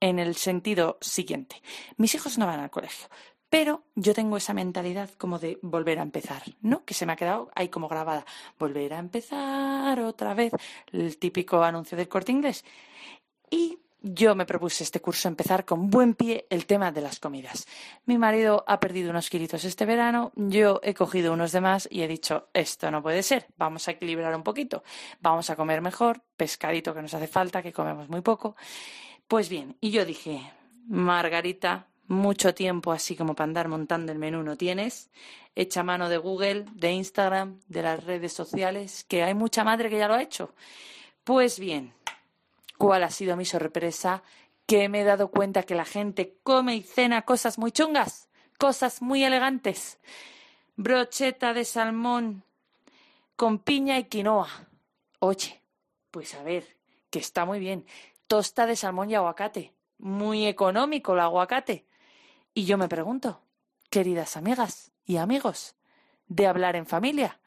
En 0.00 0.18
el 0.18 0.36
sentido 0.36 0.98
siguiente, 1.00 1.62
mis 1.96 2.14
hijos 2.14 2.36
no 2.36 2.46
van 2.46 2.60
al 2.60 2.70
colegio, 2.70 3.08
pero 3.48 3.84
yo 3.94 4.14
tengo 4.14 4.36
esa 4.36 4.52
mentalidad 4.52 5.10
como 5.16 5.38
de 5.38 5.58
volver 5.62 5.98
a 6.00 6.02
empezar, 6.02 6.42
¿no? 6.60 6.84
Que 6.84 6.92
se 6.92 7.06
me 7.06 7.12
ha 7.12 7.16
quedado 7.16 7.50
ahí 7.54 7.68
como 7.68 7.88
grabada. 7.88 8.26
Volver 8.58 8.94
a 8.94 8.98
empezar 8.98 10.00
otra 10.00 10.34
vez, 10.34 10.52
el 10.92 11.18
típico 11.18 11.62
anuncio 11.62 11.96
del 11.96 12.08
corte 12.08 12.32
inglés. 12.32 12.64
Y 13.50 13.78
yo 14.06 14.34
me 14.34 14.44
propuse 14.44 14.84
este 14.84 15.00
curso 15.00 15.28
empezar 15.28 15.64
con 15.64 15.88
buen 15.88 16.14
pie 16.14 16.46
el 16.50 16.66
tema 16.66 16.92
de 16.92 17.00
las 17.00 17.18
comidas. 17.18 17.66
Mi 18.04 18.18
marido 18.18 18.62
ha 18.66 18.78
perdido 18.78 19.08
unos 19.08 19.30
kilitos 19.30 19.64
este 19.64 19.86
verano, 19.86 20.30
yo 20.36 20.78
he 20.82 20.92
cogido 20.92 21.32
unos 21.32 21.52
demás 21.52 21.88
y 21.90 22.02
he 22.02 22.08
dicho, 22.08 22.48
esto 22.52 22.90
no 22.90 23.02
puede 23.02 23.22
ser, 23.22 23.46
vamos 23.56 23.88
a 23.88 23.92
equilibrar 23.92 24.36
un 24.36 24.42
poquito, 24.42 24.84
vamos 25.20 25.48
a 25.48 25.56
comer 25.56 25.80
mejor, 25.80 26.20
pescadito 26.36 26.92
que 26.94 27.00
nos 27.00 27.14
hace 27.14 27.28
falta, 27.28 27.62
que 27.62 27.72
comemos 27.72 28.10
muy 28.10 28.20
poco. 28.20 28.56
Pues 29.26 29.48
bien, 29.48 29.78
y 29.80 29.90
yo 29.90 30.04
dije, 30.04 30.52
Margarita, 30.86 31.86
mucho 32.06 32.54
tiempo 32.54 32.92
así 32.92 33.16
como 33.16 33.34
para 33.34 33.44
andar 33.44 33.68
montando 33.68 34.12
el 34.12 34.18
menú 34.18 34.42
no 34.42 34.56
tienes. 34.58 35.10
Echa 35.54 35.82
mano 35.82 36.10
de 36.10 36.18
Google, 36.18 36.66
de 36.74 36.92
Instagram, 36.92 37.60
de 37.68 37.82
las 37.82 38.04
redes 38.04 38.34
sociales, 38.34 39.04
que 39.08 39.22
hay 39.22 39.32
mucha 39.32 39.64
madre 39.64 39.88
que 39.88 39.96
ya 39.96 40.08
lo 40.08 40.14
ha 40.14 40.22
hecho. 40.22 40.54
Pues 41.22 41.58
bien, 41.58 41.94
¿Cuál 42.84 43.04
ha 43.04 43.10
sido 43.10 43.34
mi 43.34 43.46
sorpresa? 43.46 44.22
Que 44.66 44.90
me 44.90 45.00
he 45.00 45.04
dado 45.04 45.28
cuenta 45.28 45.62
que 45.62 45.74
la 45.74 45.86
gente 45.86 46.36
come 46.42 46.74
y 46.76 46.82
cena 46.82 47.22
cosas 47.22 47.56
muy 47.56 47.72
chungas, 47.72 48.28
cosas 48.58 49.00
muy 49.00 49.24
elegantes. 49.24 49.98
Brocheta 50.76 51.54
de 51.54 51.64
salmón 51.64 52.44
con 53.36 53.58
piña 53.58 53.98
y 53.98 54.04
quinoa. 54.04 54.50
Oye, 55.20 55.62
pues 56.10 56.34
a 56.34 56.42
ver, 56.42 56.76
que 57.08 57.20
está 57.20 57.46
muy 57.46 57.58
bien. 57.58 57.86
Tosta 58.26 58.66
de 58.66 58.76
salmón 58.76 59.10
y 59.10 59.14
aguacate. 59.14 59.72
Muy 59.96 60.46
económico 60.46 61.14
el 61.14 61.20
aguacate. 61.20 61.86
Y 62.52 62.66
yo 62.66 62.76
me 62.76 62.88
pregunto, 62.88 63.40
queridas 63.88 64.36
amigas 64.36 64.92
y 65.06 65.16
amigos, 65.16 65.74
de 66.28 66.46
hablar 66.46 66.76
en 66.76 66.84
familia, 66.84 67.40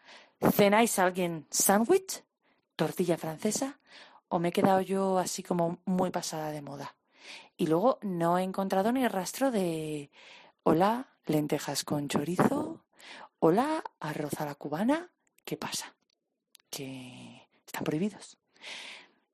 ¿cenáis 0.51 0.97
alguien 0.97 1.45
sándwich? 1.51 2.23
¿Tortilla 2.75 3.17
francesa? 3.17 3.77
O 4.30 4.39
me 4.39 4.49
he 4.49 4.51
quedado 4.51 4.82
yo 4.82 5.17
así 5.17 5.43
como 5.43 5.80
muy 5.86 6.11
pasada 6.11 6.51
de 6.51 6.61
moda. 6.61 6.95
Y 7.55 7.67
luego 7.67 7.99
no 8.01 8.38
he 8.38 8.43
encontrado 8.43 8.91
ni 8.91 9.07
rastro 9.07 9.51
de 9.51 10.11
hola, 10.63 11.07
lentejas 11.25 11.84
con 11.84 12.07
chorizo, 12.07 12.86
hola, 13.39 13.84
arroz 13.99 14.39
a 14.39 14.45
la 14.45 14.55
cubana. 14.55 15.11
¿Qué 15.43 15.57
pasa? 15.57 15.95
Que 16.69 17.47
están 17.65 17.84
prohibidos. 17.84 18.38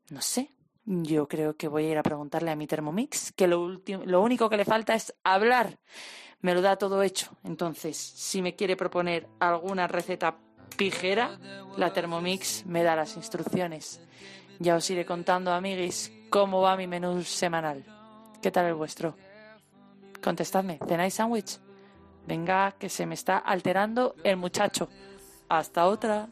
No 0.10 0.22
sé. 0.22 0.52
Yo 0.86 1.30
creo 1.30 1.56
que 1.56 1.70
voy 1.70 1.86
a 1.86 1.92
ir 1.92 1.98
a 1.98 2.04
preguntarle 2.04 2.52
a 2.52 2.58
mi 2.58 2.68
Thermomix 2.68 3.32
que 3.32 3.48
lo, 3.48 3.82
lo 4.06 4.22
único 4.22 4.50
que 4.50 4.58
le 4.58 4.66
falta 4.66 4.94
es 4.96 5.16
hablar. 5.24 5.80
Me 6.42 6.54
lo 6.54 6.62
da 6.62 6.76
todo 6.76 7.02
hecho. 7.04 7.38
Entonces, 7.44 7.96
si 7.96 8.42
me 8.42 8.56
quiere 8.56 8.76
proponer 8.76 9.30
alguna 9.40 9.88
receta 9.88 10.38
pijera, 10.76 11.40
la 11.78 11.94
Thermomix 11.94 12.66
me 12.66 12.84
da 12.84 12.98
las 12.98 13.16
instrucciones. 13.16 14.02
Ya 14.60 14.76
os 14.76 14.90
iré 14.90 15.06
contando, 15.06 15.52
amiguis, 15.52 16.12
cómo 16.30 16.62
va 16.62 16.78
mi 16.78 16.88
menú 16.88 17.24
semanal. 17.24 17.84
¿Qué 18.42 18.52
tal 18.52 18.66
el 18.66 18.76
vuestro? 18.76 19.16
Contestadme, 20.22 20.80
¿tenéis 20.88 21.16
sándwich? 21.16 21.60
Venga, 22.26 22.74
que 22.80 22.90
se 22.90 23.06
me 23.06 23.16
está 23.16 23.38
alterando 23.38 24.16
el 24.24 24.38
muchacho. 24.38 24.90
Hasta 25.50 25.86
otra. 25.88 26.28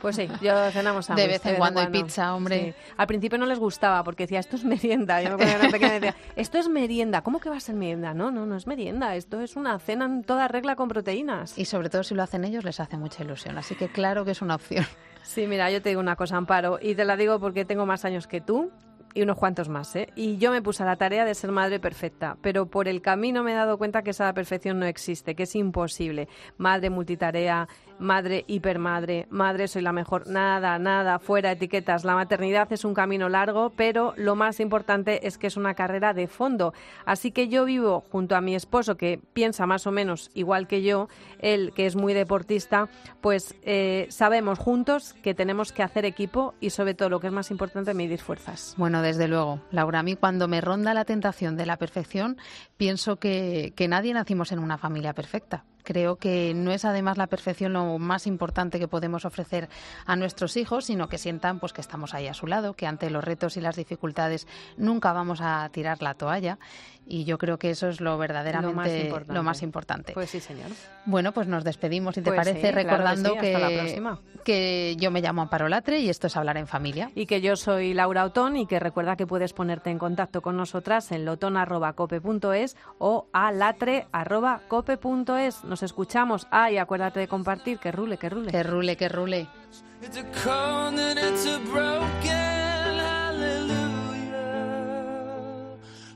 Pues 0.00 0.16
sí, 0.16 0.28
yo 0.40 0.70
cenamos 0.70 1.06
sándwich. 1.06 1.26
De 1.26 1.32
vez 1.32 1.46
en 1.46 1.56
cuando 1.56 1.80
hay 1.80 1.88
pizza, 1.88 2.34
hombre. 2.34 2.74
Al 2.96 3.06
principio 3.06 3.38
no 3.38 3.46
les 3.46 3.58
gustaba 3.58 4.02
porque 4.04 4.24
decía, 4.24 4.40
esto 4.40 4.56
es 4.56 4.64
merienda. 4.64 5.22
Yo 5.22 5.36
me 5.38 5.56
una 5.56 5.70
pequeña 5.70 5.94
decía, 5.94 6.16
esto 6.36 6.58
es 6.58 6.68
merienda. 6.68 7.22
¿Cómo 7.22 7.40
que 7.40 7.48
va 7.48 7.56
a 7.56 7.60
ser 7.60 7.74
merienda? 7.74 8.14
No, 8.14 8.30
no, 8.30 8.46
no 8.46 8.56
es 8.56 8.66
merienda. 8.66 9.16
Esto 9.16 9.40
es 9.40 9.56
una 9.56 9.78
cena 9.78 10.04
en 10.06 10.24
toda 10.24 10.48
regla 10.48 10.76
con 10.76 10.88
proteínas. 10.88 11.56
Y 11.58 11.64
sobre 11.64 11.90
todo 11.90 12.02
si 12.02 12.14
lo 12.14 12.22
hacen 12.22 12.44
ellos 12.44 12.64
les 12.64 12.80
hace 12.80 12.96
mucha 12.96 13.22
ilusión. 13.22 13.56
Así 13.58 13.74
que 13.74 13.88
claro 13.88 14.24
que 14.24 14.32
es 14.32 14.42
una 14.42 14.56
opción. 14.56 14.84
Sí, 15.22 15.46
mira, 15.46 15.70
yo 15.70 15.80
te 15.80 15.88
digo 15.88 16.00
una 16.00 16.16
cosa, 16.16 16.36
Amparo, 16.36 16.78
y 16.80 16.94
te 16.94 17.04
la 17.04 17.16
digo 17.16 17.40
porque 17.40 17.64
tengo 17.64 17.86
más 17.86 18.04
años 18.04 18.26
que 18.26 18.42
tú 18.42 18.70
y 19.14 19.22
unos 19.22 19.38
cuantos 19.38 19.68
más, 19.68 19.94
¿eh? 19.96 20.08
Y 20.16 20.36
yo 20.38 20.50
me 20.50 20.60
puse 20.60 20.82
a 20.82 20.86
la 20.86 20.96
tarea 20.96 21.24
de 21.24 21.34
ser 21.34 21.52
madre 21.52 21.78
perfecta, 21.78 22.36
pero 22.42 22.66
por 22.66 22.88
el 22.88 23.00
camino 23.00 23.44
me 23.44 23.52
he 23.52 23.54
dado 23.54 23.78
cuenta 23.78 24.02
que 24.02 24.10
esa 24.10 24.32
perfección 24.34 24.80
no 24.80 24.86
existe, 24.86 25.34
que 25.34 25.44
es 25.44 25.54
imposible. 25.54 26.28
Madre 26.58 26.90
multitarea, 26.90 27.68
madre 27.98 28.44
hipermadre, 28.48 29.26
madre 29.30 29.68
soy 29.68 29.82
la 29.82 29.92
mejor, 29.92 30.26
nada, 30.26 30.78
nada, 30.78 31.18
fuera 31.18 31.52
etiquetas. 31.52 32.04
La 32.04 32.14
maternidad 32.14 32.72
es 32.72 32.84
un 32.84 32.94
camino 32.94 33.28
largo, 33.28 33.70
pero 33.70 34.14
lo 34.16 34.34
más 34.34 34.58
importante 34.60 35.26
es 35.26 35.38
que 35.38 35.46
es 35.46 35.56
una 35.56 35.74
carrera 35.74 36.12
de 36.12 36.26
fondo. 36.26 36.74
Así 37.06 37.30
que 37.30 37.48
yo 37.48 37.64
vivo 37.64 38.04
junto 38.10 38.34
a 38.36 38.40
mi 38.40 38.54
esposo, 38.54 38.96
que 38.96 39.20
piensa 39.32 39.66
más 39.66 39.86
o 39.86 39.92
menos 39.92 40.30
igual 40.34 40.66
que 40.66 40.82
yo, 40.82 41.08
él 41.38 41.72
que 41.74 41.86
es 41.86 41.94
muy 41.94 42.14
deportista, 42.14 42.88
pues 43.20 43.54
eh, 43.62 44.06
sabemos 44.10 44.58
juntos 44.58 45.14
que 45.22 45.34
tenemos 45.34 45.72
que 45.72 45.82
hacer 45.82 46.04
equipo 46.04 46.54
y 46.60 46.70
sobre 46.70 46.94
todo 46.94 47.10
lo 47.10 47.20
que 47.20 47.28
es 47.28 47.32
más 47.32 47.50
importante, 47.50 47.94
medir 47.94 48.20
fuerzas. 48.20 48.74
Bueno, 48.76 49.03
desde 49.04 49.28
luego. 49.28 49.60
Laura, 49.70 50.00
a 50.00 50.02
mí 50.02 50.16
cuando 50.16 50.48
me 50.48 50.60
ronda 50.60 50.94
la 50.94 51.04
tentación 51.04 51.56
de 51.56 51.66
la 51.66 51.76
perfección, 51.76 52.36
pienso 52.76 53.16
que, 53.16 53.72
que 53.76 53.86
nadie 53.86 54.12
nacimos 54.14 54.50
en 54.50 54.58
una 54.58 54.78
familia 54.78 55.14
perfecta. 55.14 55.64
Creo 55.84 56.16
que 56.16 56.52
no 56.54 56.72
es 56.72 56.84
además 56.84 57.18
la 57.18 57.28
perfección 57.28 57.74
lo 57.74 57.98
más 57.98 58.26
importante 58.26 58.78
que 58.78 58.88
podemos 58.88 59.24
ofrecer 59.24 59.68
a 60.06 60.16
nuestros 60.16 60.56
hijos, 60.56 60.86
sino 60.86 61.08
que 61.08 61.18
sientan 61.18 61.60
pues 61.60 61.72
que 61.72 61.80
estamos 61.80 62.14
ahí 62.14 62.26
a 62.26 62.34
su 62.34 62.46
lado, 62.46 62.74
que 62.74 62.86
ante 62.86 63.10
los 63.10 63.22
retos 63.22 63.56
y 63.56 63.60
las 63.60 63.76
dificultades 63.76 64.46
nunca 64.76 65.12
vamos 65.12 65.40
a 65.40 65.68
tirar 65.70 66.02
la 66.02 66.14
toalla 66.14 66.58
y 67.06 67.24
yo 67.24 67.36
creo 67.38 67.58
que 67.58 67.70
eso 67.70 67.88
es 67.88 68.00
lo 68.00 68.18
verdaderamente 68.18 69.12
lo 69.28 69.42
más 69.42 69.62
importante. 69.62 70.12
Pues 70.12 70.30
sí, 70.30 70.38
señor. 70.40 70.68
Bueno, 71.04 71.32
pues 71.32 71.46
nos 71.46 71.62
despedimos, 71.64 72.14
si 72.14 72.22
te 72.22 72.30
pues 72.30 72.38
parece, 72.38 72.72
recordando 72.72 73.34
que, 73.34 74.00
que, 74.44 74.96
yo 74.98 75.10
me 75.10 75.20
llamo 75.20 75.42
Amparo 75.42 75.68
Latre 75.68 76.00
y 76.00 76.08
esto 76.08 76.28
es 76.28 76.36
Hablar 76.36 76.56
en 76.56 76.66
Familia. 76.66 77.10
Y 77.14 77.26
que 77.26 77.42
yo 77.42 77.56
soy 77.56 77.92
Laura 77.94 78.24
Otón 78.24 78.56
y 78.56 78.66
que 78.66 78.80
recuerda 78.80 79.16
que 79.16 79.26
puedes 79.26 79.52
ponerte 79.52 79.90
en 79.90 79.98
contacto 79.98 80.40
con 80.40 80.56
nosotras 80.56 81.12
en 81.12 81.26
loton.cope.es 81.26 82.76
o 82.98 83.28
a 83.32 83.52
latre.cope.es. 83.52 85.64
Nos 85.74 85.82
escuchamos. 85.82 86.46
Ah, 86.52 86.70
y 86.70 86.78
acuérdate 86.78 87.18
de 87.18 87.26
compartir, 87.26 87.80
que 87.80 87.90
rule, 87.90 88.16
que 88.16 88.28
rule. 88.28 88.52
Que 88.52 88.62
rule, 88.62 88.96
que 88.96 89.08
rule. 89.08 89.48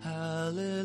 Hallelujah, 0.05 0.79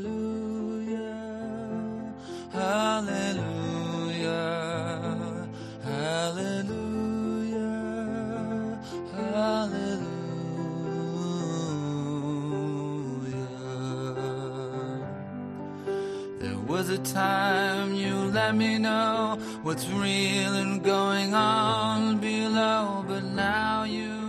was 16.74 16.90
a 16.90 16.98
time 17.14 17.94
you 17.94 18.16
let 18.32 18.56
me 18.56 18.80
know 18.80 19.38
what's 19.62 19.88
real 19.90 20.54
and 20.56 20.84
going 20.84 21.32
on 21.32 22.18
below, 22.18 23.06
but 23.08 23.24
now 23.24 23.84
you 23.84 24.23